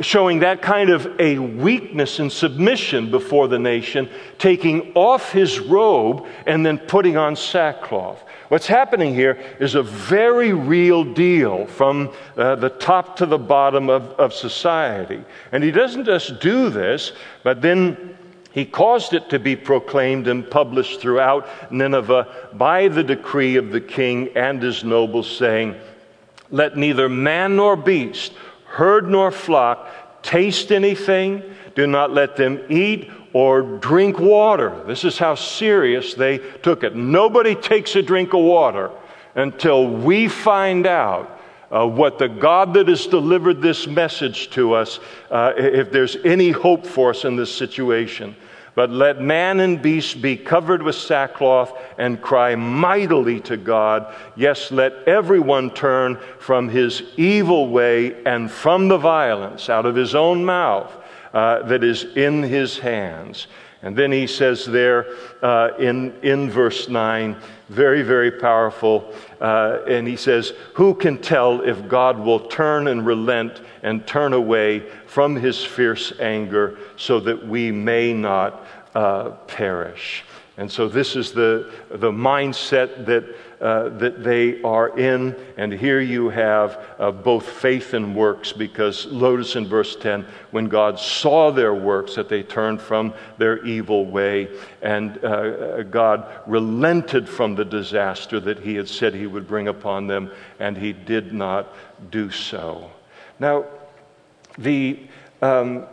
showing 0.00 0.40
that 0.40 0.60
kind 0.60 0.90
of 0.90 1.20
a 1.20 1.38
weakness 1.38 2.18
and 2.18 2.32
submission 2.32 3.10
before 3.10 3.46
the 3.46 3.58
nation, 3.58 4.08
taking 4.38 4.92
off 4.94 5.30
his 5.30 5.60
robe 5.60 6.26
and 6.46 6.66
then 6.66 6.78
putting 6.78 7.16
on 7.16 7.36
sackcloth. 7.36 8.22
What's 8.48 8.66
happening 8.66 9.14
here 9.14 9.38
is 9.60 9.74
a 9.74 9.82
very 9.82 10.52
real 10.52 11.04
deal 11.04 11.66
from 11.66 12.12
uh, 12.36 12.56
the 12.56 12.70
top 12.70 13.16
to 13.16 13.26
the 13.26 13.38
bottom 13.38 13.88
of, 13.88 14.02
of 14.12 14.32
society. 14.32 15.24
And 15.52 15.62
he 15.62 15.70
doesn't 15.70 16.04
just 16.04 16.40
do 16.40 16.70
this, 16.70 17.12
but 17.42 17.62
then 17.62 18.13
he 18.54 18.64
caused 18.64 19.14
it 19.14 19.30
to 19.30 19.40
be 19.40 19.56
proclaimed 19.56 20.28
and 20.28 20.48
published 20.48 21.00
throughout 21.00 21.72
Nineveh 21.72 22.28
by 22.52 22.86
the 22.86 23.02
decree 23.02 23.56
of 23.56 23.72
the 23.72 23.80
king 23.80 24.28
and 24.36 24.62
his 24.62 24.84
nobles, 24.84 25.28
saying, 25.28 25.74
Let 26.52 26.76
neither 26.76 27.08
man 27.08 27.56
nor 27.56 27.74
beast, 27.74 28.32
herd 28.66 29.10
nor 29.10 29.32
flock, 29.32 30.22
taste 30.22 30.70
anything. 30.70 31.42
Do 31.74 31.88
not 31.88 32.12
let 32.12 32.36
them 32.36 32.60
eat 32.70 33.10
or 33.32 33.60
drink 33.60 34.20
water. 34.20 34.84
This 34.86 35.02
is 35.02 35.18
how 35.18 35.34
serious 35.34 36.14
they 36.14 36.38
took 36.62 36.84
it. 36.84 36.94
Nobody 36.94 37.56
takes 37.56 37.96
a 37.96 38.02
drink 38.02 38.34
of 38.34 38.44
water 38.44 38.92
until 39.34 39.88
we 39.88 40.28
find 40.28 40.86
out 40.86 41.40
uh, 41.72 41.84
what 41.88 42.20
the 42.20 42.28
God 42.28 42.72
that 42.74 42.86
has 42.86 43.08
delivered 43.08 43.60
this 43.60 43.88
message 43.88 44.50
to 44.50 44.74
us, 44.74 45.00
uh, 45.32 45.54
if 45.56 45.90
there's 45.90 46.14
any 46.24 46.52
hope 46.52 46.86
for 46.86 47.10
us 47.10 47.24
in 47.24 47.34
this 47.34 47.52
situation. 47.52 48.36
But 48.74 48.90
let 48.90 49.20
man 49.20 49.60
and 49.60 49.80
beast 49.80 50.20
be 50.20 50.36
covered 50.36 50.82
with 50.82 50.96
sackcloth 50.96 51.78
and 51.96 52.20
cry 52.20 52.56
mightily 52.56 53.40
to 53.42 53.56
God. 53.56 54.12
Yes, 54.34 54.72
let 54.72 54.92
everyone 55.06 55.70
turn 55.70 56.18
from 56.38 56.68
his 56.68 57.02
evil 57.16 57.68
way 57.68 58.24
and 58.24 58.50
from 58.50 58.88
the 58.88 58.98
violence 58.98 59.68
out 59.68 59.86
of 59.86 59.94
his 59.94 60.14
own 60.14 60.44
mouth 60.44 60.92
uh, 61.32 61.62
that 61.62 61.84
is 61.84 62.04
in 62.16 62.42
his 62.42 62.78
hands. 62.78 63.46
And 63.84 63.94
then 63.94 64.10
he 64.10 64.26
says 64.26 64.64
there 64.64 65.06
uh, 65.42 65.76
in, 65.78 66.18
in 66.22 66.50
verse 66.50 66.88
9, 66.88 67.36
very, 67.68 68.00
very 68.00 68.30
powerful, 68.30 69.12
uh, 69.42 69.80
and 69.86 70.08
he 70.08 70.16
says, 70.16 70.54
Who 70.74 70.94
can 70.94 71.18
tell 71.18 71.60
if 71.60 71.86
God 71.86 72.18
will 72.18 72.40
turn 72.40 72.88
and 72.88 73.04
relent 73.04 73.60
and 73.82 74.06
turn 74.06 74.32
away 74.32 74.88
from 75.06 75.36
his 75.36 75.62
fierce 75.62 76.18
anger 76.18 76.78
so 76.96 77.20
that 77.20 77.46
we 77.46 77.70
may 77.70 78.14
not 78.14 78.63
uh, 78.94 79.30
perish. 79.46 80.24
And 80.56 80.70
so, 80.70 80.88
this 80.88 81.16
is 81.16 81.32
the, 81.32 81.72
the 81.90 82.12
mindset 82.12 83.06
that 83.06 83.24
uh, 83.64 83.88
that 83.96 84.22
they 84.22 84.60
are 84.60 84.98
in. 84.98 85.34
And 85.56 85.72
here 85.72 86.00
you 86.00 86.28
have 86.28 86.78
uh, 86.98 87.10
both 87.10 87.48
faith 87.48 87.94
and 87.94 88.14
works, 88.14 88.52
because 88.52 89.10
notice 89.10 89.56
in 89.56 89.66
verse 89.66 89.96
10 89.96 90.26
when 90.50 90.66
God 90.66 90.98
saw 90.98 91.50
their 91.50 91.72
works, 91.72 92.14
that 92.16 92.28
they 92.28 92.42
turned 92.42 92.78
from 92.78 93.14
their 93.38 93.64
evil 93.64 94.04
way, 94.04 94.48
and 94.82 95.24
uh, 95.24 95.82
God 95.84 96.30
relented 96.46 97.26
from 97.26 97.54
the 97.54 97.64
disaster 97.64 98.38
that 98.40 98.58
He 98.58 98.74
had 98.74 98.86
said 98.86 99.14
He 99.14 99.26
would 99.26 99.48
bring 99.48 99.68
upon 99.68 100.08
them, 100.08 100.30
and 100.60 100.76
He 100.76 100.92
did 100.92 101.32
not 101.32 101.74
do 102.10 102.30
so. 102.30 102.90
Now, 103.38 103.64
the, 104.58 104.98
um, 105.40 105.86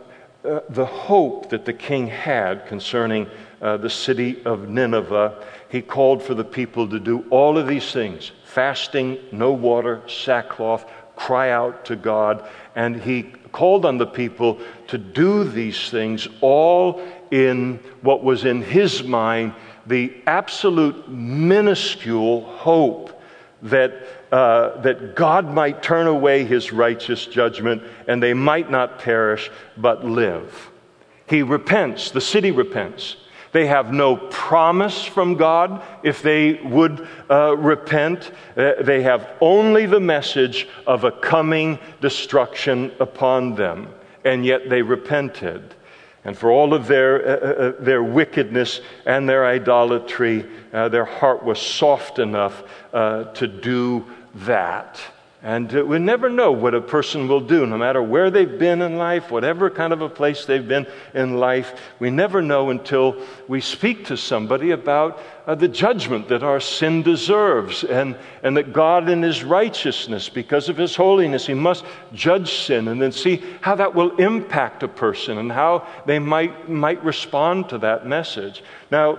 uh, 0.44 0.60
the 0.68 0.86
hope 0.86 1.50
that 1.50 1.64
the 1.64 1.72
king 1.72 2.06
had 2.06 2.66
concerning 2.66 3.28
uh, 3.60 3.76
the 3.76 3.90
city 3.90 4.42
of 4.44 4.68
Nineveh, 4.68 5.44
he 5.68 5.80
called 5.80 6.22
for 6.22 6.34
the 6.34 6.44
people 6.44 6.88
to 6.88 6.98
do 6.98 7.24
all 7.30 7.56
of 7.56 7.66
these 7.66 7.92
things 7.92 8.32
fasting, 8.44 9.18
no 9.32 9.52
water, 9.52 10.02
sackcloth, 10.06 10.84
cry 11.16 11.50
out 11.50 11.86
to 11.86 11.96
God. 11.96 12.46
And 12.74 13.00
he 13.00 13.22
called 13.52 13.86
on 13.86 13.98
the 13.98 14.06
people 14.06 14.60
to 14.88 14.98
do 14.98 15.44
these 15.44 15.90
things 15.90 16.28
all 16.40 17.02
in 17.30 17.78
what 18.02 18.22
was 18.22 18.44
in 18.44 18.60
his 18.62 19.02
mind 19.02 19.54
the 19.86 20.14
absolute 20.26 21.08
minuscule 21.08 22.42
hope 22.42 23.20
that, 23.62 24.06
uh, 24.32 24.80
that 24.80 25.14
God 25.14 25.52
might 25.52 25.82
turn 25.82 26.06
away 26.06 26.44
his 26.44 26.72
righteous 26.72 27.26
judgment 27.26 27.82
and 28.08 28.22
they 28.22 28.32
might 28.32 28.70
not 28.70 28.98
perish 28.98 29.50
but 29.76 30.04
live. 30.04 30.70
He 31.26 31.42
repents, 31.42 32.10
the 32.10 32.20
city 32.20 32.50
repents. 32.50 33.16
They 33.52 33.66
have 33.66 33.92
no 33.92 34.16
promise 34.16 35.04
from 35.04 35.36
God 35.36 35.82
if 36.02 36.22
they 36.22 36.54
would 36.54 37.06
uh, 37.30 37.54
repent. 37.58 38.32
Uh, 38.56 38.72
they 38.80 39.02
have 39.02 39.28
only 39.42 39.84
the 39.84 40.00
message 40.00 40.66
of 40.86 41.04
a 41.04 41.12
coming 41.12 41.78
destruction 42.00 42.90
upon 42.98 43.54
them. 43.54 43.88
And 44.24 44.46
yet 44.46 44.70
they 44.70 44.80
repented. 44.80 45.74
And 46.24 46.38
for 46.38 46.50
all 46.50 46.72
of 46.72 46.86
their, 46.86 47.26
uh, 47.26 47.30
uh, 47.32 47.72
their 47.80 48.02
wickedness 48.02 48.80
and 49.04 49.28
their 49.28 49.44
idolatry, 49.44 50.46
their 50.70 51.04
heart 51.04 51.44
was 51.44 51.60
soft 51.60 52.18
enough 52.18 52.62
to 52.92 53.46
do 53.46 54.06
that. 54.34 55.00
And 55.44 55.72
we 55.72 55.98
never 55.98 56.30
know 56.30 56.52
what 56.52 56.72
a 56.72 56.80
person 56.80 57.26
will 57.26 57.40
do, 57.40 57.66
no 57.66 57.76
matter 57.76 58.00
where 58.00 58.30
they've 58.30 58.60
been 58.60 58.80
in 58.80 58.96
life, 58.96 59.32
whatever 59.32 59.70
kind 59.70 59.92
of 59.92 60.00
a 60.00 60.08
place 60.08 60.44
they've 60.44 60.68
been 60.68 60.86
in 61.14 61.36
life. 61.36 61.74
We 61.98 62.10
never 62.10 62.40
know 62.40 62.70
until 62.70 63.20
we 63.48 63.60
speak 63.60 64.04
to 64.04 64.16
somebody 64.16 64.70
about 64.70 65.18
uh, 65.44 65.56
the 65.56 65.66
judgment 65.66 66.28
that 66.28 66.44
our 66.44 66.60
sin 66.60 67.02
deserves, 67.02 67.82
and, 67.82 68.16
and 68.44 68.56
that 68.56 68.72
God, 68.72 69.08
in 69.08 69.20
His 69.20 69.42
righteousness, 69.42 70.28
because 70.28 70.68
of 70.68 70.76
His 70.76 70.94
holiness, 70.94 71.44
He 71.44 71.54
must 71.54 71.84
judge 72.12 72.52
sin, 72.52 72.86
and 72.86 73.02
then 73.02 73.10
see 73.10 73.42
how 73.62 73.74
that 73.74 73.96
will 73.96 74.14
impact 74.18 74.84
a 74.84 74.88
person 74.88 75.38
and 75.38 75.50
how 75.50 75.88
they 76.06 76.20
might, 76.20 76.68
might 76.68 77.02
respond 77.02 77.68
to 77.70 77.78
that 77.78 78.06
message. 78.06 78.62
Now, 78.92 79.18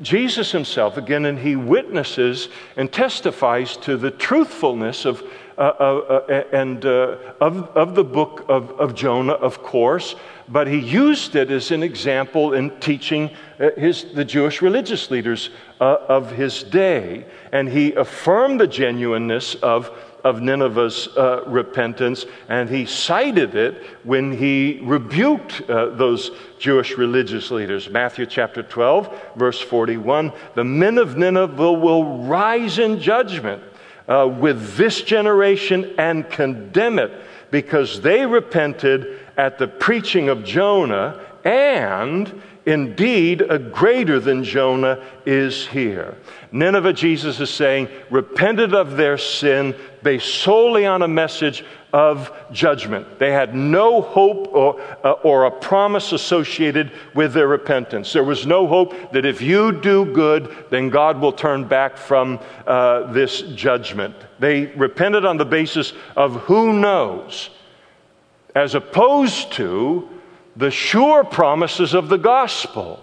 Jesus 0.00 0.50
himself, 0.50 0.96
again, 0.96 1.26
and 1.26 1.38
he 1.38 1.54
witnesses 1.54 2.48
and 2.76 2.90
testifies 2.90 3.76
to 3.78 3.96
the 3.96 4.10
truthfulness 4.10 5.04
of 5.04 5.22
uh, 5.58 5.60
uh, 5.60 6.22
uh, 6.28 6.44
and 6.52 6.86
of, 6.86 7.68
of 7.76 7.94
the 7.94 8.02
book 8.02 8.46
of, 8.48 8.70
of 8.80 8.94
Jonah, 8.94 9.34
of 9.34 9.62
course, 9.62 10.14
but 10.48 10.66
he 10.66 10.78
used 10.78 11.36
it 11.36 11.50
as 11.50 11.70
an 11.70 11.82
example 11.82 12.54
in 12.54 12.70
teaching 12.80 13.30
his, 13.76 14.06
the 14.14 14.24
Jewish 14.24 14.62
religious 14.62 15.10
leaders 15.10 15.50
of 15.78 16.32
his 16.32 16.62
day. 16.62 17.26
And 17.52 17.68
he 17.68 17.92
affirmed 17.92 18.60
the 18.60 18.66
genuineness 18.66 19.54
of 19.56 19.90
of 20.24 20.40
Nineveh's 20.40 21.08
uh, 21.16 21.44
repentance, 21.46 22.26
and 22.48 22.68
he 22.68 22.86
cited 22.86 23.54
it 23.54 23.82
when 24.04 24.32
he 24.32 24.80
rebuked 24.82 25.62
uh, 25.68 25.90
those 25.90 26.30
Jewish 26.58 26.96
religious 26.96 27.50
leaders. 27.50 27.90
Matthew 27.90 28.26
chapter 28.26 28.62
12, 28.62 29.34
verse 29.36 29.60
41 29.60 30.32
The 30.54 30.64
men 30.64 30.98
of 30.98 31.16
Nineveh 31.16 31.72
will 31.72 32.18
rise 32.18 32.78
in 32.78 33.00
judgment 33.00 33.62
uh, 34.08 34.28
with 34.28 34.76
this 34.76 35.02
generation 35.02 35.94
and 35.98 36.28
condemn 36.30 36.98
it 36.98 37.12
because 37.50 38.00
they 38.00 38.24
repented 38.26 39.20
at 39.36 39.58
the 39.58 39.68
preaching 39.68 40.28
of 40.28 40.44
Jonah, 40.44 41.20
and 41.44 42.42
indeed, 42.66 43.42
a 43.42 43.58
greater 43.58 44.20
than 44.20 44.44
Jonah 44.44 45.02
is 45.26 45.66
here. 45.66 46.16
Nineveh, 46.52 46.92
Jesus 46.92 47.40
is 47.40 47.50
saying, 47.50 47.88
repented 48.10 48.74
of 48.74 48.96
their 48.96 49.18
sin 49.18 49.74
based 50.02 50.34
solely 50.34 50.86
on 50.86 51.02
a 51.02 51.08
message 51.08 51.64
of 51.92 52.32
judgment. 52.52 53.18
They 53.18 53.32
had 53.32 53.54
no 53.54 54.00
hope 54.00 54.48
or, 54.52 54.80
uh, 55.04 55.12
or 55.22 55.44
a 55.44 55.50
promise 55.50 56.12
associated 56.12 56.90
with 57.14 57.34
their 57.34 57.48
repentance. 57.48 58.12
There 58.12 58.24
was 58.24 58.46
no 58.46 58.66
hope 58.66 59.12
that 59.12 59.26
if 59.26 59.42
you 59.42 59.72
do 59.72 60.06
good, 60.06 60.54
then 60.70 60.88
God 60.88 61.20
will 61.20 61.32
turn 61.32 61.68
back 61.68 61.96
from 61.96 62.40
uh, 62.66 63.12
this 63.12 63.42
judgment. 63.54 64.14
They 64.38 64.66
repented 64.66 65.24
on 65.24 65.36
the 65.36 65.44
basis 65.44 65.92
of 66.16 66.36
who 66.42 66.72
knows, 66.72 67.50
as 68.54 68.74
opposed 68.74 69.52
to 69.52 70.08
the 70.56 70.70
sure 70.70 71.24
promises 71.24 71.94
of 71.94 72.08
the 72.08 72.18
gospel 72.18 73.02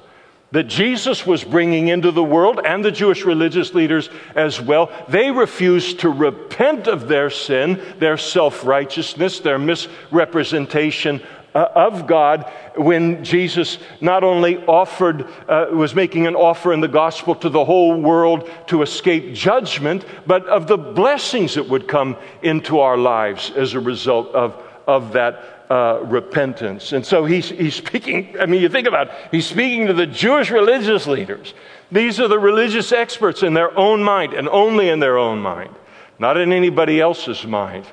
that 0.52 0.64
Jesus 0.64 1.28
was 1.28 1.44
bringing 1.44 1.90
into 1.90 2.12
the 2.12 2.24
world 2.24 2.60
and 2.66 2.84
the 2.84 2.92
Jewish 2.92 3.24
religious 3.24 3.74
leaders 3.76 4.10
as 4.36 4.60
well. 4.60 4.92
They 5.08 5.30
refused 5.30 6.00
to 6.00 6.10
repent 6.10 6.88
of 6.88 7.08
their 7.08 7.30
sin, 7.30 7.82
their 8.00 8.18
self 8.18 8.66
righteousness, 8.66 9.40
their 9.40 9.60
misrepresentation 9.60 11.22
uh, 11.54 11.68
of 11.76 12.08
God 12.08 12.52
when 12.76 13.24
Jesus 13.24 13.78
not 14.02 14.24
only 14.24 14.58
offered, 14.66 15.28
uh, 15.48 15.68
was 15.72 15.96
making 15.96 16.28
an 16.28 16.36
offer 16.36 16.74
in 16.74 16.82
the 16.82 16.88
gospel 16.88 17.36
to 17.36 17.50
the 17.50 17.66
whole 17.66 18.00
world 18.00 18.50
to 18.68 18.82
escape 18.82 19.34
judgment, 19.34 20.06
but 20.26 20.46
of 20.48 20.68
the 20.68 20.78
blessings 20.78 21.56
that 21.56 21.68
would 21.68 21.88
come 21.88 22.16
into 22.42 22.80
our 22.80 22.98
lives 22.98 23.52
as 23.56 23.74
a 23.74 23.80
result 23.80 24.34
of, 24.34 24.64
of 24.88 25.14
that 25.14 25.59
uh, 25.70 26.00
repentance. 26.04 26.94
And 26.94 27.06
so 27.06 27.26
he's, 27.26 27.50
he's 27.50 27.76
speaking, 27.76 28.36
I 28.40 28.46
mean, 28.46 28.62
you 28.62 28.70
think 28.70 28.88
about 28.88 29.08
it, 29.08 29.14
he's 29.32 29.46
speaking 29.46 29.88
to 29.88 29.94
the 29.94 30.08
Jewish 30.08 30.50
religious 30.50 31.06
leaders. 31.06 31.54
These 31.92 32.20
are 32.20 32.28
the 32.28 32.40
religious 32.40 32.92
experts 32.92 33.44
in 33.44 33.54
their 33.54 33.78
own 33.78 34.04
mind 34.04 34.34
and 34.34 34.50
only 34.50 34.90
in 34.90 35.00
their 35.00 35.18
own 35.18 35.40
mind, 35.40 35.76
not 36.18 36.38
in 36.38 36.52
anybody 36.52 37.00
else's 37.00 37.46
mind. 37.46 37.86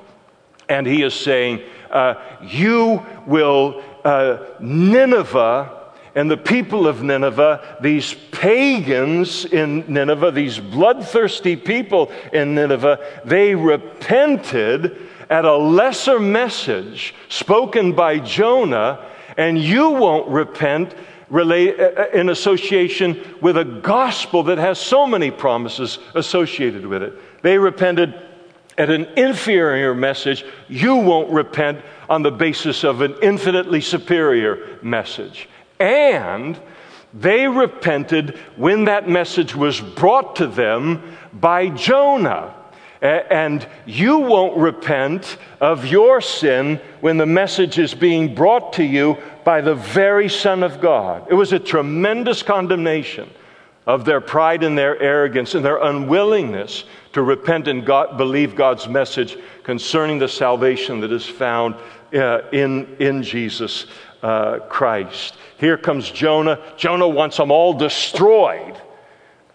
And 0.68 0.86
he 0.86 1.02
is 1.02 1.14
saying, 1.14 1.60
uh, 1.90 2.14
You 2.42 3.04
will, 3.26 3.82
uh, 4.04 4.38
Nineveh, 4.60 5.72
and 6.14 6.30
the 6.30 6.36
people 6.38 6.88
of 6.88 7.02
Nineveh, 7.02 7.76
these 7.82 8.14
pagans 8.32 9.44
in 9.44 9.84
Nineveh, 9.86 10.30
these 10.30 10.58
bloodthirsty 10.58 11.56
people 11.56 12.10
in 12.32 12.54
Nineveh, 12.54 13.20
they 13.26 13.54
repented 13.54 14.96
at 15.30 15.44
a 15.44 15.56
lesser 15.56 16.18
message 16.18 17.14
spoken 17.28 17.92
by 17.92 18.18
Jonah, 18.18 19.06
and 19.36 19.58
you 19.58 19.90
won't 19.90 20.28
repent 20.28 20.94
uh, 21.32 21.38
uh, 21.38 22.06
in 22.14 22.28
association 22.28 23.20
with 23.40 23.56
a 23.56 23.64
gospel 23.64 24.44
that 24.44 24.58
has 24.58 24.78
so 24.78 25.06
many 25.06 25.30
promises 25.30 25.98
associated 26.14 26.86
with 26.86 27.02
it. 27.02 27.42
They 27.42 27.58
repented 27.58 28.14
at 28.78 28.90
an 28.90 29.06
inferior 29.16 29.94
message. 29.94 30.44
You 30.68 30.96
won't 30.96 31.30
repent 31.30 31.80
on 32.08 32.22
the 32.22 32.30
basis 32.30 32.84
of 32.84 33.00
an 33.00 33.16
infinitely 33.22 33.80
superior 33.80 34.78
message. 34.82 35.48
And 35.80 36.60
they 37.12 37.48
repented 37.48 38.38
when 38.56 38.84
that 38.84 39.08
message 39.08 39.54
was 39.54 39.80
brought 39.80 40.36
to 40.36 40.46
them 40.46 41.16
by 41.32 41.70
Jonah. 41.70 42.54
And 43.02 43.66
you 43.84 44.18
won't 44.18 44.56
repent 44.56 45.36
of 45.60 45.86
your 45.86 46.20
sin 46.20 46.80
when 47.00 47.18
the 47.18 47.26
message 47.26 47.78
is 47.78 47.94
being 47.94 48.34
brought 48.34 48.72
to 48.74 48.84
you 48.84 49.18
by 49.44 49.60
the 49.60 49.74
very 49.74 50.28
Son 50.28 50.62
of 50.62 50.80
God. 50.80 51.26
It 51.30 51.34
was 51.34 51.52
a 51.52 51.58
tremendous 51.58 52.42
condemnation 52.42 53.30
of 53.86 54.04
their 54.04 54.20
pride 54.20 54.64
and 54.64 54.76
their 54.76 55.00
arrogance 55.00 55.54
and 55.54 55.64
their 55.64 55.78
unwillingness 55.78 56.84
to 57.12 57.22
repent 57.22 57.68
and 57.68 57.86
God, 57.86 58.18
believe 58.18 58.56
God's 58.56 58.88
message 58.88 59.38
concerning 59.62 60.18
the 60.18 60.28
salvation 60.28 61.00
that 61.00 61.12
is 61.12 61.24
found 61.24 61.76
uh, 62.12 62.40
in, 62.52 62.96
in 62.98 63.22
Jesus 63.22 63.86
uh, 64.22 64.58
Christ. 64.68 65.36
Here 65.58 65.78
comes 65.78 66.10
Jonah. 66.10 66.60
Jonah 66.76 67.08
wants 67.08 67.36
them 67.36 67.50
all 67.50 67.72
destroyed. 67.72 68.76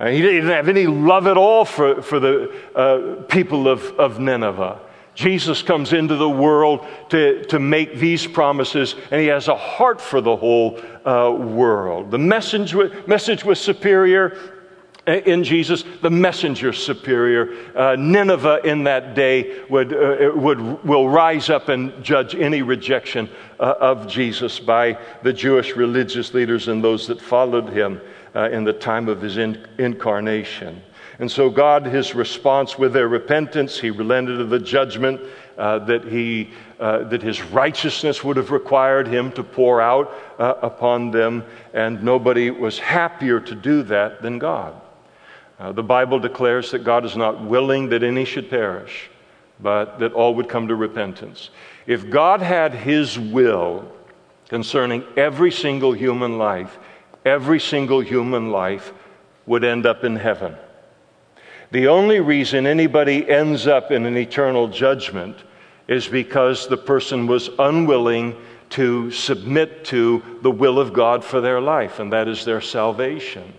Uh, 0.01 0.07
he 0.07 0.19
didn't 0.19 0.49
have 0.49 0.67
any 0.67 0.87
love 0.87 1.27
at 1.27 1.37
all 1.37 1.63
for, 1.63 2.01
for 2.01 2.19
the 2.19 2.51
uh, 2.75 3.21
people 3.25 3.67
of, 3.67 3.83
of 3.99 4.19
Nineveh. 4.19 4.79
Jesus 5.13 5.61
comes 5.61 5.93
into 5.93 6.15
the 6.15 6.27
world 6.27 6.87
to, 7.09 7.43
to 7.45 7.59
make 7.59 7.99
these 7.99 8.25
promises, 8.25 8.95
and 9.11 9.21
he 9.21 9.27
has 9.27 9.47
a 9.47 9.55
heart 9.55 10.01
for 10.01 10.19
the 10.19 10.35
whole 10.35 10.79
uh, 11.05 11.29
world. 11.29 12.09
The 12.09 12.17
message, 12.17 12.73
message 13.05 13.45
was 13.45 13.59
superior, 13.59 14.57
in 15.05 15.43
Jesus, 15.43 15.83
the 16.01 16.09
messenger 16.09 16.73
superior. 16.73 17.55
Uh, 17.75 17.95
Nineveh 17.95 18.61
in 18.63 18.83
that 18.85 19.13
day 19.13 19.63
would, 19.69 19.93
uh, 19.93 20.31
would, 20.33 20.83
will 20.83 21.09
rise 21.09 21.51
up 21.51 21.69
and 21.69 22.03
judge 22.03 22.33
any 22.33 22.63
rejection 22.63 23.29
uh, 23.59 23.75
of 23.79 24.07
Jesus 24.07 24.59
by 24.59 24.97
the 25.21 25.33
Jewish 25.33 25.75
religious 25.75 26.33
leaders 26.33 26.69
and 26.69 26.83
those 26.83 27.05
that 27.05 27.21
followed 27.21 27.69
him 27.69 28.01
uh, 28.35 28.49
in 28.49 28.63
the 28.63 28.73
time 28.73 29.07
of 29.07 29.21
his 29.21 29.37
in- 29.37 29.65
incarnation. 29.77 30.81
And 31.19 31.29
so, 31.29 31.49
God, 31.49 31.85
his 31.85 32.15
response 32.15 32.79
with 32.79 32.93
their 32.93 33.07
repentance, 33.07 33.79
he 33.79 33.91
relented 33.91 34.41
of 34.41 34.49
the 34.49 34.59
judgment 34.59 35.21
uh, 35.57 35.79
that, 35.79 36.05
he, 36.05 36.49
uh, 36.79 37.03
that 37.09 37.21
his 37.21 37.43
righteousness 37.43 38.23
would 38.23 38.37
have 38.37 38.49
required 38.49 39.07
him 39.07 39.31
to 39.33 39.43
pour 39.43 39.81
out 39.81 40.11
upon 40.39 41.11
them, 41.11 41.45
and 41.73 42.01
nobody 42.03 42.49
was 42.49 42.79
happier 42.79 43.39
to 43.39 43.53
do 43.53 43.83
that 43.83 44.23
than 44.23 44.39
God. 44.39 44.73
Uh, 45.59 45.71
the 45.71 45.83
Bible 45.83 46.17
declares 46.17 46.71
that 46.71 46.83
God 46.83 47.05
is 47.05 47.15
not 47.15 47.39
willing 47.43 47.89
that 47.89 48.01
any 48.01 48.25
should 48.25 48.49
perish, 48.49 49.11
but 49.59 49.99
that 49.99 50.13
all 50.13 50.33
would 50.33 50.49
come 50.49 50.67
to 50.67 50.75
repentance. 50.75 51.51
If 51.85 52.09
God 52.09 52.41
had 52.41 52.73
His 52.73 53.19
will 53.19 53.87
concerning 54.49 55.03
every 55.15 55.51
single 55.51 55.91
human 55.91 56.39
life, 56.39 56.79
every 57.25 57.59
single 57.59 58.01
human 58.01 58.51
life 58.51 58.93
would 59.45 59.63
end 59.63 59.85
up 59.85 60.03
in 60.03 60.15
heaven. 60.15 60.55
The 61.71 61.87
only 61.87 62.19
reason 62.19 62.67
anybody 62.67 63.29
ends 63.29 63.65
up 63.65 63.91
in 63.91 64.05
an 64.05 64.17
eternal 64.17 64.67
judgment 64.67 65.37
is 65.87 66.07
because 66.07 66.67
the 66.67 66.77
person 66.77 67.27
was 67.27 67.49
unwilling 67.59 68.35
to 68.71 69.11
submit 69.11 69.83
to 69.85 70.21
the 70.41 70.51
will 70.51 70.79
of 70.79 70.93
God 70.93 71.23
for 71.23 71.41
their 71.41 71.59
life, 71.61 71.99
and 71.99 72.11
that 72.13 72.27
is 72.27 72.45
their 72.45 72.61
salvation. 72.61 73.53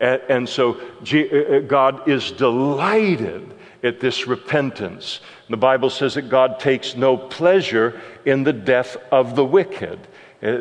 And, 0.00 0.48
so 0.48 0.80
uh, 1.12 1.16
uh, 1.16 1.58
God 1.60 2.08
is 2.08 2.32
delighted 2.32 3.54
at 3.84 4.00
this 4.00 4.26
repentance. 4.26 5.20
The 5.48 5.56
Bible 5.56 5.90
says 5.90 6.14
that 6.14 6.28
God 6.28 6.58
takes 6.58 6.96
no 6.96 7.16
pleasure 7.16 8.00
in 8.24 8.42
the 8.42 8.52
death 8.52 8.96
of 9.12 9.36
the 9.36 9.44
wicked. 9.44 10.00
Uh, 10.42 10.60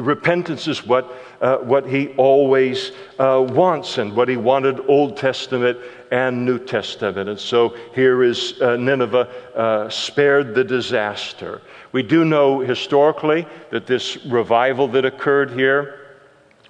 repentance 0.00 0.66
is 0.66 0.86
what, 0.86 1.14
uh, 1.42 1.58
what 1.58 1.86
he 1.86 2.08
always 2.16 2.92
uh, 3.18 3.44
wants 3.50 3.98
and 3.98 4.16
what 4.16 4.26
he 4.26 4.38
wanted 4.38 4.80
Old 4.88 5.18
Testament 5.18 5.78
and 6.10 6.46
New 6.46 6.58
Testament. 6.58 7.28
And 7.28 7.38
so 7.38 7.76
here 7.94 8.22
is 8.22 8.60
uh, 8.62 8.76
Nineveh 8.76 9.88
spared 9.90 10.54
the 10.54 10.64
disaster. 10.64 11.60
We 11.92 12.02
do 12.02 12.24
know 12.24 12.60
historically 12.60 13.46
that 13.70 13.86
this 13.86 14.24
revival 14.24 14.88
that 14.88 15.04
occurred 15.04 15.50
here 15.50 16.00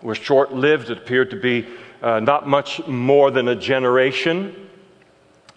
was 0.03 0.19
short 0.19 0.53
lived. 0.53 0.91
It 0.91 0.99
appeared 0.99 1.31
to 1.31 1.37
be 1.37 1.67
uh, 2.03 2.21
not 2.21 2.49
much 2.49 2.85
more 2.87 3.31
than 3.31 3.49
a 3.49 3.55
generation 3.55 4.66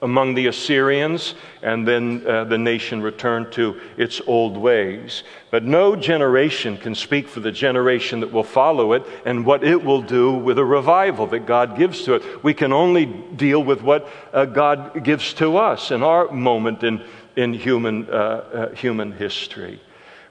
among 0.02 0.34
the 0.34 0.48
Assyrians, 0.48 1.36
and 1.62 1.88
then 1.88 2.24
uh, 2.26 2.46
the 2.46 2.58
nation 2.58 3.02
returned 3.02 3.52
to 3.54 3.80
its 3.98 4.22
old 4.26 4.58
ways. 4.58 5.24
But 5.52 5.64
no 5.64 5.96
generation 5.96 6.78
can 6.78 6.96
speak 6.96 7.28
for 7.28 7.42
the 7.42 7.52
generation 7.52 8.22
that 8.22 8.32
will 8.32 8.44
follow 8.44 8.94
it 8.94 9.04
and 9.26 9.46
what 9.46 9.64
it 9.64 9.84
will 9.84 10.02
do 10.02 10.32
with 10.32 10.58
a 10.58 10.66
revival 10.66 11.28
that 11.28 11.46
God 11.46 11.78
gives 11.78 12.04
to 12.04 12.14
it. 12.16 12.44
We 12.44 12.54
can 12.54 12.72
only 12.72 13.06
deal 13.06 13.64
with 13.64 13.82
what 13.82 14.08
uh, 14.32 14.46
God 14.46 15.04
gives 15.04 15.34
to 15.36 15.58
us 15.58 15.92
in 15.92 16.02
our 16.04 16.32
moment 16.32 16.84
in, 16.84 17.04
in 17.36 17.54
human, 17.54 18.10
uh, 18.10 18.14
uh 18.14 18.76
human 18.76 19.12
history. 19.12 19.82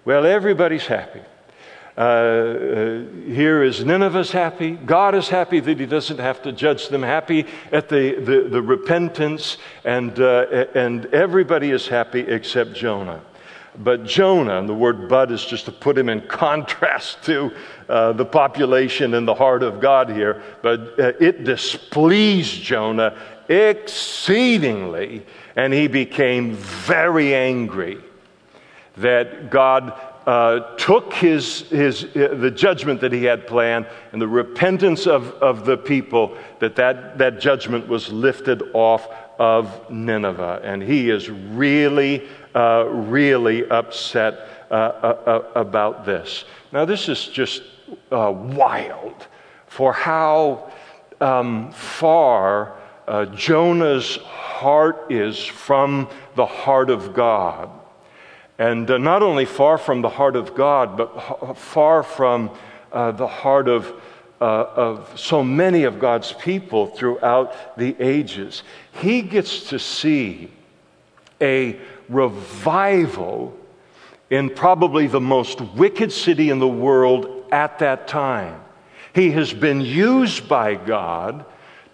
Well, 0.04 0.24
everybody's 0.24 0.86
happy. 0.86 1.20
Uh, 1.98 2.00
uh, 2.00 3.02
here 3.26 3.64
is 3.64 3.84
Nineveh's 3.84 4.30
happy. 4.30 4.70
God 4.70 5.16
is 5.16 5.28
happy 5.28 5.58
that 5.58 5.80
he 5.80 5.86
doesn't 5.86 6.20
have 6.20 6.40
to 6.42 6.52
judge 6.52 6.86
them, 6.90 7.02
happy 7.02 7.44
at 7.72 7.88
the, 7.88 8.14
the, 8.20 8.48
the 8.48 8.62
repentance, 8.62 9.56
and, 9.84 10.16
uh, 10.20 10.66
and 10.76 11.06
everybody 11.06 11.72
is 11.72 11.88
happy 11.88 12.20
except 12.20 12.74
Jonah. 12.74 13.20
But 13.76 14.04
Jonah, 14.04 14.60
and 14.60 14.68
the 14.68 14.74
word 14.74 15.08
"but" 15.08 15.32
is 15.32 15.44
just 15.44 15.64
to 15.64 15.72
put 15.72 15.98
him 15.98 16.08
in 16.08 16.20
contrast 16.28 17.24
to 17.24 17.50
uh, 17.88 18.12
the 18.12 18.24
population 18.24 19.14
and 19.14 19.26
the 19.26 19.34
heart 19.34 19.64
of 19.64 19.80
God 19.80 20.08
here, 20.08 20.40
but 20.62 21.00
uh, 21.00 21.12
it 21.18 21.42
displeased 21.42 22.62
Jonah 22.62 23.18
exceedingly, 23.48 25.26
and 25.56 25.72
he 25.72 25.88
became 25.88 26.54
very 26.54 27.34
angry 27.34 27.98
that 28.98 29.50
God 29.50 30.00
uh, 30.28 30.76
took 30.76 31.14
his, 31.14 31.60
his, 31.70 32.04
uh, 32.04 32.34
the 32.38 32.50
judgment 32.50 33.00
that 33.00 33.12
he 33.14 33.24
had 33.24 33.46
planned 33.46 33.86
and 34.12 34.20
the 34.20 34.28
repentance 34.28 35.06
of, 35.06 35.32
of 35.36 35.64
the 35.64 35.74
people, 35.74 36.36
that, 36.58 36.76
that 36.76 37.16
that 37.16 37.40
judgment 37.40 37.88
was 37.88 38.12
lifted 38.12 38.62
off 38.74 39.08
of 39.38 39.90
Nineveh. 39.90 40.60
And 40.62 40.82
he 40.82 41.08
is 41.08 41.30
really, 41.30 42.28
uh, 42.54 42.84
really 42.90 43.66
upset 43.70 44.66
uh, 44.70 44.74
uh, 44.74 45.50
about 45.54 46.04
this. 46.04 46.44
Now, 46.72 46.84
this 46.84 47.08
is 47.08 47.28
just 47.28 47.62
wild 48.10 49.28
for 49.66 49.94
how 49.94 50.70
um, 51.22 51.72
far 51.72 52.76
Jonah's 53.34 54.16
heart 54.16 55.10
is 55.10 55.42
from 55.42 56.06
the 56.34 56.44
heart 56.44 56.90
of 56.90 57.14
God. 57.14 57.77
And 58.58 58.90
uh, 58.90 58.98
not 58.98 59.22
only 59.22 59.44
far 59.44 59.78
from 59.78 60.02
the 60.02 60.08
heart 60.08 60.34
of 60.34 60.54
God, 60.54 60.96
but 60.96 61.54
far 61.56 62.02
from 62.02 62.50
uh, 62.92 63.12
the 63.12 63.26
heart 63.26 63.68
of, 63.68 63.92
uh, 64.40 64.44
of 64.44 65.18
so 65.18 65.44
many 65.44 65.84
of 65.84 66.00
God's 66.00 66.32
people 66.32 66.88
throughout 66.88 67.76
the 67.78 67.94
ages. 68.00 68.64
He 68.92 69.22
gets 69.22 69.68
to 69.68 69.78
see 69.78 70.50
a 71.40 71.78
revival 72.08 73.56
in 74.30 74.50
probably 74.50 75.06
the 75.06 75.20
most 75.20 75.60
wicked 75.60 76.12
city 76.12 76.50
in 76.50 76.58
the 76.58 76.68
world 76.68 77.44
at 77.52 77.78
that 77.78 78.08
time. 78.08 78.60
He 79.14 79.30
has 79.32 79.52
been 79.52 79.80
used 79.80 80.48
by 80.48 80.74
God 80.74 81.44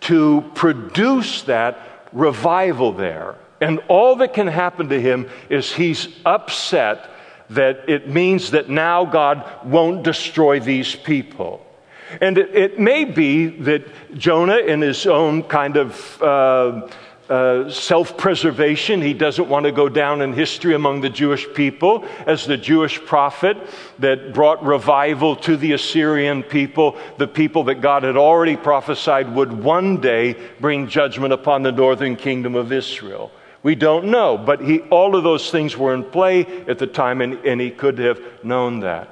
to 0.01 0.51
produce 0.55 1.43
that 1.43 2.09
revival 2.13 2.93
there. 2.93 3.37
And 3.61 3.81
all 3.89 4.17
that 4.17 4.35
can 4.35 4.47
happen 4.47 4.89
to 4.89 5.01
him 5.01 5.29
is 5.49 5.73
he's 5.73 6.09
upset 6.25 7.11
that 7.51 7.89
it 7.89 8.09
means 8.09 8.51
that 8.51 8.69
now 8.69 9.05
God 9.05 9.45
won't 9.65 10.03
destroy 10.03 10.61
these 10.61 10.95
people. 10.95 11.65
And 12.21 12.39
it, 12.39 12.55
it 12.55 12.79
may 12.79 13.05
be 13.05 13.47
that 13.47 13.87
Jonah, 14.17 14.59
in 14.59 14.81
his 14.81 15.07
own 15.07 15.43
kind 15.45 15.77
of 15.77 16.23
uh, 16.23 16.89
uh, 17.29 17.71
self 17.71 18.19
preservation. 18.19 19.01
He 19.01 19.15
doesn't 19.15 19.49
want 19.49 19.65
to 19.65 19.73
go 19.73 19.89
down 19.89 20.21
in 20.21 20.35
history 20.35 20.75
among 20.75 21.01
the 21.01 21.09
Jewish 21.09 21.47
people 21.55 22.05
as 22.27 22.45
the 22.45 22.59
Jewish 22.59 23.03
prophet 23.03 23.57
that 23.99 24.35
brought 24.35 24.63
revival 24.63 25.35
to 25.37 25.57
the 25.57 25.73
Assyrian 25.73 26.43
people, 26.43 26.99
the 27.17 27.27
people 27.27 27.65
that 27.65 27.77
God 27.77 28.03
had 28.03 28.19
already 28.19 28.57
prophesied 28.57 29.35
would 29.35 29.53
one 29.53 30.03
day 30.03 30.37
bring 30.61 30.87
judgment 30.87 31.33
upon 31.33 31.63
the 31.63 31.73
northern 31.73 32.15
kingdom 32.15 32.55
of 32.55 32.73
Israel. 32.73 33.31
We 33.65 33.75
don't 33.75 34.09
know, 34.09 34.37
but 34.37 34.61
he, 34.61 34.81
all 34.91 35.17
of 35.17 35.25
those 35.25 35.51
things 35.51 35.75
were 35.75 35.95
in 35.95 36.05
play 36.05 36.45
at 36.69 36.79
the 36.79 36.87
time, 36.87 37.23
and, 37.23 37.35
and 37.47 37.59
he 37.59 37.71
could 37.71 37.99
have 37.99 38.21
known 38.45 38.81
that. 38.81 39.09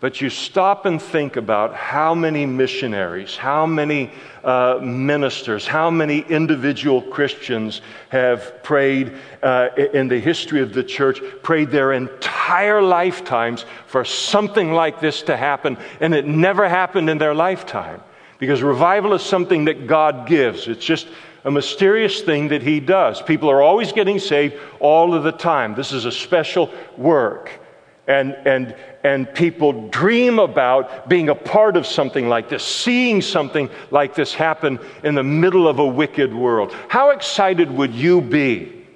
But 0.00 0.20
you 0.20 0.28
stop 0.28 0.86
and 0.86 1.00
think 1.00 1.36
about 1.36 1.76
how 1.76 2.12
many 2.12 2.44
missionaries, 2.44 3.36
how 3.36 3.64
many 3.64 4.10
uh, 4.42 4.80
ministers, 4.82 5.68
how 5.68 5.88
many 5.88 6.18
individual 6.18 7.00
Christians 7.00 7.80
have 8.08 8.64
prayed 8.64 9.12
uh, 9.40 9.68
in 9.94 10.08
the 10.08 10.18
history 10.18 10.60
of 10.60 10.74
the 10.74 10.82
church, 10.82 11.20
prayed 11.44 11.70
their 11.70 11.92
entire 11.92 12.82
lifetimes 12.82 13.64
for 13.86 14.04
something 14.04 14.72
like 14.72 14.98
this 14.98 15.22
to 15.22 15.36
happen, 15.36 15.78
and 16.00 16.12
it 16.12 16.26
never 16.26 16.68
happened 16.68 17.08
in 17.08 17.18
their 17.18 17.34
lifetime. 17.34 18.02
Because 18.40 18.64
revival 18.64 19.14
is 19.14 19.22
something 19.22 19.66
that 19.66 19.86
God 19.86 20.26
gives. 20.26 20.66
It's 20.66 20.84
just 20.84 21.06
a 21.44 21.50
mysterious 21.50 22.20
thing 22.20 22.48
that 22.48 22.62
he 22.62 22.80
does. 22.80 23.20
People 23.20 23.50
are 23.50 23.62
always 23.62 23.92
getting 23.92 24.18
saved 24.18 24.54
all 24.80 25.14
of 25.14 25.24
the 25.24 25.32
time. 25.32 25.74
This 25.74 25.92
is 25.92 26.04
a 26.04 26.12
special 26.12 26.70
work. 26.96 27.60
And, 28.06 28.34
and, 28.44 28.74
and 29.04 29.32
people 29.32 29.88
dream 29.88 30.38
about 30.38 31.08
being 31.08 31.28
a 31.28 31.34
part 31.34 31.76
of 31.76 31.86
something 31.86 32.28
like 32.28 32.48
this, 32.48 32.64
seeing 32.64 33.22
something 33.22 33.70
like 33.90 34.14
this 34.14 34.34
happen 34.34 34.80
in 35.04 35.14
the 35.14 35.22
middle 35.22 35.68
of 35.68 35.78
a 35.78 35.86
wicked 35.86 36.34
world. 36.34 36.72
How 36.88 37.10
excited 37.10 37.70
would 37.70 37.94
you 37.94 38.20
be 38.20 38.86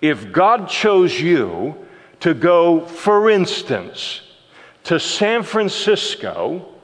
if 0.00 0.32
God 0.32 0.68
chose 0.68 1.18
you 1.20 1.76
to 2.20 2.32
go, 2.32 2.80
for 2.86 3.30
instance, 3.30 4.22
to 4.84 4.98
San 4.98 5.42
Francisco? 5.42 6.75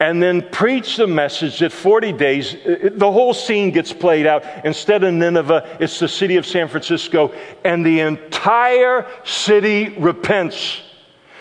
And 0.00 0.22
then 0.22 0.40
preach 0.50 0.96
the 0.96 1.06
message 1.06 1.58
that 1.58 1.70
40 1.70 2.12
days, 2.12 2.54
uh, 2.54 2.86
uh, 2.86 2.88
the 2.94 3.12
whole 3.12 3.34
scene 3.34 3.70
gets 3.70 3.92
played 3.92 4.26
out. 4.26 4.42
Instead 4.64 5.04
of 5.04 5.12
Nineveh, 5.12 5.76
it's 5.78 5.98
the 5.98 6.08
city 6.08 6.36
of 6.36 6.46
San 6.46 6.68
Francisco, 6.68 7.32
and 7.64 7.84
the 7.84 8.00
entire 8.00 9.06
city 9.24 9.90
repents. 9.98 10.80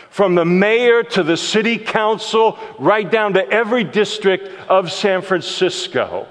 From 0.10 0.36
the 0.36 0.44
mayor 0.44 1.04
to 1.04 1.24
the 1.24 1.38
city 1.38 1.78
council, 1.78 2.60
right 2.78 3.10
down 3.10 3.34
to 3.34 3.50
every 3.50 3.86
district 3.86 4.50
of 4.68 4.92
San 4.92 5.22
Francisco. 5.22 6.28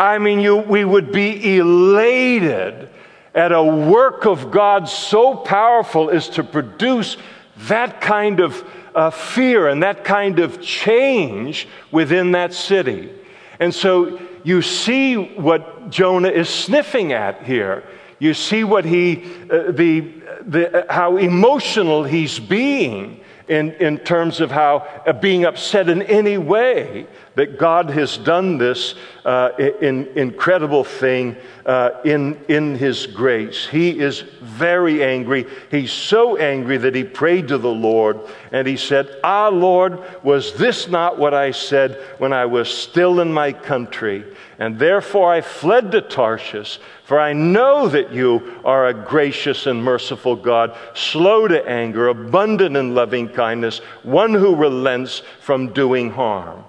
I 0.00 0.18
mean, 0.18 0.40
you, 0.40 0.56
we 0.56 0.84
would 0.84 1.12
be 1.12 1.58
elated 1.58 2.88
at 3.34 3.52
a 3.52 3.62
work 3.62 4.24
of 4.24 4.50
God 4.50 4.88
so 4.88 5.36
powerful 5.36 6.08
as 6.08 6.28
to 6.30 6.44
produce 6.44 7.18
that 7.68 8.00
kind 8.00 8.40
of 8.40 8.64
uh, 8.94 9.10
fear 9.10 9.68
and 9.68 9.82
that 9.82 10.04
kind 10.04 10.38
of 10.38 10.60
change 10.60 11.68
within 11.90 12.32
that 12.32 12.52
city. 12.52 13.10
And 13.60 13.74
so 13.74 14.20
you 14.44 14.62
see 14.62 15.16
what 15.16 15.90
Jonah 15.90 16.30
is 16.30 16.48
sniffing 16.48 17.12
at 17.12 17.42
here. 17.44 17.84
You 18.18 18.34
see 18.34 18.64
what 18.64 18.84
he, 18.84 19.24
uh, 19.50 19.72
the, 19.72 20.00
the, 20.42 20.86
how 20.88 21.16
emotional 21.16 22.04
he's 22.04 22.38
being 22.38 23.20
in, 23.48 23.72
in 23.72 23.98
terms 23.98 24.40
of 24.40 24.50
how 24.50 24.86
uh, 25.06 25.12
being 25.12 25.44
upset 25.44 25.88
in 25.88 26.02
any 26.02 26.38
way 26.38 27.06
that 27.34 27.58
God 27.58 27.90
has 27.90 28.18
done 28.18 28.58
this 28.58 28.94
uh, 29.24 29.50
in, 29.58 30.06
incredible 30.16 30.84
thing 30.84 31.36
uh, 31.64 31.90
in, 32.04 32.38
in 32.48 32.74
His 32.74 33.06
grace. 33.06 33.66
He 33.66 33.98
is 33.98 34.20
very 34.20 35.02
angry. 35.02 35.46
He's 35.70 35.92
so 35.92 36.36
angry 36.36 36.76
that 36.78 36.94
he 36.94 37.04
prayed 37.04 37.48
to 37.48 37.58
the 37.58 37.72
Lord 37.72 38.20
and 38.50 38.66
he 38.66 38.76
said, 38.76 39.18
Ah, 39.24 39.48
Lord, 39.48 40.02
was 40.22 40.54
this 40.54 40.88
not 40.88 41.18
what 41.18 41.32
I 41.32 41.52
said 41.52 42.00
when 42.18 42.32
I 42.32 42.46
was 42.46 42.68
still 42.68 43.20
in 43.20 43.32
my 43.32 43.52
country? 43.52 44.24
And 44.58 44.78
therefore 44.78 45.32
I 45.32 45.40
fled 45.40 45.92
to 45.92 46.02
Tarshish, 46.02 46.78
for 47.04 47.18
I 47.18 47.32
know 47.32 47.88
that 47.88 48.12
you 48.12 48.60
are 48.64 48.88
a 48.88 48.94
gracious 48.94 49.66
and 49.66 49.82
merciful 49.82 50.36
God, 50.36 50.76
slow 50.94 51.48
to 51.48 51.66
anger, 51.68 52.08
abundant 52.08 52.76
in 52.76 52.94
loving 52.94 53.28
kindness, 53.28 53.78
one 54.02 54.34
who 54.34 54.54
relents 54.54 55.22
from 55.40 55.72
doing 55.72 56.10
harm. 56.10 56.64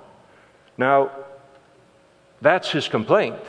Now, 0.77 1.11
that's 2.41 2.71
his 2.71 2.87
complaint. 2.87 3.39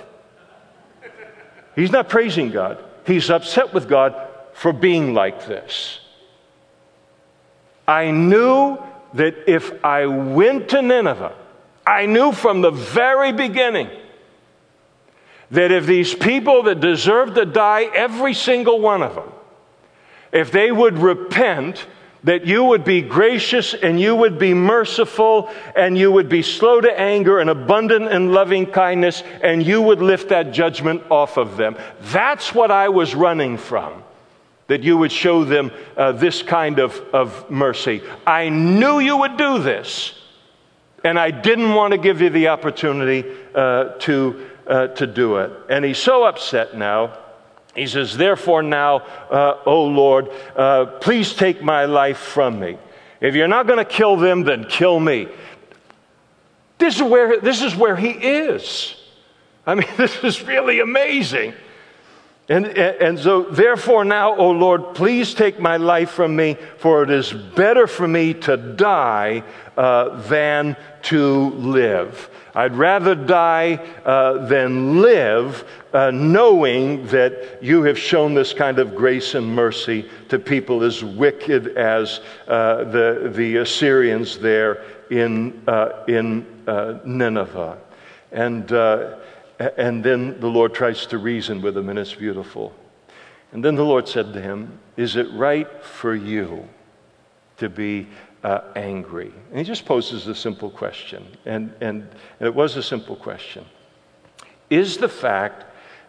He's 1.75 1.91
not 1.91 2.09
praising 2.09 2.51
God, 2.51 2.83
he's 3.07 3.31
upset 3.31 3.75
with 3.75 3.89
God 3.89 4.15
for 4.53 4.73
being 4.73 5.15
like 5.15 5.47
this. 5.47 6.01
I 7.87 8.11
knew 8.11 8.79
that 9.15 9.51
if 9.51 9.85
I 9.85 10.07
went 10.07 10.71
to 10.71 10.81
Nineveh, 10.81 11.35
I 11.87 12.07
knew 12.07 12.33
from 12.33 12.63
the 12.63 12.71
very 12.71 13.33
beginning 13.33 13.91
that 15.51 15.71
if 15.71 15.87
these 15.87 16.15
people 16.15 16.63
that 16.65 16.81
deserve 16.81 17.35
to 17.35 17.45
die, 17.45 17.85
every 17.95 18.33
single 18.33 18.81
one 18.81 19.03
of 19.03 19.15
them, 19.15 19.31
if 20.33 20.51
they 20.51 20.73
would 20.73 20.99
repent, 20.99 21.87
that 22.25 22.47
you 22.47 22.65
would 22.65 22.85
be 22.85 23.03
gracious 23.03 23.75
and 23.75 24.01
you 24.01 24.17
would 24.17 24.39
be 24.39 24.55
merciful 24.55 25.51
and 25.77 25.97
you 25.97 26.11
would 26.11 26.29
be 26.29 26.43
slow 26.43 26.81
to 26.81 27.01
anger 27.01 27.39
and 27.39 27.51
abundant 27.51 28.11
in 28.11 28.33
loving 28.33 28.67
kindness 28.67 29.23
and 29.43 29.65
you 29.65 29.81
would 29.81 30.01
lift 30.01 30.31
that 30.31 30.53
judgment 30.53 31.03
off 31.11 31.37
of 31.37 31.57
them. 31.57 31.77
That's 32.01 32.55
what 32.55 32.71
I 32.71 32.89
was 32.89 33.15
running 33.15 33.59
from. 33.59 34.03
That 34.69 34.83
you 34.83 34.97
would 34.97 35.13
show 35.13 35.45
them 35.45 35.71
uh, 35.95 36.13
this 36.13 36.43
kind 36.43 36.79
of, 36.79 36.99
of 37.13 37.51
mercy. 37.51 38.03
I 38.27 38.49
knew 38.49 38.99
you 38.99 39.19
would 39.19 39.37
do 39.37 39.59
this, 39.59 40.19
and 41.05 41.19
I 41.19 41.31
didn't 41.31 41.75
want 41.75 41.93
to 41.93 41.99
give 41.99 42.23
you 42.23 42.31
the 42.31 42.49
opportunity 42.49 43.31
uh, 43.55 43.91
to 43.99 44.47
uh, 44.67 44.87
to 44.89 45.07
do 45.07 45.37
it. 45.37 45.53
And 45.69 45.85
he's 45.85 45.99
so 45.99 46.25
upset 46.25 46.77
now. 46.77 47.19
He 47.75 47.87
says, 47.87 48.17
Therefore, 48.17 48.63
now, 48.63 48.99
uh, 49.31 49.59
O 49.67 49.85
Lord, 49.85 50.31
uh, 50.57 50.87
please 51.01 51.35
take 51.35 51.63
my 51.63 51.87
life 51.87 52.19
from 52.19 52.61
me. 52.61 52.79
If 53.21 53.35
you're 53.35 53.49
not 53.49 53.67
going 53.67 53.79
to 53.79 53.85
kill 53.85 54.17
them, 54.17 54.45
then 54.45 54.65
kill 54.65 55.01
me. 55.01 55.29
This 56.79 56.97
is, 56.97 57.03
where, 57.03 57.41
this 57.41 57.63
is 57.63 57.75
where 57.75 57.97
he 57.97 58.11
is. 58.11 58.95
I 59.67 59.75
mean, 59.75 59.89
this 59.97 60.23
is 60.23 60.43
really 60.43 60.81
amazing. 60.81 61.55
And, 62.49 62.67
and 62.67 63.19
so, 63.19 63.45
therefore, 63.45 64.05
now, 64.05 64.37
O 64.37 64.51
Lord, 64.51 64.95
please 64.95 65.33
take 65.33 65.59
my 65.59 65.79
life 65.79 66.11
from 66.11 66.37
me, 66.37 66.59
for 66.77 67.03
it 67.03 67.11
is 67.11 67.33
better 67.33 67.87
for 67.87 68.07
me 68.07 68.35
to 68.35 68.59
die 68.59 69.43
uh, 69.79 70.21
than 70.29 70.77
to 71.05 71.51
live. 71.53 72.29
I'd 72.55 72.77
rather 72.77 73.17
die 73.17 73.75
uh, 74.05 74.47
than 74.47 75.03
live 75.03 75.65
uh, 75.93 76.13
knowing 76.13 77.07
that 77.09 77.63
you 77.63 77.83
have 77.83 77.99
shown 77.99 78.35
this 78.35 78.53
kind 78.53 78.79
of 78.79 78.95
grace 78.95 79.35
and 79.35 79.47
mercy 79.47 80.09
to 80.29 80.39
people 80.39 80.85
as 80.85 81.03
wicked 81.03 81.77
as 81.77 82.21
uh, 82.47 82.85
the, 82.85 83.33
the 83.35 83.57
Assyrians 83.57 84.39
there 84.39 84.85
in, 85.11 85.63
uh, 85.67 86.05
in 86.07 86.47
uh, 86.69 86.99
Nineveh. 87.05 87.79
And, 88.31 88.71
uh, 88.73 89.19
and 89.77 90.05
then 90.05 90.39
the 90.39 90.49
Lord 90.49 90.75
tries 90.75 91.07
to 91.07 91.19
reason 91.19 91.61
with 91.61 91.77
him, 91.77 91.89
and 91.89 91.99
it's 91.99 92.15
beautiful. 92.15 92.73
And 93.53 93.65
then 93.65 93.75
the 93.75 93.85
Lord 93.85 94.09
said 94.09 94.33
to 94.33 94.41
him, 94.41 94.79
Is 94.97 95.17
it 95.17 95.31
right 95.33 95.85
for 95.85 96.15
you 96.15 96.69
to 97.57 97.69
be 97.69 98.09
uh, 98.45 98.61
angry? 98.77 99.33
And 99.51 99.59
he 99.59 99.65
just 99.65 99.85
poses 99.85 100.29
a 100.29 100.35
simple 100.35 100.71
question. 100.71 101.27
And, 101.45 101.73
and, 101.81 102.09
and 102.39 102.47
it 102.47 102.55
was 102.55 102.77
a 102.77 102.83
simple 102.83 103.17
question 103.17 103.65
Is 104.71 104.99
the 104.99 105.09
fact 105.09 105.65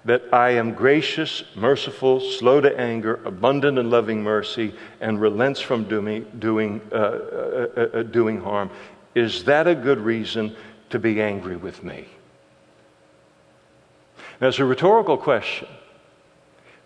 that 0.06 0.22
I 0.32 0.52
am 0.52 0.76
gracious, 0.76 1.44
merciful, 1.56 2.20
slow 2.20 2.62
to 2.62 2.80
anger, 2.80 3.20
abundant 3.26 3.80
in 3.80 3.90
loving 3.90 4.22
mercy, 4.22 4.76
and 5.02 5.20
relents 5.20 5.60
from 5.60 5.86
doing, 5.86 6.28
doing, 6.38 6.80
uh, 6.92 6.96
uh, 6.96 7.68
uh, 7.76 7.82
uh 7.82 8.04
doing 8.04 8.40
harm, 8.40 8.70
is 9.16 9.44
that 9.46 9.66
a 9.66 9.74
good 9.74 10.00
reason 10.00 10.56
to 10.92 11.00
be 11.00 11.22
angry 11.22 11.56
with 11.56 11.84
me? 11.84 12.08
That's 14.40 14.60
a 14.60 14.66
rhetorical 14.66 15.18
question 15.18 15.68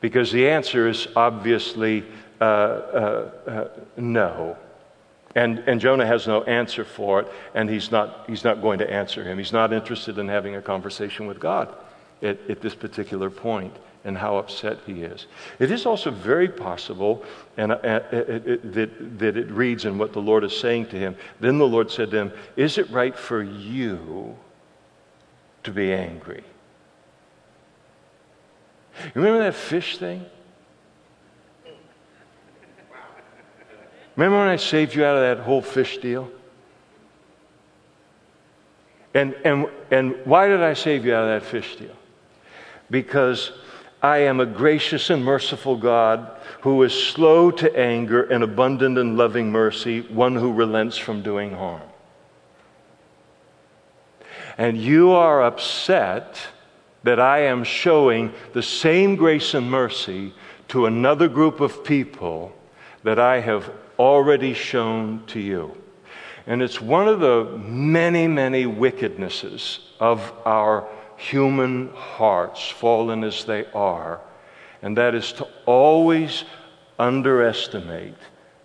because 0.02 0.32
the 0.32 0.48
answer 0.48 0.88
is 0.88 1.08
obviously 1.16 2.06
uh, 2.40 2.44
uh, 2.44 3.68
no. 3.98 4.58
And, 5.36 5.60
and 5.60 5.80
Jonah 5.80 6.06
has 6.06 6.28
no 6.28 6.44
answer 6.44 6.84
for 6.84 7.22
it, 7.22 7.28
and 7.54 7.70
he's 7.70 7.92
not, 7.92 8.26
he's 8.28 8.44
not 8.44 8.62
going 8.62 8.80
to 8.80 8.92
answer 8.92 9.24
him. 9.24 9.38
He's 9.38 9.54
not 9.54 9.72
interested 9.72 10.18
in 10.18 10.28
having 10.28 10.56
a 10.56 10.62
conversation 10.62 11.28
with 11.28 11.40
God 11.40 11.74
at, 12.22 12.40
at 12.50 12.62
this 12.62 12.74
particular 12.74 13.30
point 13.30 13.76
and 14.06 14.18
how 14.18 14.38
upset 14.38 14.80
he 14.86 15.04
is. 15.04 15.28
It 15.60 15.72
is 15.72 15.86
also 15.86 16.10
very 16.10 16.48
possible 16.48 17.24
and, 17.58 17.72
uh, 17.72 17.76
uh, 17.76 17.88
uh, 17.88 18.16
uh, 18.16 18.40
that, 18.64 19.20
that 19.20 19.38
it 19.38 19.52
reads 19.52 19.86
in 19.86 19.98
what 19.98 20.14
the 20.14 20.22
Lord 20.22 20.44
is 20.44 20.58
saying 20.58 20.88
to 20.88 20.96
him. 20.96 21.16
Then 21.40 21.58
the 21.58 21.68
Lord 21.68 21.92
said 21.92 22.12
to 22.12 22.18
him, 22.18 22.32
Is 22.56 22.78
it 22.78 22.90
right 22.90 23.16
for 23.16 23.44
you 23.44 24.38
to 25.64 25.72
be 25.72 25.94
angry? 25.94 26.44
You 29.04 29.12
remember 29.22 29.44
that 29.44 29.56
fish 29.56 29.98
thing? 29.98 30.26
Remember 34.16 34.40
when 34.40 34.48
I 34.48 34.58
saved 34.58 34.96
you 34.96 35.06
out 35.06 35.16
of 35.16 35.22
that 35.22 35.44
whole 35.44 35.62
fish 35.62 35.98
deal? 36.00 36.30
And, 39.14 39.34
and, 39.44 39.68
and 39.92 40.16
why 40.26 40.48
did 40.48 40.62
I 40.62 40.74
save 40.74 41.06
you 41.06 41.14
out 41.16 41.24
of 41.24 41.42
that 41.42 41.50
fish 41.50 41.76
deal? 41.78 41.96
Because 42.92 43.52
I 44.02 44.20
am 44.20 44.40
a 44.40 44.46
gracious 44.46 45.10
and 45.10 45.24
merciful 45.24 45.76
God 45.76 46.32
who 46.62 46.84
is 46.84 46.94
slow 46.94 47.52
to 47.52 47.76
anger 47.78 48.24
and 48.24 48.44
abundant 48.44 48.98
in 48.98 49.18
loving 49.18 49.52
mercy, 49.52 50.02
one 50.02 50.36
who 50.36 50.54
relents 50.54 50.98
from 50.98 51.22
doing 51.22 51.52
harm. 51.52 51.82
And 54.58 54.78
you 54.78 55.12
are 55.12 55.44
upset 55.44 56.40
that 57.04 57.20
I 57.20 57.40
am 57.40 57.64
showing 57.64 58.34
the 58.54 58.64
same 58.64 59.16
grace 59.16 59.54
and 59.54 59.70
mercy 59.70 60.34
to 60.70 60.86
another 60.86 61.28
group 61.28 61.62
of 61.62 61.84
people 61.84 62.54
that 63.04 63.20
I 63.20 63.40
have 63.40 63.72
already 64.00 64.54
shown 64.54 65.24
to 65.28 65.40
you. 65.40 65.76
And 66.48 66.64
it's 66.64 66.82
one 66.82 67.08
of 67.08 67.20
the 67.20 67.58
many, 67.60 68.28
many 68.28 68.66
wickednesses 68.66 69.80
of 70.00 70.34
our 70.46 70.88
human 71.18 71.90
hearts, 71.90 72.70
fallen 72.70 73.24
as 73.24 73.44
they 73.44 73.66
are, 73.74 74.22
and 74.82 74.98
that 74.98 75.14
is 75.14 75.34
to 75.34 75.48
always 75.66 76.46
underestimate 76.98 78.16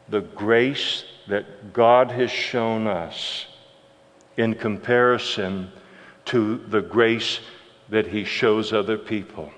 the 0.09 0.21
grace 0.21 1.05
that 1.29 1.73
God 1.73 2.11
has 2.13 2.31
shown 2.31 2.87
us 2.87 3.47
in 4.37 4.55
comparison 4.55 5.71
to 6.27 6.59
the 6.69 6.81
grace 6.81 7.41
that 7.89 8.07
He 8.07 8.25
shows 8.25 8.73
other 8.73 8.97
people. 8.97 9.53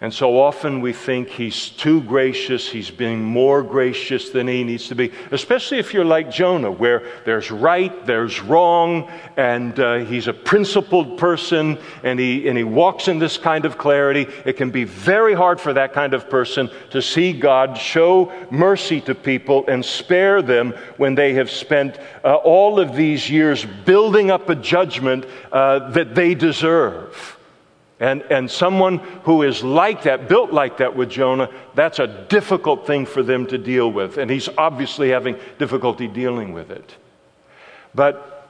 And 0.00 0.12
so 0.12 0.38
often 0.38 0.82
we 0.82 0.92
think 0.92 1.28
he's 1.28 1.70
too 1.70 2.02
gracious, 2.02 2.68
he's 2.68 2.90
being 2.90 3.24
more 3.24 3.62
gracious 3.62 4.28
than 4.28 4.46
he 4.46 4.62
needs 4.62 4.88
to 4.88 4.94
be, 4.94 5.10
especially 5.30 5.78
if 5.78 5.94
you're 5.94 6.04
like 6.04 6.30
Jonah, 6.30 6.70
where 6.70 7.02
there's 7.24 7.50
right, 7.50 8.04
there's 8.04 8.42
wrong, 8.42 9.10
and 9.38 9.78
uh, 9.80 9.98
he's 9.98 10.28
a 10.28 10.34
principled 10.34 11.16
person 11.16 11.78
and 12.02 12.18
he, 12.18 12.46
and 12.46 12.58
he 12.58 12.64
walks 12.64 13.08
in 13.08 13.18
this 13.18 13.38
kind 13.38 13.64
of 13.64 13.78
clarity. 13.78 14.26
It 14.44 14.58
can 14.58 14.70
be 14.70 14.84
very 14.84 15.32
hard 15.32 15.60
for 15.60 15.72
that 15.72 15.94
kind 15.94 16.12
of 16.12 16.28
person 16.28 16.70
to 16.90 17.00
see 17.00 17.32
God 17.32 17.78
show 17.78 18.30
mercy 18.50 19.00
to 19.02 19.14
people 19.14 19.64
and 19.66 19.82
spare 19.82 20.42
them 20.42 20.72
when 20.98 21.14
they 21.14 21.32
have 21.34 21.50
spent 21.50 21.98
uh, 22.22 22.34
all 22.34 22.78
of 22.78 22.94
these 22.94 23.30
years 23.30 23.64
building 23.86 24.30
up 24.30 24.50
a 24.50 24.54
judgment 24.54 25.24
uh, 25.52 25.90
that 25.90 26.14
they 26.14 26.34
deserve. 26.34 27.35
And, 27.98 28.22
and 28.30 28.50
someone 28.50 28.98
who 29.24 29.42
is 29.42 29.64
like 29.64 30.02
that, 30.02 30.28
built 30.28 30.52
like 30.52 30.78
that 30.78 30.94
with 30.94 31.08
Jonah, 31.08 31.50
that's 31.74 31.98
a 31.98 32.06
difficult 32.06 32.86
thing 32.86 33.06
for 33.06 33.22
them 33.22 33.46
to 33.46 33.56
deal 33.56 33.90
with. 33.90 34.18
And 34.18 34.30
he's 34.30 34.48
obviously 34.58 35.10
having 35.10 35.36
difficulty 35.58 36.06
dealing 36.06 36.52
with 36.52 36.70
it. 36.70 36.94
But 37.94 38.48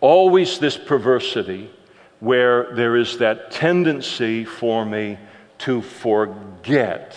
always 0.00 0.58
this 0.58 0.76
perversity 0.76 1.70
where 2.18 2.74
there 2.74 2.96
is 2.96 3.18
that 3.18 3.50
tendency 3.50 4.44
for 4.44 4.84
me 4.84 5.18
to 5.58 5.82
forget 5.82 7.16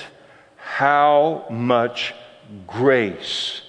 how 0.57 1.45
much 1.49 2.13
grace 2.67 3.61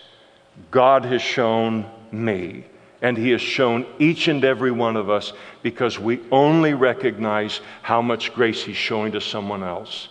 God 0.71 1.05
has 1.07 1.23
shown 1.23 1.87
me 2.13 2.65
and 3.05 3.19
He 3.19 3.33
has 3.33 3.43
shown 3.43 3.85
each 3.99 4.29
and 4.29 4.43
every 4.45 4.71
one 4.71 4.97
of 4.97 5.11
us 5.11 5.35
because 5.63 5.99
we 5.99 6.21
only 6.33 6.73
recognize 6.73 7.61
how 7.83 8.01
much 8.01 8.33
grace 8.33 8.65
He's 8.65 8.79
showing 8.79 9.13
to 9.13 9.21
someone 9.21 9.63
else. 9.63 10.09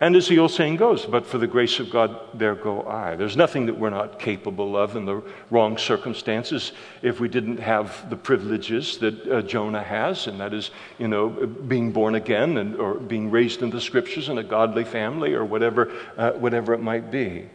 And 0.00 0.16
as 0.16 0.28
the 0.28 0.38
old 0.38 0.50
saying 0.50 0.76
goes, 0.76 1.04
but 1.04 1.26
for 1.26 1.36
the 1.36 1.46
grace 1.46 1.78
of 1.78 1.90
God, 1.90 2.18
there 2.32 2.54
go 2.54 2.84
I. 2.88 3.16
There's 3.16 3.36
nothing 3.36 3.66
that 3.66 3.78
we're 3.78 3.90
not 3.90 4.18
capable 4.18 4.78
of 4.78 4.96
in 4.96 5.04
the 5.04 5.22
wrong 5.50 5.76
circumstances 5.76 6.72
if 7.02 7.20
we 7.20 7.28
didn't 7.28 7.58
have 7.58 8.08
the 8.08 8.16
privileges 8.16 8.96
that 8.98 9.28
uh, 9.28 9.42
Jonah 9.42 9.82
has, 9.82 10.26
and 10.26 10.40
that 10.40 10.54
is, 10.54 10.70
you 10.98 11.08
know, 11.08 11.28
being 11.28 11.92
born 11.92 12.14
again 12.14 12.56
and, 12.56 12.76
or 12.76 12.94
being 12.94 13.30
raised 13.30 13.60
in 13.60 13.68
the 13.68 13.80
scriptures 13.80 14.30
in 14.30 14.38
a 14.38 14.42
godly 14.42 14.84
family 14.84 15.34
or 15.34 15.44
whatever, 15.44 15.92
uh, 16.16 16.32
whatever 16.32 16.72
it 16.72 16.80
might 16.80 17.10
be. 17.10 17.46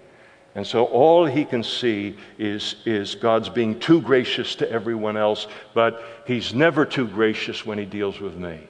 And 0.57 0.65
so 0.65 0.85
all 0.85 1.27
he 1.27 1.45
can 1.45 1.63
see 1.63 2.17
is, 2.39 2.77
is 2.83 3.13
God's 3.13 3.47
being 3.47 3.79
too 3.79 4.01
gracious 4.01 4.55
to 4.55 4.67
everyone 4.71 5.15
else, 5.15 5.45
but 5.75 6.23
he's 6.25 6.51
never 6.51 6.83
too 6.83 7.07
gracious 7.07 7.63
when 7.63 7.77
he 7.77 7.85
deals 7.85 8.19
with 8.19 8.35
me. 8.35 8.61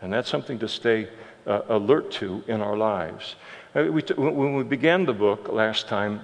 And 0.00 0.12
that's 0.12 0.28
something 0.28 0.58
to 0.58 0.66
stay 0.66 1.08
uh, 1.46 1.60
alert 1.68 2.10
to 2.14 2.42
in 2.48 2.60
our 2.60 2.76
lives. 2.76 3.36
Uh, 3.72 3.84
we 3.84 4.02
t- 4.02 4.14
when 4.14 4.56
we 4.56 4.64
began 4.64 5.06
the 5.06 5.12
book 5.12 5.46
last 5.48 5.86
time, 5.86 6.22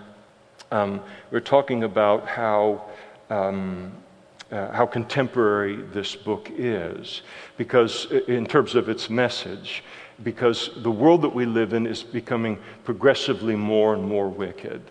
um, 0.73 0.95
we 1.31 1.37
were 1.37 1.41
talking 1.41 1.85
about 1.85 2.27
how. 2.27 2.85
Um, 3.31 3.93
uh, 4.51 4.73
how 4.73 4.87
contemporary 4.87 5.77
this 5.93 6.17
book 6.17 6.51
is, 6.57 7.21
because 7.59 8.07
in 8.29 8.47
terms 8.47 8.75
of 8.75 8.89
its 8.89 9.11
message, 9.11 9.85
because 10.23 10.71
the 10.79 10.91
world 10.91 11.23
that 11.23 11.35
we 11.35 11.47
live 11.47 11.73
in 11.73 11.87
is 11.87 12.03
becoming 12.03 12.59
progressively 12.85 13.55
more 13.55 13.95
and 13.95 14.05
more 14.05 14.29
wicked 14.29 14.83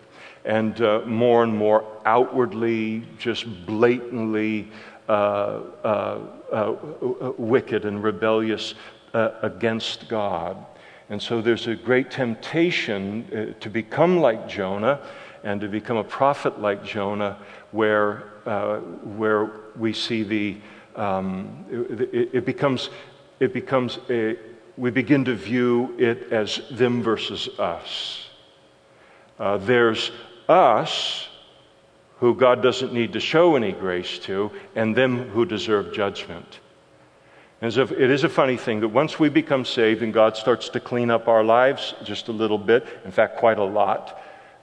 and 0.48 0.82
uh, 0.82 1.02
more 1.06 1.44
and 1.44 1.56
more 1.56 1.84
outwardly, 2.06 3.06
just 3.20 3.46
blatantly 3.66 4.72
uh, 5.10 5.62
uh, 5.84 6.20
uh 6.52 6.76
wicked 7.38 7.84
and 7.84 8.02
rebellious 8.02 8.74
uh, 9.14 9.32
against 9.42 10.08
God. 10.08 10.66
And 11.10 11.22
so 11.22 11.42
there's 11.42 11.68
a 11.68 11.76
great 11.76 12.10
temptation 12.10 13.28
uh, 13.32 13.60
to 13.62 13.70
become 13.70 14.20
like 14.20 14.48
Jonah 14.48 15.02
and 15.44 15.60
to 15.62 15.68
become 15.68 15.98
a 15.98 16.04
prophet 16.04 16.62
like 16.62 16.84
Jonah, 16.84 17.38
where, 17.72 18.24
where 19.04 19.52
we 19.78 19.94
see 19.94 20.24
the, 20.24 20.58
um, 20.96 21.66
it, 21.70 22.30
it, 22.34 22.46
becomes, 22.46 22.90
it 23.40 23.54
becomes 23.54 24.00
a, 24.10 24.38
we 24.78 24.92
begin 24.92 25.26
to 25.26 25.34
view 25.34 25.96
it 25.98 26.32
as 26.32 26.62
them 26.70 27.02
versus 27.02 27.50
us. 27.60 28.26
Uh, 29.40 29.58
there's 29.58 30.12
us, 30.48 31.28
who 32.20 32.34
God 32.34 32.64
doesn't 32.64 32.94
need 32.94 33.14
to 33.14 33.20
show 33.20 33.56
any 33.56 33.72
grace 33.72 34.18
to, 34.20 34.52
and 34.76 34.96
them 34.96 35.30
who 35.30 35.46
deserve 35.46 35.94
judgment. 35.94 36.60
And 37.62 37.74
so 37.74 37.84
it 37.84 38.12
is 38.12 38.24
a 38.24 38.30
funny 38.30 38.58
thing 38.58 38.82
that 38.82 38.90
once 38.90 39.20
we 39.20 39.30
become 39.30 39.66
saved 39.66 40.04
and 40.04 40.14
God 40.14 40.38
starts 40.38 40.70
to 40.70 40.80
clean 40.80 41.10
up 41.10 41.28
our 41.28 41.44
lives 41.44 41.96
just 42.04 42.28
a 42.28 42.32
little 42.32 42.58
bit, 42.58 42.86
in 43.04 43.12
fact, 43.12 43.38
quite 43.38 43.58
a 43.58 43.64
lot, 43.64 44.17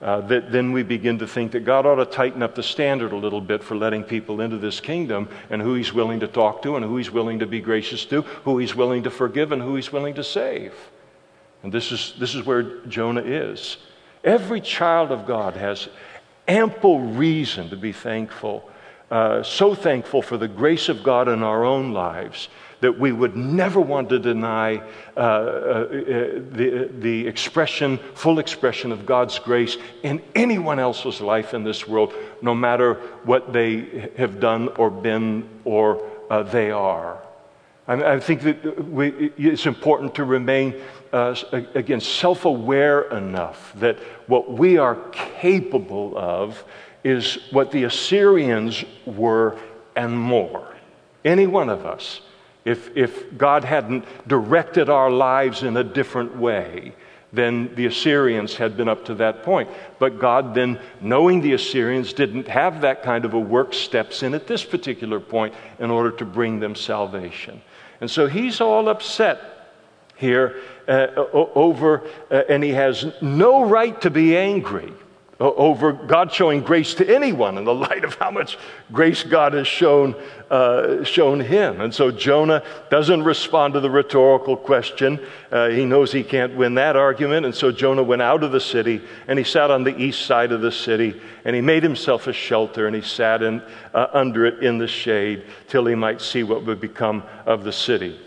uh, 0.05 0.21
that 0.21 0.53
then 0.53 0.71
we 0.71 0.83
begin 0.83 1.19
to 1.19 1.27
think 1.27 1.53
that 1.53 1.65
God 1.65 1.87
ought 1.87 1.95
to 1.95 2.05
tighten 2.05 2.43
up 2.43 2.55
the 2.55 2.63
standard 2.63 3.13
a 3.13 3.17
little 3.17 3.41
bit 3.41 3.65
for 3.65 3.75
letting 3.75 4.05
people 4.05 4.43
into 4.43 4.59
this 4.59 4.79
kingdom 4.79 5.31
and 5.49 5.63
who 5.63 5.73
He's 5.73 5.95
willing 5.95 6.21
to 6.21 6.29
talk 6.29 6.61
to 6.63 6.77
and 6.77 6.85
who 6.85 6.99
He's 6.99 7.11
willing 7.11 7.39
to 7.39 7.47
be 7.47 7.59
gracious 7.59 8.05
to, 8.07 8.21
who 8.21 8.59
He's 8.59 8.75
willing 8.75 9.03
to 9.05 9.11
forgive 9.11 9.51
and 9.51 9.63
who 9.63 9.77
He's 9.77 9.91
willing 9.91 10.13
to 10.17 10.23
save. 10.23 10.75
And 11.63 11.73
this 11.73 11.91
is, 11.91 12.13
this 12.19 12.35
is 12.35 12.45
where 12.45 12.85
Jonah 12.87 13.23
is. 13.23 13.79
Every 14.23 14.61
child 14.61 15.11
of 15.11 15.27
God 15.27 15.55
has 15.55 15.89
ample 16.47 17.01
reason 17.01 17.71
to 17.71 17.77
be 17.77 17.93
thankful, 17.93 18.71
uh, 19.11 19.43
so 19.43 19.75
thankful 19.75 20.21
for 20.21 20.37
the 20.37 20.49
grace 20.49 20.91
of 20.91 21.03
God 21.03 21.29
in 21.29 21.43
our 21.43 21.65
own 21.65 21.95
lives 21.95 22.49
that 22.85 23.01
we 23.01 23.12
would 23.12 23.35
never 23.35 23.80
want 23.80 24.11
to 24.11 24.18
deny 24.18 24.76
uh, 25.16 25.20
uh, 25.20 25.89
the, 25.89 26.91
the 26.99 27.26
expression, 27.26 27.99
full 28.12 28.39
expression 28.39 28.93
of 28.93 29.07
God's 29.07 29.39
grace 29.39 29.78
in 30.03 30.20
anyone 30.35 30.78
else's 30.78 31.22
life 31.22 31.55
in 31.55 31.64
this 31.64 31.89
world, 31.89 32.12
no 32.43 32.55
matter 32.55 32.97
what 33.24 33.55
they 33.55 34.11
have 34.18 34.39
done 34.39 34.68
or 34.76 34.91
been 34.91 35.49
or 35.64 36.07
uh, 36.28 36.43
they 36.43 36.70
are. 36.70 37.22
I, 37.89 38.16
I 38.16 38.20
think 38.20 38.43
that 38.43 38.85
we, 38.91 39.32
it's 39.39 39.64
important 39.64 40.14
to 40.16 40.24
remain, 40.24 40.74
uh, 41.11 41.35
again, 41.53 42.03
self 42.03 42.45
aware 42.45 43.05
enough 43.16 43.72
that 43.76 43.97
what 44.26 44.53
we 44.53 44.76
are 44.76 44.97
capable 45.12 46.12
of 46.18 46.62
is 47.03 47.39
what 47.51 47.70
the 47.70 47.85
Assyrians 47.85 48.85
were 49.07 49.59
and 49.97 50.18
more. 50.18 50.68
Any 51.24 51.47
one 51.47 51.70
of 51.70 51.87
us 51.87 52.20
if, 52.65 52.97
if 52.97 53.37
God 53.37 53.65
hadn't 53.65 54.05
directed 54.27 54.89
our 54.89 55.11
lives 55.11 55.62
in 55.62 55.77
a 55.77 55.85
different 55.85 56.37
way 56.37 56.95
than 57.33 57.75
the 57.75 57.87
Assyrians 57.87 58.55
had 58.55 58.77
been 58.77 58.89
up 58.89 59.05
to 59.07 59.15
that 59.17 59.43
point. 59.43 59.69
But 59.99 60.21
God, 60.21 60.55
then, 60.55 60.79
knowing 61.01 61.41
the 61.41 61.55
Assyrians, 61.55 62.12
didn't 62.12 62.47
have 62.47 62.83
that 62.83 63.03
kind 63.03 63.25
of 63.25 63.35
a 63.35 63.39
work 63.39 63.75
steps 63.75 64.23
in 64.23 64.35
at 64.35 64.47
this 64.47 64.65
particular 64.65 65.19
point 65.19 65.53
in 65.79 65.91
order 65.91 66.12
to 66.12 66.25
bring 66.25 66.61
them 66.61 66.77
salvation. 66.77 67.61
And 68.01 68.11
so 68.11 68.29
he's 68.29 68.61
all 68.61 68.89
upset 68.89 69.71
here 70.17 70.61
uh, 70.87 71.09
over, 71.33 72.03
uh, 72.31 72.43
and 72.49 72.62
he 72.62 72.71
has 72.71 73.07
no 73.21 73.65
right 73.65 74.01
to 74.03 74.11
be 74.11 74.37
angry 74.37 74.93
over 75.41 75.93
God 75.93 76.32
showing 76.32 76.61
grace 76.61 76.95
to 76.95 77.14
anyone 77.14 77.59
in 77.59 77.64
the 77.64 77.74
light 77.87 78.05
of 78.05 78.14
how 78.14 78.30
much 78.30 78.57
grace 78.93 79.22
God 79.22 79.53
has 79.53 79.66
shown, 79.66 80.14
uh, 80.51 81.03
shown 81.03 81.41
him. 81.41 81.80
And 81.80 81.93
so 81.93 82.11
Jonah 82.11 82.62
doesn't 82.91 83.22
respond 83.22 83.74
to 83.74 83.80
the 83.80 83.91
rhetorical 83.91 84.57
question. 84.57 85.18
Uh, 85.51 85.68
he 85.68 85.85
knows 85.85 86.12
he 86.12 86.22
can't 86.22 86.55
win 86.55 86.74
that 86.74 86.95
argument. 86.95 87.47
And 87.47 87.55
so 87.55 87.72
Jonah 87.72 88.03
went 88.03 88.22
out 88.22 88.45
of 88.45 88.53
the 88.53 88.61
city 88.61 89.01
and 89.26 89.39
he 89.39 89.45
sat 89.45 89.70
on 89.70 89.82
the 89.82 89.97
east 89.97 90.24
side 90.26 90.53
of 90.53 90.61
the 90.61 90.72
city 90.72 91.20
and 91.45 91.57
he 91.57 91.62
made 91.62 91.82
himself 91.82 92.26
a 92.26 92.32
shelter 92.32 92.87
and 92.87 92.95
he 92.95 93.03
sat 93.03 93.43
in, 93.43 93.61
uh, 93.93 94.07
under 94.12 94.47
it 94.47 94.62
in 94.62 94.78
the 94.78 94.89
shade 94.89 95.45
till 95.68 95.87
he 95.87 95.95
might 95.95 96.20
see 96.20 96.45
what 96.45 96.64
would 96.64 96.80
become 96.80 97.24
of 97.45 97.64
the 97.64 97.72
city. 97.72 98.20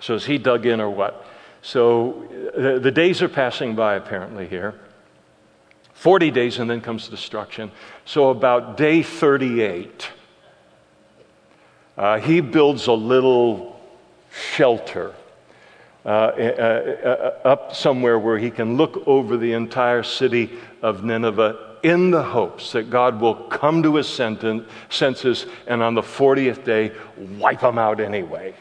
So 0.00 0.14
as 0.14 0.24
he 0.24 0.38
dug 0.38 0.66
in 0.66 0.80
or 0.80 0.90
what? 0.90 1.24
So 1.62 2.24
uh, 2.56 2.78
the 2.78 2.90
days 2.92 3.22
are 3.22 3.28
passing 3.28 3.74
by 3.74 3.94
apparently 3.94 4.46
here. 4.46 4.74
40 6.06 6.30
days 6.30 6.60
and 6.60 6.70
then 6.70 6.80
comes 6.80 7.08
destruction. 7.08 7.72
So, 8.04 8.30
about 8.30 8.76
day 8.76 9.02
38, 9.02 10.08
uh, 11.98 12.20
he 12.20 12.40
builds 12.40 12.86
a 12.86 12.92
little 12.92 13.80
shelter 14.30 15.16
uh, 16.04 16.08
uh, 16.08 17.40
uh, 17.42 17.48
up 17.48 17.74
somewhere 17.74 18.20
where 18.20 18.38
he 18.38 18.52
can 18.52 18.76
look 18.76 19.02
over 19.08 19.36
the 19.36 19.52
entire 19.54 20.04
city 20.04 20.52
of 20.80 21.02
Nineveh 21.02 21.78
in 21.82 22.12
the 22.12 22.22
hopes 22.22 22.70
that 22.70 22.88
God 22.88 23.20
will 23.20 23.34
come 23.34 23.82
to 23.82 23.96
his 23.96 24.06
senses 24.08 25.46
and 25.66 25.82
on 25.82 25.94
the 25.94 26.02
40th 26.02 26.62
day 26.62 26.92
wipe 27.36 27.62
them 27.62 27.78
out 27.78 27.98
anyway. 27.98 28.54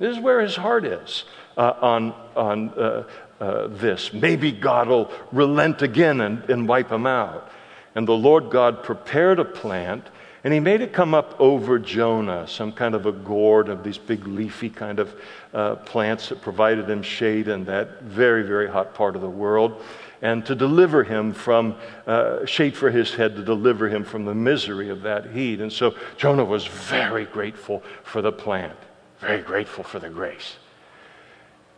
This 0.00 0.16
is 0.16 0.20
where 0.20 0.40
his 0.40 0.56
heart 0.56 0.84
is 0.84 1.22
uh, 1.56 1.72
on, 1.80 2.12
on 2.34 3.04
uh, 3.40 3.68
this. 3.68 4.12
Maybe 4.12 4.52
God 4.52 4.88
will 4.88 5.10
relent 5.32 5.82
again 5.82 6.20
and, 6.20 6.48
and 6.50 6.68
wipe 6.68 6.90
them 6.90 7.06
out. 7.06 7.50
And 7.94 8.06
the 8.06 8.12
Lord 8.12 8.50
God 8.50 8.82
prepared 8.82 9.38
a 9.38 9.44
plant, 9.44 10.06
and 10.44 10.54
he 10.54 10.60
made 10.60 10.80
it 10.80 10.92
come 10.92 11.12
up 11.14 11.40
over 11.40 11.78
Jonah, 11.78 12.46
some 12.46 12.72
kind 12.72 12.94
of 12.94 13.06
a 13.06 13.12
gourd 13.12 13.68
of 13.68 13.82
these 13.82 13.98
big 13.98 14.26
leafy 14.26 14.70
kind 14.70 14.98
of 14.98 15.14
uh, 15.52 15.76
plants 15.76 16.28
that 16.28 16.40
provided 16.40 16.88
him 16.88 17.02
shade 17.02 17.48
in 17.48 17.64
that 17.64 18.02
very, 18.02 18.42
very 18.42 18.68
hot 18.68 18.94
part 18.94 19.16
of 19.16 19.22
the 19.22 19.28
world. 19.28 19.82
And 20.22 20.44
to 20.46 20.54
deliver 20.54 21.02
him 21.02 21.32
from 21.32 21.76
uh, 22.06 22.44
shade 22.44 22.76
for 22.76 22.90
his 22.90 23.14
head, 23.14 23.36
to 23.36 23.42
deliver 23.42 23.88
him 23.88 24.04
from 24.04 24.26
the 24.26 24.34
misery 24.34 24.90
of 24.90 25.02
that 25.02 25.30
heat. 25.30 25.60
And 25.60 25.72
so 25.72 25.94
Jonah 26.18 26.44
was 26.44 26.66
very 26.66 27.24
grateful 27.24 27.82
for 28.02 28.20
the 28.20 28.32
plant, 28.32 28.76
very 29.18 29.40
grateful 29.40 29.82
for 29.82 29.98
the 29.98 30.10
grace. 30.10 30.56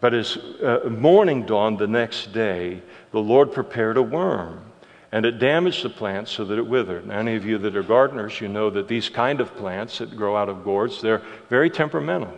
But 0.03 0.15
as 0.15 0.37
uh, 0.37 0.89
morning 0.91 1.47
dawned 1.47 1.79
the 1.79 1.87
next 1.87 2.33
day, 2.33 2.83
the 3.13 3.21
Lord 3.21 3.53
prepared 3.53 3.97
a 3.97 4.03
worm, 4.03 4.61
and 5.13 5.25
it 5.25 5.39
damaged 5.39 5.85
the 5.85 5.91
plant 5.91 6.27
so 6.27 6.45
that 6.45 6.59
it 6.59 6.67
withered. 6.67 7.05
And 7.05 7.13
any 7.13 7.37
of 7.37 7.47
you 7.47 7.57
that 7.59 7.77
are 7.77 7.85
gardeners, 7.85 8.41
you 8.41 8.49
know 8.49 8.69
that 8.71 8.89
these 8.89 9.09
kind 9.09 9.41
of 9.41 9.55
plants 9.55 9.99
that 9.99 10.17
grow 10.17 10.37
out 10.37 10.49
of 10.49 10.65
gourds, 10.65 11.01
they're 11.01 11.23
very 11.49 11.71
temperamental. 11.71 12.37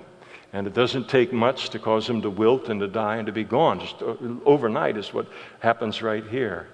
And 0.53 0.67
it 0.67 0.75
doesn't 0.75 1.09
take 1.09 1.33
much 1.33 1.71
to 1.71 1.79
cause 1.79 2.07
them 2.07 2.21
to 2.21 2.29
wilt 2.29 2.69
and 2.69 2.81
to 2.81 2.87
die 2.87 3.17
and 3.17 3.25
to 3.25 3.33
be 3.33 3.45
gone. 3.45 3.81
Just 3.81 4.03
uh, 4.03 4.15
overnight 4.45 4.99
is 4.99 5.15
what 5.15 5.27
happens 5.61 6.03
right 6.03 6.27
here. 6.27 6.69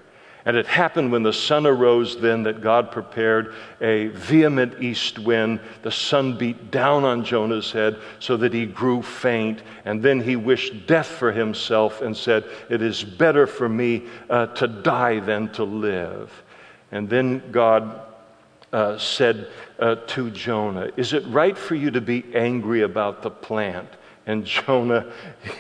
And 0.45 0.57
it 0.57 0.67
happened 0.67 1.13
when 1.13 1.23
the 1.23 1.33
sun 1.33 1.67
arose 1.67 2.19
then 2.19 2.45
that 2.45 2.63
God 2.63 2.91
prepared 2.91 3.55
a 3.81 4.07
vehement 4.09 4.83
east 4.83 5.19
wind. 5.19 5.61
The 5.83 5.91
sun 5.91 6.39
beat 6.39 6.71
down 6.71 7.05
on 7.05 7.25
Jonah's 7.25 7.71
head 7.71 7.99
so 8.21 8.37
that 8.39 8.55
he 8.55 8.65
grew 8.65 9.03
faint. 9.03 9.63
And 9.85 10.03
then 10.03 10.21
he 10.21 10.37
wished 10.37 10.87
death 10.87 11.09
for 11.09 11.31
himself 11.31 12.01
and 12.01 12.17
said, 12.17 12.45
It 12.71 12.81
is 12.81 13.05
better 13.05 13.47
for 13.47 13.69
me 13.69 14.05
uh, 14.31 14.47
to 14.47 14.67
die 14.67 15.21
than 15.21 15.53
to 15.53 15.65
live. 15.65 16.43
And 16.91 17.09
then 17.09 17.53
God 17.53 18.01
uh, 18.73 18.97
said 18.99 19.49
uh, 19.79 19.97
to 20.07 20.31
Jonah, 20.31 20.91
Is 20.97 21.13
it 21.13 21.27
right 21.27 21.57
for 21.57 21.75
you 21.75 21.91
to 21.91 22.01
be 22.01 22.25
angry 22.35 22.83
about 22.83 23.23
the 23.23 23.31
plant? 23.31 23.89
And 24.27 24.45
Jonah, 24.45 25.13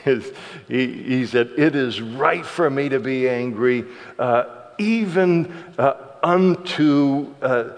is, 0.07 0.33
he, 0.68 1.03
he 1.03 1.26
said, 1.26 1.51
It 1.59 1.74
is 1.74 2.01
right 2.01 2.47
for 2.47 2.70
me 2.70 2.89
to 2.89 3.01
be 3.01 3.28
angry. 3.28 3.85
Uh, 4.18 4.59
even 4.81 5.53
uh, 5.78 5.95
unto 6.22 7.35
uh, 7.43 7.70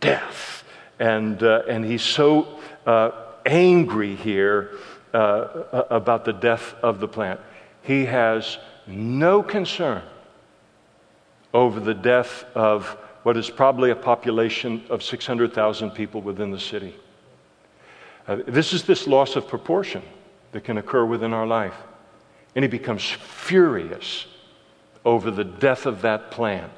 death. 0.00 0.64
And, 0.98 1.42
uh, 1.42 1.62
and 1.68 1.84
he's 1.84 2.02
so 2.02 2.58
uh, 2.86 3.10
angry 3.46 4.16
here 4.16 4.72
uh, 5.14 5.84
about 5.90 6.24
the 6.24 6.32
death 6.32 6.74
of 6.82 7.00
the 7.00 7.08
plant. 7.08 7.40
He 7.82 8.06
has 8.06 8.58
no 8.86 9.42
concern 9.42 10.02
over 11.54 11.80
the 11.80 11.94
death 11.94 12.44
of 12.54 12.86
what 13.22 13.36
is 13.36 13.50
probably 13.50 13.90
a 13.90 13.96
population 13.96 14.84
of 14.90 15.02
600,000 15.02 15.90
people 15.90 16.20
within 16.20 16.50
the 16.50 16.60
city. 16.60 16.94
This 18.46 18.74
is 18.74 18.84
this 18.84 19.06
loss 19.06 19.36
of 19.36 19.48
proportion 19.48 20.02
that 20.52 20.62
can 20.62 20.76
occur 20.76 21.04
within 21.04 21.32
our 21.32 21.46
life. 21.46 21.74
And 22.54 22.62
he 22.62 22.68
becomes 22.68 23.04
furious 23.04 24.26
over 25.04 25.30
the 25.30 25.44
death 25.44 25.86
of 25.86 26.02
that 26.02 26.30
plant. 26.30 26.72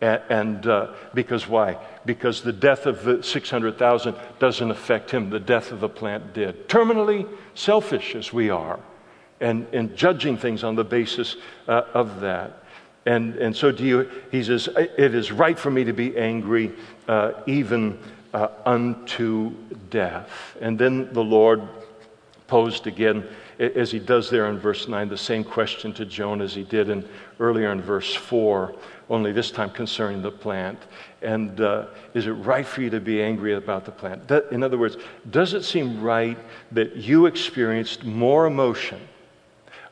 And, 0.00 0.22
and 0.28 0.66
uh, 0.66 0.92
because 1.14 1.48
why? 1.48 1.78
Because 2.04 2.42
the 2.42 2.52
death 2.52 2.86
of 2.86 3.04
the 3.04 3.22
600,000 3.22 4.14
doesn't 4.38 4.70
affect 4.70 5.10
him, 5.10 5.30
the 5.30 5.40
death 5.40 5.72
of 5.72 5.80
the 5.80 5.88
plant 5.88 6.34
did. 6.34 6.68
Terminally 6.68 7.28
selfish 7.54 8.14
as 8.14 8.32
we 8.32 8.50
are, 8.50 8.78
and, 9.40 9.66
and 9.72 9.96
judging 9.96 10.36
things 10.36 10.64
on 10.64 10.74
the 10.74 10.84
basis 10.84 11.36
uh, 11.68 11.82
of 11.94 12.20
that. 12.20 12.62
And, 13.06 13.36
and 13.36 13.56
so 13.56 13.70
do 13.70 13.84
you, 13.84 14.10
he 14.32 14.42
says, 14.42 14.68
It 14.76 15.14
is 15.14 15.30
right 15.30 15.58
for 15.58 15.70
me 15.70 15.84
to 15.84 15.92
be 15.92 16.16
angry, 16.16 16.72
uh, 17.06 17.32
even 17.46 17.98
uh, 18.34 18.48
unto 18.64 19.52
death. 19.90 20.56
And 20.60 20.78
then 20.78 21.12
the 21.12 21.22
Lord 21.22 21.62
posed 22.48 22.86
again 22.86 23.26
as 23.58 23.90
he 23.90 23.98
does 23.98 24.28
there 24.30 24.46
in 24.46 24.58
verse 24.58 24.88
9, 24.88 25.08
the 25.08 25.16
same 25.16 25.42
question 25.42 25.92
to 25.94 26.04
Jonah 26.04 26.44
as 26.44 26.54
he 26.54 26.64
did 26.64 26.90
in, 26.90 27.08
earlier 27.40 27.72
in 27.72 27.80
verse 27.80 28.14
4, 28.14 28.74
only 29.08 29.32
this 29.32 29.50
time 29.50 29.70
concerning 29.70 30.22
the 30.22 30.30
plant. 30.30 30.78
And 31.22 31.60
uh, 31.60 31.86
is 32.14 32.26
it 32.26 32.32
right 32.32 32.66
for 32.66 32.82
you 32.82 32.90
to 32.90 33.00
be 33.00 33.22
angry 33.22 33.54
about 33.54 33.84
the 33.84 33.92
plant? 33.92 34.28
That, 34.28 34.50
in 34.50 34.62
other 34.62 34.78
words, 34.78 34.96
does 35.30 35.54
it 35.54 35.64
seem 35.64 36.02
right 36.02 36.38
that 36.72 36.96
you 36.96 37.26
experienced 37.26 38.04
more 38.04 38.46
emotion 38.46 39.00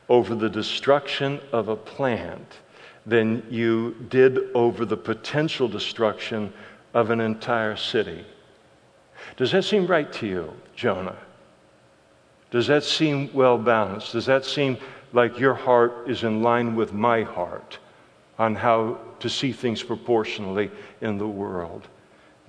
over 0.09 0.35
the 0.35 0.49
destruction 0.49 1.39
of 1.51 1.67
a 1.67 1.75
plant 1.75 2.59
than 3.05 3.45
you 3.49 3.95
did 4.09 4.39
over 4.53 4.85
the 4.85 4.97
potential 4.97 5.67
destruction 5.67 6.53
of 6.93 7.09
an 7.09 7.19
entire 7.19 7.75
city? 7.75 8.25
Does 9.37 9.51
that 9.51 9.63
seem 9.63 9.87
right 9.87 10.11
to 10.13 10.27
you, 10.27 10.53
Jonah? 10.75 11.17
Does 12.55 12.67
that 12.67 12.85
seem 12.85 13.29
well 13.33 13.57
balanced? 13.57 14.13
Does 14.13 14.27
that 14.27 14.45
seem 14.45 14.77
like 15.11 15.37
your 15.37 15.53
heart 15.53 16.09
is 16.09 16.23
in 16.23 16.41
line 16.41 16.73
with 16.73 16.93
my 16.93 17.23
heart 17.23 17.79
on 18.39 18.55
how 18.55 18.97
to 19.19 19.29
see 19.29 19.51
things 19.51 19.83
proportionally 19.83 20.71
in 21.01 21.17
the 21.17 21.27
world? 21.27 21.89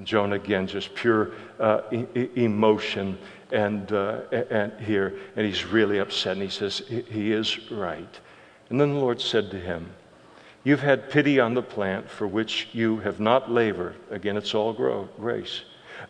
Jonah 0.05 0.37
again, 0.37 0.69
just 0.69 0.95
pure 0.95 1.33
uh, 1.59 1.81
e- 1.91 2.29
emotion 2.37 3.19
and, 3.51 3.91
uh, 3.91 4.21
and 4.31 4.73
here, 4.79 5.19
and 5.35 5.45
he's 5.45 5.65
really 5.65 5.99
upset, 5.99 6.35
and 6.35 6.43
he 6.43 6.51
says 6.51 6.83
he 6.87 7.33
is 7.33 7.69
right. 7.73 8.21
And 8.71 8.81
then 8.81 8.95
the 8.95 9.01
Lord 9.01 9.21
said 9.21 9.51
to 9.51 9.59
him, 9.59 9.91
You've 10.63 10.83
had 10.83 11.11
pity 11.11 11.41
on 11.41 11.53
the 11.53 11.63
plant 11.63 12.09
for 12.09 12.29
which 12.29 12.69
you 12.73 12.99
have 12.99 13.19
not 13.19 13.51
labored. 13.51 13.97
Again, 14.13 14.37
it's 14.37 14.55
all 14.55 14.73
grow, 14.73 15.09
grace. 15.19 15.63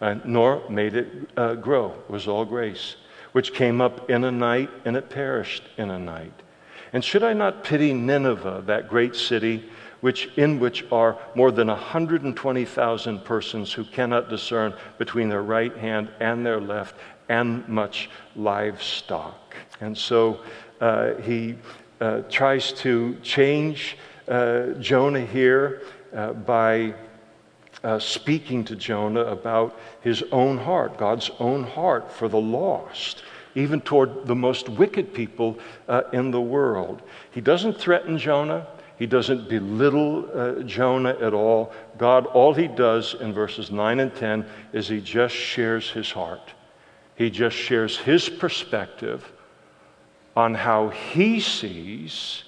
Uh, 0.02 0.16
nor 0.26 0.68
made 0.68 0.96
it 0.96 1.30
uh, 1.38 1.54
grow. 1.54 1.92
It 1.92 2.10
was 2.10 2.28
all 2.28 2.44
grace 2.44 2.96
which 3.36 3.52
came 3.52 3.82
up 3.82 4.08
in 4.08 4.24
a 4.24 4.32
night 4.32 4.70
and 4.86 4.96
it 4.96 5.10
perished 5.10 5.62
in 5.76 5.90
a 5.90 5.98
night. 5.98 6.32
And 6.94 7.04
should 7.04 7.22
I 7.22 7.34
not 7.34 7.64
pity 7.64 7.92
Nineveh, 7.92 8.62
that 8.64 8.88
great 8.88 9.14
city, 9.14 9.68
which, 10.00 10.30
in 10.38 10.58
which 10.58 10.86
are 10.90 11.18
more 11.34 11.50
than 11.50 11.68
120,000 11.68 13.24
persons 13.26 13.74
who 13.74 13.84
cannot 13.84 14.30
discern 14.30 14.72
between 14.96 15.28
their 15.28 15.42
right 15.42 15.76
hand 15.76 16.08
and 16.18 16.46
their 16.46 16.58
left, 16.58 16.94
and 17.28 17.68
much 17.68 18.08
livestock? 18.36 19.54
And 19.82 19.98
so 19.98 20.40
uh, 20.80 21.16
he 21.16 21.56
uh, 22.00 22.22
tries 22.30 22.72
to 22.84 23.18
change 23.22 23.98
uh, 24.28 24.68
Jonah 24.80 25.26
here 25.26 25.82
uh, 26.14 26.32
by 26.32 26.94
uh, 27.86 28.00
speaking 28.00 28.64
to 28.64 28.74
Jonah 28.74 29.24
about 29.26 29.78
his 30.00 30.24
own 30.32 30.58
heart, 30.58 30.98
God's 30.98 31.30
own 31.38 31.62
heart 31.62 32.10
for 32.10 32.28
the 32.28 32.40
lost, 32.40 33.22
even 33.54 33.80
toward 33.80 34.26
the 34.26 34.34
most 34.34 34.68
wicked 34.68 35.14
people 35.14 35.56
uh, 35.86 36.02
in 36.12 36.32
the 36.32 36.40
world. 36.40 37.00
He 37.30 37.40
doesn't 37.40 37.78
threaten 37.78 38.18
Jonah. 38.18 38.66
He 38.98 39.06
doesn't 39.06 39.48
belittle 39.48 40.28
uh, 40.34 40.62
Jonah 40.64 41.16
at 41.20 41.32
all. 41.32 41.72
God, 41.96 42.26
all 42.26 42.52
he 42.54 42.66
does 42.66 43.14
in 43.20 43.32
verses 43.32 43.70
9 43.70 44.00
and 44.00 44.12
10 44.16 44.44
is 44.72 44.88
he 44.88 45.00
just 45.00 45.36
shares 45.36 45.88
his 45.88 46.10
heart. 46.10 46.54
He 47.14 47.30
just 47.30 47.56
shares 47.56 47.96
his 47.96 48.28
perspective 48.28 49.32
on 50.34 50.54
how 50.54 50.88
he 50.88 51.38
sees 51.38 52.42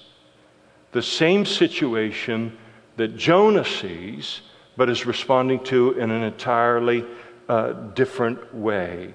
the 0.91 1.01
same 1.01 1.45
situation 1.45 2.57
that 2.97 3.15
Jonah 3.15 3.63
sees 3.63 4.41
but 4.79 4.89
is 4.89 5.05
responding 5.05 5.61
to 5.61 5.91
in 5.99 6.09
an 6.09 6.23
entirely 6.23 7.03
uh, 7.49 7.73
different 7.95 8.55
way. 8.55 9.13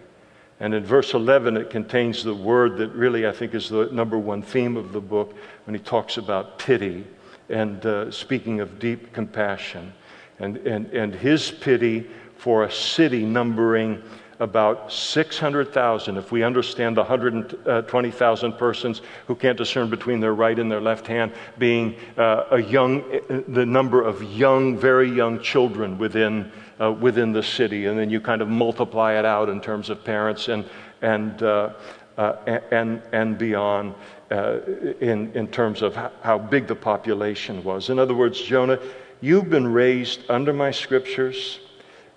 And 0.60 0.74
in 0.74 0.84
verse 0.84 1.14
11, 1.14 1.56
it 1.56 1.70
contains 1.70 2.22
the 2.22 2.34
word 2.34 2.76
that 2.76 2.90
really 2.90 3.26
I 3.26 3.32
think 3.32 3.54
is 3.54 3.70
the 3.70 3.86
number 3.86 4.18
one 4.18 4.42
theme 4.42 4.76
of 4.76 4.92
the 4.92 5.00
book 5.00 5.34
when 5.64 5.74
he 5.74 5.80
talks 5.80 6.18
about 6.18 6.58
pity 6.58 7.06
and 7.48 7.84
uh, 7.86 8.10
speaking 8.10 8.60
of 8.60 8.78
deep 8.78 9.14
compassion. 9.14 9.94
And, 10.38 10.58
and, 10.58 10.84
and 10.92 11.14
his 11.14 11.50
pity 11.50 12.10
for 12.36 12.64
a 12.64 12.70
city 12.70 13.24
numbering 13.24 14.02
about 14.40 14.92
600,000, 14.92 16.16
if 16.16 16.32
we 16.32 16.42
understand 16.42 16.96
the 16.96 17.02
120,000 17.02 18.52
persons 18.54 19.02
who 19.26 19.34
can't 19.34 19.56
discern 19.56 19.90
between 19.90 20.20
their 20.20 20.34
right 20.34 20.58
and 20.58 20.70
their 20.70 20.80
left 20.80 21.06
hand, 21.06 21.32
being 21.58 21.94
uh, 22.16 22.44
a 22.50 22.62
young, 22.62 23.04
the 23.48 23.64
number 23.64 24.02
of 24.02 24.22
young, 24.22 24.76
very 24.76 25.10
young 25.10 25.40
children 25.40 25.98
within, 25.98 26.50
uh, 26.80 26.92
within 26.92 27.32
the 27.32 27.42
city. 27.42 27.86
And 27.86 27.98
then 27.98 28.10
you 28.10 28.20
kind 28.20 28.42
of 28.42 28.48
multiply 28.48 29.18
it 29.18 29.24
out 29.24 29.48
in 29.48 29.60
terms 29.60 29.90
of 29.90 30.04
parents 30.04 30.48
and, 30.48 30.64
and, 31.02 31.42
uh, 31.42 31.74
uh 32.16 32.36
and, 32.70 33.02
and 33.12 33.38
beyond 33.38 33.94
uh, 34.30 34.60
in, 35.00 35.30
in 35.34 35.46
terms 35.46 35.82
of 35.82 35.94
how 36.22 36.38
big 36.38 36.66
the 36.66 36.74
population 36.74 37.62
was. 37.62 37.90
In 37.90 37.98
other 37.98 38.14
words, 38.14 38.40
Jonah, 38.40 38.78
you've 39.20 39.50
been 39.50 39.72
raised 39.72 40.28
under 40.28 40.52
my 40.52 40.70
scriptures. 40.70 41.60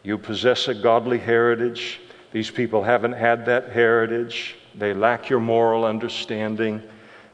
You 0.03 0.17
possess 0.17 0.67
a 0.67 0.73
godly 0.73 1.19
heritage. 1.19 1.99
These 2.37 2.51
people 2.51 2.83
haven't 2.83 3.13
had 3.13 3.47
that 3.47 3.69
heritage. 3.69 4.57
They 4.75 4.93
lack 4.93 5.27
your 5.27 5.39
moral 5.39 5.85
understanding. 5.85 6.83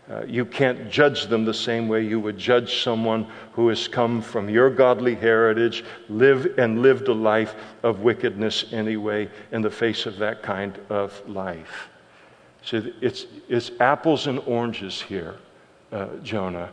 Uh, 0.09 0.23
you 0.25 0.45
can't 0.45 0.89
judge 0.89 1.27
them 1.27 1.43
the 1.43 1.53
same 1.53 1.89
way 1.89 2.05
you 2.05 2.21
would 2.21 2.37
judge 2.37 2.81
someone 2.83 3.27
who 3.51 3.67
has 3.67 3.85
come 3.85 4.21
from 4.21 4.47
your 4.49 4.69
godly 4.69 5.13
heritage, 5.13 5.83
live 6.07 6.57
and 6.57 6.81
lived 6.81 7.09
a 7.09 7.13
life 7.13 7.53
of 7.83 7.99
wickedness 7.99 8.71
anyway 8.71 9.29
in 9.51 9.61
the 9.61 9.69
face 9.69 10.05
of 10.05 10.17
that 10.19 10.41
kind 10.41 10.79
of 10.87 11.21
life. 11.27 11.89
So 12.61 12.81
it's, 13.01 13.25
it's 13.49 13.71
apples 13.81 14.27
and 14.27 14.39
oranges 14.39 15.01
here, 15.01 15.35
uh, 15.91 16.15
Jonah. 16.23 16.71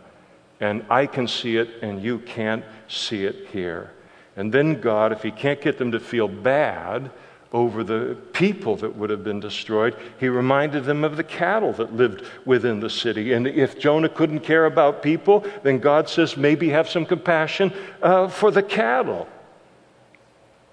And 0.60 0.86
I 0.88 1.06
can 1.06 1.26
see 1.26 1.56
it, 1.56 1.82
and 1.82 2.00
you 2.00 2.20
can't 2.20 2.64
see 2.86 3.24
it 3.24 3.48
here. 3.48 3.90
And 4.36 4.54
then 4.54 4.80
God, 4.80 5.10
if 5.10 5.20
He 5.20 5.32
can't 5.32 5.60
get 5.60 5.78
them 5.78 5.90
to 5.90 5.98
feel 5.98 6.28
bad, 6.28 7.10
over 7.52 7.82
the 7.82 8.16
people 8.32 8.76
that 8.76 8.94
would 8.96 9.10
have 9.10 9.24
been 9.24 9.40
destroyed. 9.40 9.96
He 10.20 10.28
reminded 10.28 10.84
them 10.84 11.02
of 11.02 11.16
the 11.16 11.24
cattle 11.24 11.72
that 11.74 11.94
lived 11.94 12.24
within 12.44 12.78
the 12.78 12.90
city. 12.90 13.32
And 13.32 13.46
if 13.46 13.78
Jonah 13.78 14.08
couldn't 14.08 14.40
care 14.40 14.66
about 14.66 15.02
people, 15.02 15.44
then 15.64 15.78
God 15.78 16.08
says, 16.08 16.36
maybe 16.36 16.68
have 16.68 16.88
some 16.88 17.04
compassion 17.04 17.72
uh, 18.02 18.28
for 18.28 18.52
the 18.52 18.62
cattle. 18.62 19.26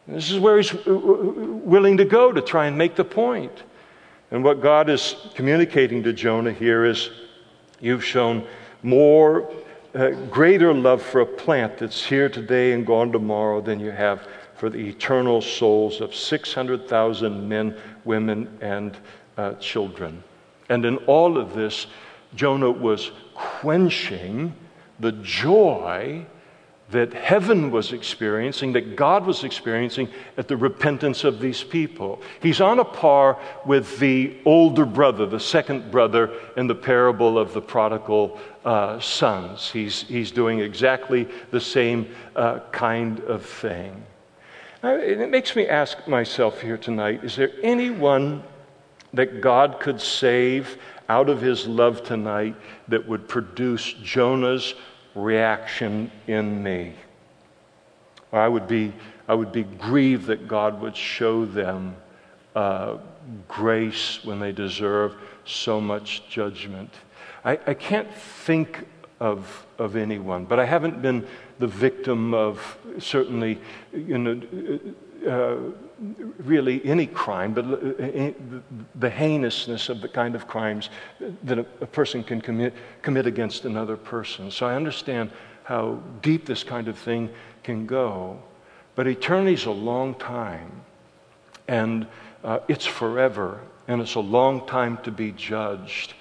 this 0.08 0.30
is 0.30 0.40
where 0.40 0.58
he's 0.58 0.74
uh, 0.74 0.92
uh, 0.92 0.94
willing 0.94 1.98
to 1.98 2.06
go 2.06 2.32
to 2.32 2.42
try 2.42 2.68
and 2.68 2.78
make 2.78 2.96
the 2.96 3.06
point. 3.06 3.64
And 4.30 4.44
what 4.44 4.62
God 4.62 4.90
is 4.90 5.16
communicating 5.34 6.04
to 6.04 6.14
Jonah 6.14 6.52
here 6.52 6.86
is 6.86 7.10
you've 7.80 8.06
shown 8.06 8.46
more, 8.84 9.52
uh, 9.96 10.10
greater 10.30 10.74
love 10.76 11.02
for 11.02 11.22
a 11.22 11.26
plant 11.26 11.80
that's 11.80 12.06
here 12.06 12.30
today 12.30 12.74
and 12.74 12.86
gone 12.86 13.12
tomorrow 13.12 13.62
than 13.62 13.80
you 13.80 13.90
have 13.90 14.28
for 14.58 14.70
the 14.70 14.80
eternal 14.80 15.42
souls 15.42 16.02
of 16.02 16.14
600,000 16.14 17.48
men, 17.48 17.78
women, 18.06 18.58
and 18.62 18.98
uh, 19.38 19.54
children. 19.54 20.24
And 20.70 20.86
in 20.86 20.98
all 21.06 21.38
of 21.38 21.54
this, 21.54 21.88
Jonah 22.36 22.72
was 22.72 23.12
quenching 23.34 24.54
the 25.00 25.12
joy 25.12 26.26
that 26.90 27.14
heaven 27.14 27.70
was 27.70 27.92
experiencing, 27.92 28.72
that 28.72 28.96
God 28.96 29.26
was 29.26 29.44
experiencing 29.44 30.08
at 30.38 30.48
the 30.48 30.56
repentance 30.56 31.26
of 31.26 31.40
these 31.40 31.62
people. 31.62 32.22
He's 32.42 32.62
on 32.62 32.80
a 32.80 32.86
par 32.86 33.38
with 33.66 34.00
the 34.00 34.38
older 34.46 34.86
brother, 34.86 35.26
the 35.26 35.40
second 35.40 35.92
brother 35.92 36.32
in 36.56 36.68
the 36.68 36.76
parable 36.76 37.38
of 37.38 37.54
the 37.54 37.62
prodigal 37.62 38.40
uh, 38.64 39.02
sons. 39.02 39.70
He's, 39.70 40.04
he's 40.04 40.32
doing 40.32 40.60
exactly 40.60 41.28
the 41.52 41.60
same 41.60 42.08
uh, 42.38 42.60
kind 42.72 43.20
of 43.22 43.46
thing. 43.46 44.04
It 44.84 45.30
makes 45.30 45.56
me 45.56 45.68
ask 45.68 46.08
myself 46.08 46.62
here 46.62 46.78
tonight 46.78 47.24
is 47.24 47.36
there 47.36 47.52
anyone 47.64 48.44
that 49.14 49.42
God 49.42 49.80
could 49.80 50.00
save 50.00 50.78
out 51.10 51.30
of 51.30 51.42
his 51.42 51.68
love 51.68 52.04
tonight 52.04 52.56
that 52.88 53.08
would 53.08 53.28
produce 53.28 53.94
Jonah's 53.94 54.76
reaction 55.16 56.12
in 56.28 56.62
me. 56.62 56.94
I 58.32 58.48
would 58.48 58.68
be, 58.68 58.94
I 59.28 59.34
would 59.34 59.52
be 59.52 59.64
grieved 59.64 60.28
that 60.28 60.48
God 60.48 60.82
would 60.82 60.96
show 60.96 61.46
them 61.46 61.96
uh, 62.56 62.98
grace 63.48 64.24
when 64.24 64.40
they 64.40 64.52
deserve 64.52 65.16
so 65.46 65.80
much 65.80 66.28
judgment. 66.30 66.94
I, 67.46 67.60
I 67.66 67.74
can't 67.74 68.14
think 68.14 68.86
of, 69.20 69.66
of 69.78 69.96
anyone, 69.96 70.46
but 70.46 70.60
I 70.60 70.66
haven't 70.66 71.02
been 71.02 71.26
the 71.60 71.68
victim 71.68 72.34
of 72.34 72.78
certainly, 73.00 73.60
you 73.92 74.18
know, 74.18 74.42
uh, 75.28 75.58
really 76.40 76.86
any 76.86 77.08
crime, 77.08 77.54
but 77.54 77.66
uh, 77.66 78.32
the 78.96 79.10
heinousness 79.10 79.90
of 79.90 80.02
the 80.02 80.08
kind 80.08 80.36
of 80.36 80.48
crimes 80.48 80.90
that 81.44 81.58
a, 81.58 81.64
person 81.64 82.24
can 82.24 82.40
commit, 82.40 82.74
commit 83.02 83.26
against 83.26 83.66
another 83.66 83.98
person. 83.98 84.52
So 84.52 84.68
I 84.68 84.76
understand 84.76 85.32
how 85.64 86.00
deep 86.22 86.46
this 86.46 86.64
kind 86.64 86.88
of 86.88 86.98
thing 86.98 87.30
can 87.64 87.86
go. 87.86 88.40
But 88.96 89.08
eternity 89.08 89.54
is 89.54 89.66
a 89.66 89.72
long 89.72 90.16
time, 90.16 90.72
and 91.68 92.08
uh, 92.44 92.60
it's 92.68 92.86
forever, 92.86 93.60
and 93.88 94.02
it's 94.02 94.16
a 94.16 94.20
long 94.20 94.66
time 94.68 94.98
to 95.04 95.12
be 95.12 95.32
judged. 95.32 96.14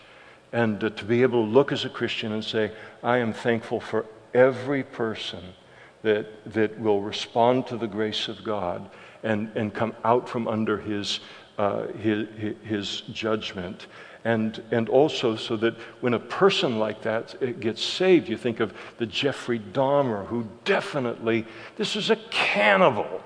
And 0.57 0.80
to 0.80 1.04
be 1.04 1.20
able 1.20 1.44
to 1.44 1.50
look 1.50 1.70
as 1.70 1.84
a 1.84 1.90
Christian 1.90 2.32
and 2.32 2.42
say, 2.42 2.72
I 3.02 3.18
am 3.18 3.34
thankful 3.34 3.78
for 3.78 4.07
every 4.32 4.82
person 4.82 5.52
that, 6.00 6.50
that 6.54 6.80
will 6.80 7.02
respond 7.02 7.66
to 7.66 7.76
the 7.76 7.86
grace 7.86 8.26
of 8.26 8.42
God 8.42 8.88
and, 9.22 9.50
and 9.54 9.74
come 9.74 9.94
out 10.02 10.26
from 10.26 10.48
under 10.48 10.78
his, 10.78 11.20
uh, 11.59 11.88
his, 11.88 12.26
his 12.64 13.02
judgment. 13.12 13.86
And, 14.24 14.62
and 14.70 14.88
also, 14.88 15.36
so 15.36 15.59
that 15.59 15.74
when 16.00 16.14
a 16.14 16.18
person 16.18 16.78
like 16.78 17.02
that 17.02 17.61
gets 17.61 17.84
saved, 17.84 18.26
you 18.26 18.38
think 18.38 18.61
of 18.61 18.72
the 18.96 19.04
Jeffrey 19.04 19.59
Dahmer, 19.59 20.26
who 20.26 20.48
definitely, 20.64 21.44
this 21.76 21.96
is 21.96 22.09
a 22.09 22.16
cannibal. 22.30 23.20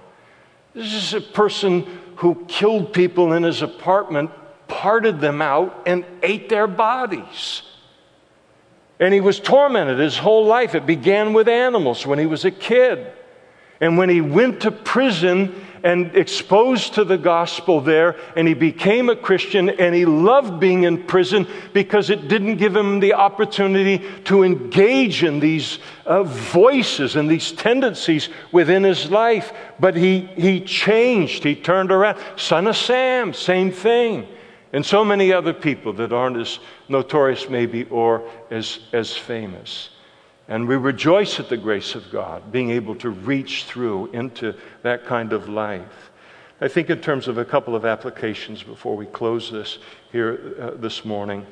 This 0.75 0.93
is 0.93 1.15
a 1.15 1.21
person 1.21 1.87
who 2.17 2.45
killed 2.49 2.93
people 2.93 3.35
in 3.35 3.45
his 3.45 3.63
apartment, 3.63 4.33
parted 4.71 5.21
them 5.21 5.43
out, 5.43 5.83
and 5.85 6.05
ate 6.23 6.49
their 6.49 6.67
bodies. 6.67 7.63
And 8.99 9.13
he 9.13 9.21
was 9.21 9.41
tormented 9.41 9.99
his 9.99 10.17
whole 10.17 10.47
life. 10.47 10.75
It 10.75 10.87
began 10.87 11.33
with 11.33 11.49
animals 11.49 12.07
when 12.07 12.19
he 12.19 12.27
was 12.27 12.45
a 12.45 12.51
kid. 12.51 13.13
And 13.81 13.97
when 13.97 14.11
he 14.11 14.21
went 14.21 14.61
to 14.61 14.71
prison 14.71 15.67
and 15.83 16.15
exposed 16.15 16.95
to 16.95 17.05
the 17.05 17.17
gospel 17.17 17.81
there, 17.81 18.17
and 18.37 18.47
he 18.47 18.53
became 18.53 19.09
a 19.09 19.17
Christian, 19.17 19.71
and 19.71 19.95
he 19.95 20.05
loved 20.05 20.61
being 20.61 20.83
in 20.83 21.05
prison 21.05 21.47
because 21.73 22.11
it 22.11 22.29
didn't 22.29 22.57
give 22.57 22.77
him 22.77 23.01
the 23.01 23.15
opportunity 23.15 24.05
to 24.25 24.43
engage 24.43 25.25
in 25.25 25.41
these 25.41 25.79
uh, 26.05 26.23
voices 26.25 27.17
and 27.17 27.31
these 27.31 27.53
tendencies 27.53 28.29
within 28.53 28.83
his 28.83 29.11
life. 29.11 29.55
But 29.79 29.97
he, 29.97 30.29
he 30.37 30.61
changed, 30.61 31.43
he 31.43 31.55
turned 31.55 31.91
around. 31.91 32.19
Son 32.37 32.67
of 32.67 32.77
Sam, 32.77 33.33
same 33.33 33.73
thing. 33.73 34.29
And 34.73 34.87
so 34.87 35.05
many 35.05 35.33
other 35.33 35.53
people 35.53 35.93
that 35.95 36.13
aren't 36.13 36.37
as 36.37 36.61
notorious, 36.89 37.49
maybe, 37.49 37.85
or 37.85 38.29
as, 38.51 38.79
as 38.93 39.17
famous. 39.17 39.91
And 40.49 40.67
we 40.67 40.77
rejoice 40.77 41.41
at 41.41 41.49
the 41.49 41.57
grace 41.57 41.95
of 41.95 42.11
God, 42.11 42.53
being 42.53 42.71
able 42.71 42.95
to 42.97 43.11
reach 43.11 43.65
through 43.65 44.11
into 44.13 44.55
that 44.83 45.07
kind 45.07 45.33
of 45.33 45.49
life. 45.49 46.11
I 46.61 46.69
think, 46.69 46.91
in 46.91 47.01
terms 47.01 47.27
of 47.27 47.39
a 47.39 47.45
couple 47.45 47.75
of 47.75 47.85
applications 47.85 48.63
before 48.63 48.97
we 48.97 49.07
close 49.07 49.51
this 49.51 49.79
here 50.13 50.55
uh, 50.61 50.71
this 50.73 51.05
morning 51.05 51.47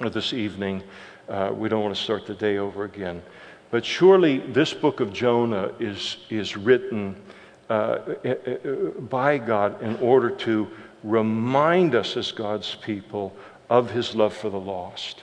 or 0.00 0.10
this 0.10 0.32
evening, 0.32 0.82
uh, 1.28 1.52
we 1.54 1.68
don't 1.68 1.82
want 1.82 1.94
to 1.94 2.02
start 2.02 2.26
the 2.26 2.34
day 2.34 2.58
over 2.58 2.84
again. 2.84 3.22
But 3.70 3.84
surely 3.84 4.38
this 4.38 4.74
book 4.74 5.00
of 5.00 5.12
Jonah 5.12 5.70
is, 5.78 6.16
is 6.28 6.56
written 6.56 7.16
uh, 7.68 7.72
uh, 8.24 8.28
uh 8.28 8.66
by 9.02 9.38
God 9.38 9.80
in 9.80 9.96
order 9.96 10.30
to 10.30 10.68
remind 11.02 11.94
us 11.94 12.16
as 12.16 12.32
God's 12.32 12.74
people 12.74 13.34
of 13.68 13.90
his 13.90 14.14
love 14.14 14.34
for 14.34 14.50
the 14.50 14.60
lost. 14.60 15.22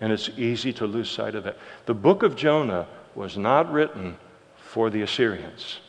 And 0.00 0.12
it's 0.12 0.30
easy 0.36 0.72
to 0.74 0.86
lose 0.86 1.10
sight 1.10 1.34
of 1.34 1.44
that. 1.44 1.58
The 1.86 1.94
book 1.94 2.22
of 2.22 2.36
Jonah 2.36 2.86
was 3.14 3.36
not 3.36 3.72
written 3.72 4.16
for 4.56 4.90
the 4.90 5.02
Assyrians. 5.02 5.80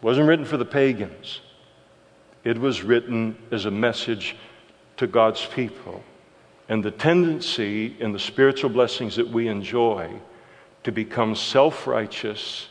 It 0.00 0.04
wasn't 0.04 0.28
written 0.28 0.44
for 0.44 0.56
the 0.56 0.64
pagans. 0.64 1.40
It 2.44 2.58
was 2.58 2.82
written 2.82 3.36
as 3.50 3.64
a 3.64 3.70
message 3.70 4.36
to 4.96 5.06
God's 5.06 5.44
people. 5.46 6.02
And 6.68 6.84
the 6.84 6.90
tendency 6.90 7.96
in 7.98 8.12
the 8.12 8.18
spiritual 8.18 8.70
blessings 8.70 9.16
that 9.16 9.28
we 9.28 9.48
enjoy 9.48 10.10
to 10.84 10.92
become 10.92 11.34
self 11.34 11.86
righteous, 11.86 12.68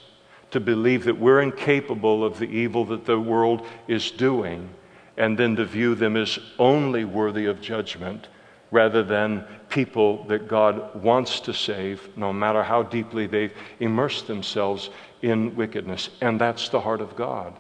to 0.52 0.60
believe 0.60 1.04
that 1.06 1.18
we're 1.18 1.42
incapable 1.42 2.24
of 2.24 2.40
the 2.40 2.46
evil 2.46 2.86
that 2.86 3.06
the 3.06 3.20
world 3.20 3.66
is 3.88 4.12
doing, 4.12 4.70
and 5.18 5.38
then 5.38 5.56
to 5.56 5.66
view 5.66 5.96
them 5.96 6.16
as 6.16 6.40
only 6.60 7.04
worthy 7.04 7.46
of 7.46 7.62
judgment 7.62 8.28
rather 8.72 9.04
than 9.04 9.46
people 9.70 10.24
that 10.26 10.48
God 10.48 11.02
wants 11.02 11.40
to 11.42 11.54
save, 11.54 12.16
no 12.18 12.34
matter 12.34 12.64
how 12.64 12.84
deeply 12.84 13.28
they've 13.28 13.54
immersed 13.80 14.28
themselves 14.28 14.90
in 15.22 15.56
wickedness. 15.56 16.10
And 16.22 16.40
that's 16.40 16.70
the 16.70 16.82
heart 16.82 17.02
of 17.02 17.16
God. 17.16 17.54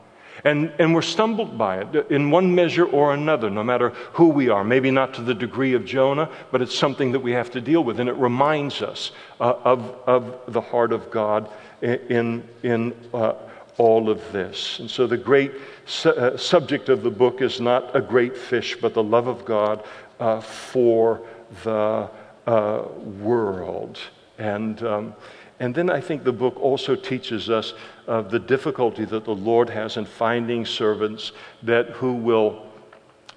And, 0.43 0.71
and 0.77 0.93
we're 0.93 1.01
stumbled 1.01 1.57
by 1.57 1.79
it 1.79 2.11
in 2.11 2.29
one 2.29 2.53
measure 2.53 2.85
or 2.85 3.13
another, 3.13 3.49
no 3.49 3.63
matter 3.63 3.89
who 4.13 4.27
we 4.27 4.49
are. 4.49 4.63
Maybe 4.63 4.91
not 4.91 5.13
to 5.15 5.21
the 5.21 5.33
degree 5.33 5.73
of 5.73 5.83
Jonah, 5.83 6.29
but 6.51 6.61
it's 6.61 6.77
something 6.77 7.11
that 7.13 7.21
we 7.21 7.31
have 7.31 7.49
to 7.51 7.61
deal 7.61 7.83
with. 7.83 7.99
And 7.99 8.07
it 8.07 8.15
reminds 8.15 8.81
us 8.81 9.11
uh, 9.39 9.55
of, 9.63 9.95
of 10.05 10.53
the 10.53 10.61
heart 10.61 10.91
of 10.91 11.09
God 11.09 11.49
in, 11.81 12.47
in 12.63 12.93
uh, 13.13 13.33
all 13.77 14.09
of 14.09 14.31
this. 14.31 14.79
And 14.79 14.89
so 14.89 15.07
the 15.07 15.17
great 15.17 15.51
su- 15.85 16.09
uh, 16.09 16.37
subject 16.37 16.89
of 16.89 17.03
the 17.03 17.11
book 17.11 17.41
is 17.41 17.59
not 17.59 17.95
a 17.95 18.01
great 18.01 18.35
fish, 18.35 18.77
but 18.81 18.93
the 18.93 19.03
love 19.03 19.27
of 19.27 19.45
God 19.45 19.83
uh, 20.19 20.41
for 20.41 21.21
the 21.63 22.09
uh, 22.47 22.83
world. 23.19 23.99
And, 24.37 24.81
um, 24.83 25.15
and 25.59 25.73
then 25.73 25.89
I 25.89 26.01
think 26.01 26.23
the 26.23 26.31
book 26.31 26.59
also 26.59 26.95
teaches 26.95 27.49
us 27.49 27.73
of 28.07 28.31
the 28.31 28.39
difficulty 28.39 29.05
that 29.05 29.25
the 29.25 29.35
Lord 29.35 29.69
has 29.69 29.97
in 29.97 30.05
finding 30.05 30.65
servants 30.65 31.31
that 31.63 31.89
who 31.89 32.13
will 32.13 32.65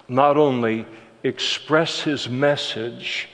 not 0.07 0.37
only 0.37 0.85
express 1.23 2.01
his 2.01 2.27
message, 2.27 3.29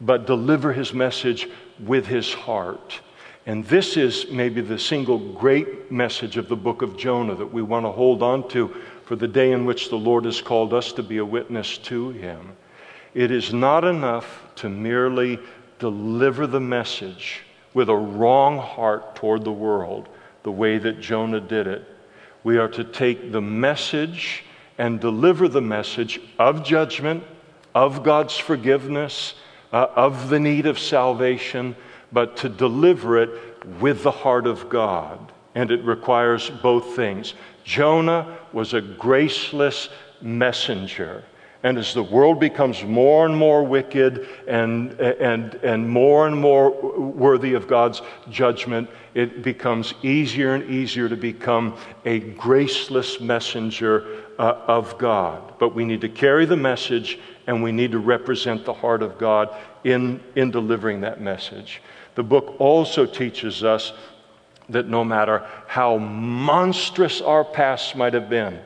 but 0.00 0.26
deliver 0.26 0.72
his 0.72 0.92
message 0.92 1.48
with 1.78 2.06
his 2.06 2.32
heart. 2.32 3.00
And 3.44 3.64
this 3.64 3.96
is 3.96 4.30
maybe 4.30 4.60
the 4.60 4.78
single 4.78 5.18
great 5.18 5.90
message 5.90 6.36
of 6.36 6.48
the 6.48 6.56
book 6.56 6.82
of 6.82 6.96
Jonah 6.96 7.34
that 7.34 7.52
we 7.52 7.62
want 7.62 7.84
to 7.84 7.90
hold 7.90 8.22
on 8.22 8.48
to 8.50 8.68
for 9.04 9.16
the 9.16 9.26
day 9.26 9.50
in 9.50 9.64
which 9.64 9.88
the 9.88 9.96
Lord 9.96 10.24
has 10.26 10.40
called 10.40 10.72
us 10.72 10.92
to 10.92 11.02
be 11.02 11.18
a 11.18 11.24
witness 11.24 11.76
to 11.78 12.10
him. 12.10 12.52
It 13.14 13.30
is 13.30 13.52
not 13.52 13.84
enough 13.84 14.42
to 14.56 14.68
merely 14.68 15.40
deliver 15.80 16.46
the 16.46 16.60
message 16.60 17.42
with 17.74 17.88
a 17.88 17.96
wrong 17.96 18.58
heart 18.58 19.16
toward 19.16 19.44
the 19.44 19.52
world, 19.52 20.08
the 20.44 20.52
way 20.52 20.78
that 20.78 21.00
Jonah 21.00 21.40
did 21.40 21.66
it. 21.66 21.84
We 22.44 22.58
are 22.58 22.68
to 22.68 22.84
take 22.84 23.32
the 23.32 23.40
message 23.40 24.44
and 24.78 25.00
deliver 25.00 25.48
the 25.48 25.60
message 25.60 26.20
of 26.38 26.64
judgment, 26.64 27.24
of 27.74 28.04
God's 28.04 28.38
forgiveness, 28.38 29.34
uh, 29.72 29.88
of 29.96 30.28
the 30.28 30.40
need 30.40 30.66
of 30.66 30.78
salvation, 30.78 31.74
but 32.12 32.36
to 32.38 32.48
deliver 32.48 33.18
it 33.18 33.30
with 33.80 34.02
the 34.02 34.10
heart 34.10 34.46
of 34.46 34.68
God. 34.68 35.32
And 35.54 35.70
it 35.70 35.84
requires 35.84 36.50
both 36.50 36.96
things. 36.96 37.34
Jonah 37.64 38.38
was 38.52 38.74
a 38.74 38.80
graceless 38.80 39.88
messenger 40.20 41.24
And 41.64 41.78
as 41.78 41.94
the 41.94 42.02
world 42.02 42.40
becomes 42.40 42.82
more 42.82 43.24
and 43.24 43.36
more 43.36 43.62
wicked 43.62 44.28
and, 44.48 44.92
and, 45.00 45.54
and 45.56 45.88
more 45.88 46.26
and 46.26 46.36
more 46.36 46.70
worthy 46.98 47.54
of 47.54 47.68
God's 47.68 48.02
judgment, 48.30 48.90
it 49.14 49.42
becomes 49.42 49.94
easier 50.02 50.54
and 50.54 50.68
easier 50.68 51.08
to 51.08 51.16
become 51.16 51.76
a 52.04 52.18
graceless 52.18 53.20
messenger 53.20 54.24
uh, 54.40 54.60
of 54.66 54.98
God. 54.98 55.54
But 55.60 55.74
we 55.74 55.84
need 55.84 56.00
to 56.00 56.08
carry 56.08 56.46
the 56.46 56.56
message 56.56 57.20
and 57.46 57.62
we 57.62 57.70
need 57.70 57.92
to 57.92 57.98
represent 57.98 58.64
the 58.64 58.74
heart 58.74 59.02
of 59.02 59.18
God 59.18 59.54
in, 59.84 60.20
in 60.34 60.50
delivering 60.50 61.02
that 61.02 61.20
message. 61.20 61.80
The 62.14 62.22
book 62.22 62.56
also 62.58 63.06
teaches 63.06 63.64
us 63.64 63.92
that 64.68 64.88
no 64.88 65.04
matter 65.04 65.46
how 65.66 65.98
monstrous 65.98 67.20
our 67.20 67.44
past 67.44 67.96
might 67.96 68.14
have 68.14 68.28
been, 68.28 68.58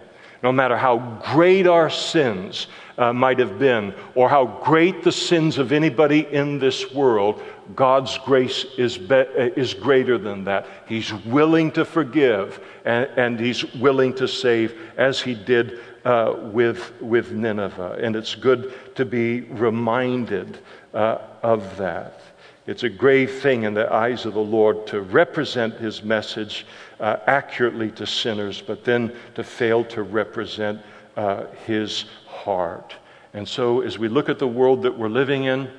no 0.42 0.52
matter 0.52 0.76
how 0.76 0.98
great 1.32 1.66
our 1.66 1.90
sins 1.90 2.66
uh, 2.98 3.12
might 3.12 3.38
have 3.38 3.58
been, 3.58 3.94
or 4.14 4.28
how 4.28 4.46
great 4.64 5.02
the 5.02 5.12
sins 5.12 5.58
of 5.58 5.72
anybody 5.72 6.20
in 6.20 6.58
this 6.58 6.92
world, 6.92 7.42
God's 7.74 8.18
grace 8.18 8.64
is, 8.78 8.96
be- 8.96 9.14
uh, 9.14 9.50
is 9.56 9.74
greater 9.74 10.18
than 10.18 10.44
that. 10.44 10.66
He's 10.86 11.12
willing 11.12 11.72
to 11.72 11.84
forgive 11.84 12.60
and, 12.84 13.08
and 13.16 13.40
He's 13.40 13.64
willing 13.74 14.14
to 14.14 14.28
save, 14.28 14.78
as 14.96 15.20
He 15.20 15.34
did 15.34 15.80
uh, 16.04 16.36
with, 16.52 16.92
with 17.00 17.32
Nineveh. 17.32 17.98
And 18.00 18.14
it's 18.14 18.34
good 18.34 18.72
to 18.94 19.04
be 19.04 19.40
reminded 19.40 20.58
uh, 20.94 21.18
of 21.42 21.76
that. 21.78 22.20
It's 22.66 22.82
a 22.82 22.88
grave 22.88 23.30
thing 23.30 23.62
in 23.62 23.74
the 23.74 23.92
eyes 23.92 24.26
of 24.26 24.34
the 24.34 24.40
Lord 24.40 24.88
to 24.88 25.00
represent 25.00 25.74
his 25.74 26.02
message 26.02 26.66
uh, 26.98 27.18
accurately 27.28 27.92
to 27.92 28.06
sinners, 28.06 28.60
but 28.60 28.84
then 28.84 29.14
to 29.36 29.44
fail 29.44 29.84
to 29.84 30.02
represent 30.02 30.80
uh, 31.16 31.46
his 31.64 32.06
heart. 32.26 32.96
And 33.32 33.48
so, 33.48 33.82
as 33.82 33.98
we 33.98 34.08
look 34.08 34.28
at 34.28 34.40
the 34.40 34.48
world 34.48 34.82
that 34.82 34.98
we're 34.98 35.08
living 35.08 35.44
in, 35.44 35.70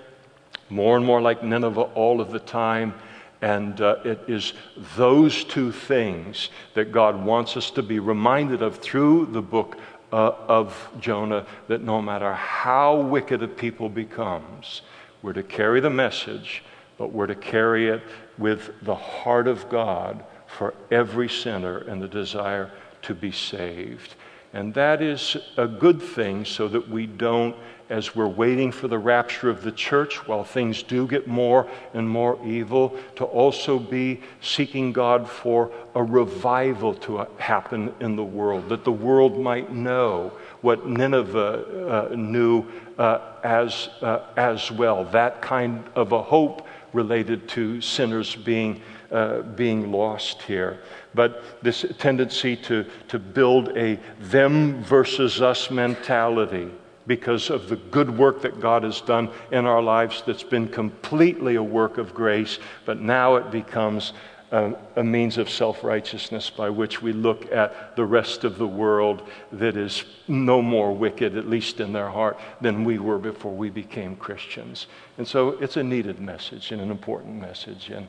more 0.70 0.96
and 0.96 1.06
more 1.06 1.20
like 1.20 1.44
Nineveh 1.44 1.82
all 1.82 2.22
of 2.22 2.32
the 2.32 2.40
time, 2.40 2.94
and 3.42 3.82
uh, 3.82 3.98
it 4.06 4.22
is 4.28 4.54
those 4.96 5.44
two 5.44 5.74
things 5.74 6.50
that 6.74 6.94
God 6.94 7.22
wants 7.24 7.58
us 7.58 7.70
to 7.72 7.84
be 7.84 8.00
reminded 8.00 8.62
of 8.62 8.78
through 8.78 9.28
the 9.28 9.42
book 9.42 9.78
uh, 10.14 10.32
of 10.48 10.90
Jonah 11.02 11.46
that 11.68 11.82
no 11.82 12.02
matter 12.02 12.34
how 12.34 12.96
wicked 13.02 13.44
a 13.44 13.48
people 13.48 13.90
becomes, 13.90 14.84
we're 15.22 15.34
to 15.34 15.44
carry 15.44 15.82
the 15.82 15.90
message 15.90 16.64
but 16.98 17.12
we're 17.12 17.28
to 17.28 17.36
carry 17.36 17.90
it 17.90 18.02
with 18.38 18.72
the 18.82 18.96
heart 18.96 19.48
of 19.48 19.70
God 19.70 20.24
for 20.48 20.74
every 20.92 21.30
sinner 21.30 21.80
and 21.80 22.02
the 22.02 22.08
desire 22.08 22.72
to 23.04 23.14
be 23.14 23.32
saved. 23.32 24.16
And 24.54 24.74
that 24.74 25.02
is 25.02 25.38
a 25.58 25.68
good 25.68 26.02
thing 26.02 26.46
so 26.46 26.68
that 26.70 26.90
we 26.90 27.06
don't, 27.06 27.56
as 27.90 28.16
we're 28.16 28.28
waiting 28.28 28.72
for 28.72 28.88
the 28.88 28.98
rapture 28.98 29.50
of 29.50 29.62
the 29.62 29.72
church, 29.72 30.26
while 30.28 30.44
things 30.44 30.84
do 30.84 31.06
get 31.06 31.28
more 31.28 31.70
and 31.94 32.10
more 32.10 32.40
evil, 32.46 32.98
to 33.18 33.26
also 33.26 33.78
be 33.78 34.22
seeking 34.42 34.94
God 34.94 35.30
for 35.30 35.72
a 35.96 36.04
revival 36.04 36.94
to 36.96 37.28
happen 37.38 37.94
in 38.00 38.16
the 38.16 38.24
world, 38.24 38.70
that 38.70 38.84
the 38.84 38.92
world 38.92 39.38
might 39.38 39.72
know 39.72 40.32
what 40.62 40.88
Nineveh 40.88 42.10
uh, 42.12 42.16
knew 42.16 42.66
uh, 42.98 43.20
as, 43.44 43.90
uh, 44.02 44.26
as 44.38 44.72
well. 44.72 45.04
That 45.06 45.42
kind 45.42 45.84
of 45.96 46.14
a 46.14 46.22
hope 46.22 46.67
related 46.94 47.48
to 47.50 47.82
sinners 47.82 48.36
being, 48.36 48.82
uh, 49.12 49.42
being 49.42 49.92
lost 49.92 50.42
here. 50.44 50.80
But 51.14 51.64
this 51.64 51.86
tendency 51.98 52.56
to, 52.58 52.86
to 53.08 53.20
build 53.20 53.78
a 53.78 54.00
them 54.20 54.84
versus 54.84 55.42
us 55.42 55.72
mentality 55.72 56.70
because 57.08 57.50
of 57.50 57.70
the 57.70 57.78
good 57.78 58.16
work 58.18 58.42
that 58.42 58.60
God 58.60 58.84
has 58.84 59.02
done 59.02 59.30
in 59.52 59.66
our 59.66 59.82
lives 59.82 60.24
that's 60.26 60.44
been 60.44 60.68
completely 60.68 61.56
a 61.56 61.64
work 61.64 61.98
of 61.98 62.14
grace, 62.14 62.60
but 62.86 63.00
now 63.00 63.38
it 63.38 63.50
becomes 63.50 64.14
a, 64.52 64.74
a 64.96 65.04
means 65.04 65.38
of 65.38 65.50
self 65.50 65.84
righteousness 65.84 66.50
by 66.50 66.70
which 66.70 67.02
we 67.02 67.12
look 67.12 67.52
at 67.52 67.96
the 67.96 68.06
rest 68.06 68.44
of 68.44 68.58
the 68.58 68.68
world 68.68 69.28
that 69.52 69.76
is 69.76 70.06
no 70.28 70.62
more 70.62 70.96
wicked, 70.96 71.36
at 71.38 71.50
least 71.50 71.80
in 71.80 71.92
their 71.92 72.10
heart, 72.10 72.40
than 72.62 72.86
we 72.86 72.98
were 72.98 73.20
before 73.20 73.54
we 73.54 73.70
became 73.70 74.16
Christians. 74.16 74.88
And 75.18 75.28
so 75.28 75.50
it's 75.62 75.78
a 75.78 75.84
needed 75.84 76.20
message 76.20 76.72
and 76.72 76.82
an 76.82 76.92
important 76.92 77.36
message, 77.36 77.90
and, 77.90 78.08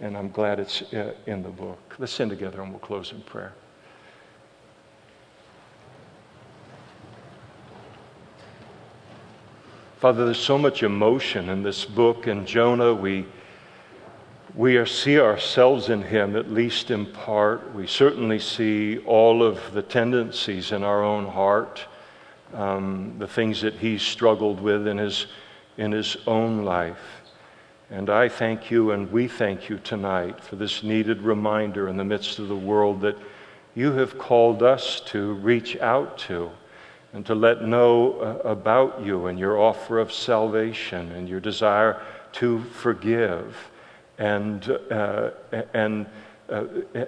and 0.00 0.16
I'm 0.16 0.30
glad 0.30 0.60
it's 0.60 0.82
uh, 0.92 1.14
in 1.26 1.42
the 1.42 1.48
book. 1.48 1.96
Let's 1.98 2.12
sing 2.12 2.28
together 2.28 2.60
and 2.60 2.70
we'll 2.70 2.80
close 2.80 3.12
in 3.12 3.22
prayer. 3.22 3.54
Father, 9.98 10.26
there's 10.26 10.38
so 10.38 10.56
much 10.56 10.84
emotion 10.84 11.48
in 11.48 11.64
this 11.64 11.84
book, 11.84 12.28
and 12.28 12.46
Jonah, 12.46 12.94
we 12.94 13.26
we 14.54 14.84
see 14.86 15.20
ourselves 15.20 15.88
in 15.88 16.02
him, 16.02 16.36
at 16.36 16.50
least 16.50 16.90
in 16.90 17.06
part. 17.06 17.74
We 17.74 17.86
certainly 17.86 18.38
see 18.38 18.98
all 18.98 19.42
of 19.42 19.72
the 19.72 19.82
tendencies 19.82 20.72
in 20.72 20.82
our 20.82 21.02
own 21.02 21.26
heart, 21.26 21.84
um, 22.54 23.16
the 23.18 23.26
things 23.26 23.60
that 23.60 23.74
he 23.74 23.98
struggled 23.98 24.60
with 24.60 24.86
in 24.86 24.98
his, 24.98 25.26
in 25.76 25.92
his 25.92 26.16
own 26.26 26.64
life. 26.64 27.22
And 27.90 28.10
I 28.10 28.28
thank 28.28 28.70
you 28.70 28.90
and 28.90 29.10
we 29.10 29.28
thank 29.28 29.68
you 29.68 29.78
tonight 29.78 30.42
for 30.42 30.56
this 30.56 30.82
needed 30.82 31.22
reminder 31.22 31.88
in 31.88 31.96
the 31.96 32.04
midst 32.04 32.38
of 32.38 32.48
the 32.48 32.56
world 32.56 33.00
that 33.02 33.16
you 33.74 33.92
have 33.92 34.18
called 34.18 34.62
us 34.62 35.00
to 35.06 35.34
reach 35.34 35.76
out 35.78 36.18
to 36.18 36.50
and 37.12 37.24
to 37.24 37.34
let 37.34 37.62
know 37.62 38.20
uh, 38.20 38.48
about 38.48 39.02
you 39.02 39.26
and 39.26 39.38
your 39.38 39.58
offer 39.58 39.98
of 39.98 40.12
salvation 40.12 41.12
and 41.12 41.28
your 41.28 41.40
desire 41.40 42.02
to 42.32 42.62
forgive 42.64 43.70
and, 44.18 44.68
uh, 44.90 45.30
and, 45.74 46.06
uh, 46.48 46.64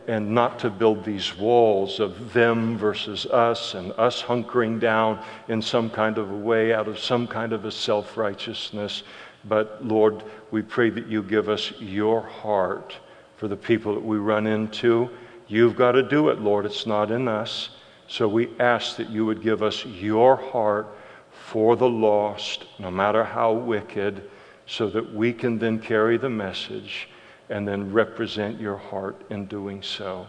and 0.07 0.33
not 0.33 0.59
to 0.61 0.71
build 0.71 1.05
these 1.05 1.37
walls 1.37 1.99
of 1.99 2.33
them 2.33 2.79
versus 2.79 3.27
us 3.27 3.75
and 3.75 3.93
us 3.93 4.23
hunkering 4.23 4.79
down 4.79 5.23
in 5.49 5.61
some 5.61 5.91
kind 5.91 6.19
of 6.19 6.31
a 6.31 6.37
way 6.37 6.73
out 6.73 6.89
of 6.89 6.99
some 6.99 7.27
kind 7.27 7.53
of 7.53 7.65
a 7.65 7.71
self 7.71 8.17
righteousness. 8.17 9.03
But 9.45 9.85
Lord, 9.85 10.23
we 10.51 10.63
pray 10.63 10.91
that 10.91 11.07
you 11.07 11.23
give 11.23 11.49
us 11.49 11.73
your 11.81 12.21
heart 12.21 12.95
for 13.37 13.49
the 13.49 13.57
people 13.57 13.95
that 13.95 14.05
we 14.05 14.19
run 14.19 14.47
into. 14.47 15.11
You've 15.49 15.75
got 15.77 15.93
to 15.93 16.03
do 16.03 16.29
it, 16.29 16.41
Lord. 16.41 16.67
It's 16.67 16.87
not 16.87 17.11
in 17.11 17.27
us. 17.27 17.71
So 18.07 18.29
we 18.29 18.51
ask 18.61 18.97
that 18.97 19.09
you 19.09 19.25
would 19.25 19.43
give 19.43 19.63
us 19.63 19.85
your 19.85 20.37
heart 20.37 20.89
for 21.31 21.75
the 21.75 21.89
lost, 21.89 22.67
no 22.79 22.91
matter 22.91 23.25
how 23.25 23.53
wicked 23.53 24.29
so 24.71 24.89
that 24.89 25.13
we 25.13 25.33
can 25.33 25.59
then 25.59 25.81
carry 25.81 26.17
the 26.17 26.31
message 26.31 27.09
and 27.49 27.67
then 27.67 27.93
represent 27.93 28.61
your 28.61 28.77
heart 28.77 29.21
in 29.29 29.45
doing 29.47 29.83
so. 29.83 30.29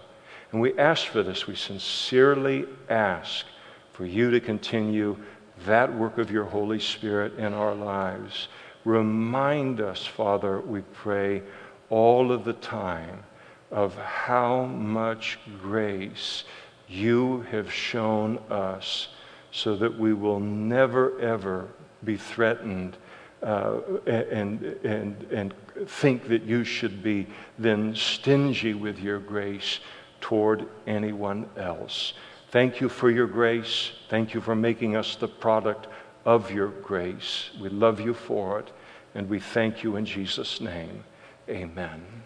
And 0.51 0.59
we 0.59 0.75
ask 0.79 1.05
for 1.05 1.21
this. 1.21 1.45
We 1.45 1.55
sincerely 1.55 2.65
ask 2.89 3.45
for 3.93 4.03
you 4.03 4.31
to 4.31 4.39
continue 4.39 5.15
that 5.67 5.95
work 5.95 6.17
of 6.17 6.31
your 6.31 6.45
Holy 6.45 6.79
Spirit 6.79 7.37
in 7.37 7.53
our 7.53 7.75
lives. 7.75 8.47
Remind 8.83 9.79
us, 9.79 10.07
Father, 10.07 10.59
we 10.59 10.81
pray, 10.91 11.43
all 11.91 12.31
of 12.31 12.43
the 12.43 12.53
time 12.53 13.23
of 13.69 13.95
how 13.95 14.63
much 14.65 15.37
grace 15.61 16.45
you 16.87 17.41
have 17.51 17.71
shown 17.71 18.39
us 18.49 19.09
so 19.51 19.75
that 19.75 19.99
we 19.99 20.15
will 20.15 20.39
never, 20.39 21.19
ever 21.19 21.67
be 22.03 22.17
threatened 22.17 22.97
uh, 23.43 23.79
and, 24.05 24.61
and, 24.83 25.23
and 25.31 25.53
think 25.87 26.27
that 26.27 26.43
you 26.43 26.63
should 26.63 27.01
be 27.01 27.27
then 27.57 27.95
stingy 27.95 28.73
with 28.73 28.99
your 28.99 29.19
grace 29.19 29.79
toward 30.19 30.67
anyone 30.85 31.49
else. 31.57 32.13
Thank 32.51 32.81
you 32.81 32.89
for 32.89 33.09
your 33.09 33.27
grace. 33.27 33.91
Thank 34.09 34.33
you 34.33 34.41
for 34.41 34.55
making 34.55 34.95
us 34.95 35.15
the 35.15 35.27
product 35.27 35.87
of 36.25 36.51
your 36.51 36.67
grace. 36.67 37.49
We 37.59 37.69
love 37.69 37.99
you 37.99 38.13
for 38.13 38.59
it, 38.59 38.71
and 39.15 39.27
we 39.29 39.39
thank 39.39 39.83
you 39.83 39.95
in 39.95 40.05
Jesus' 40.05 40.61
name. 40.61 41.03
Amen. 41.49 42.20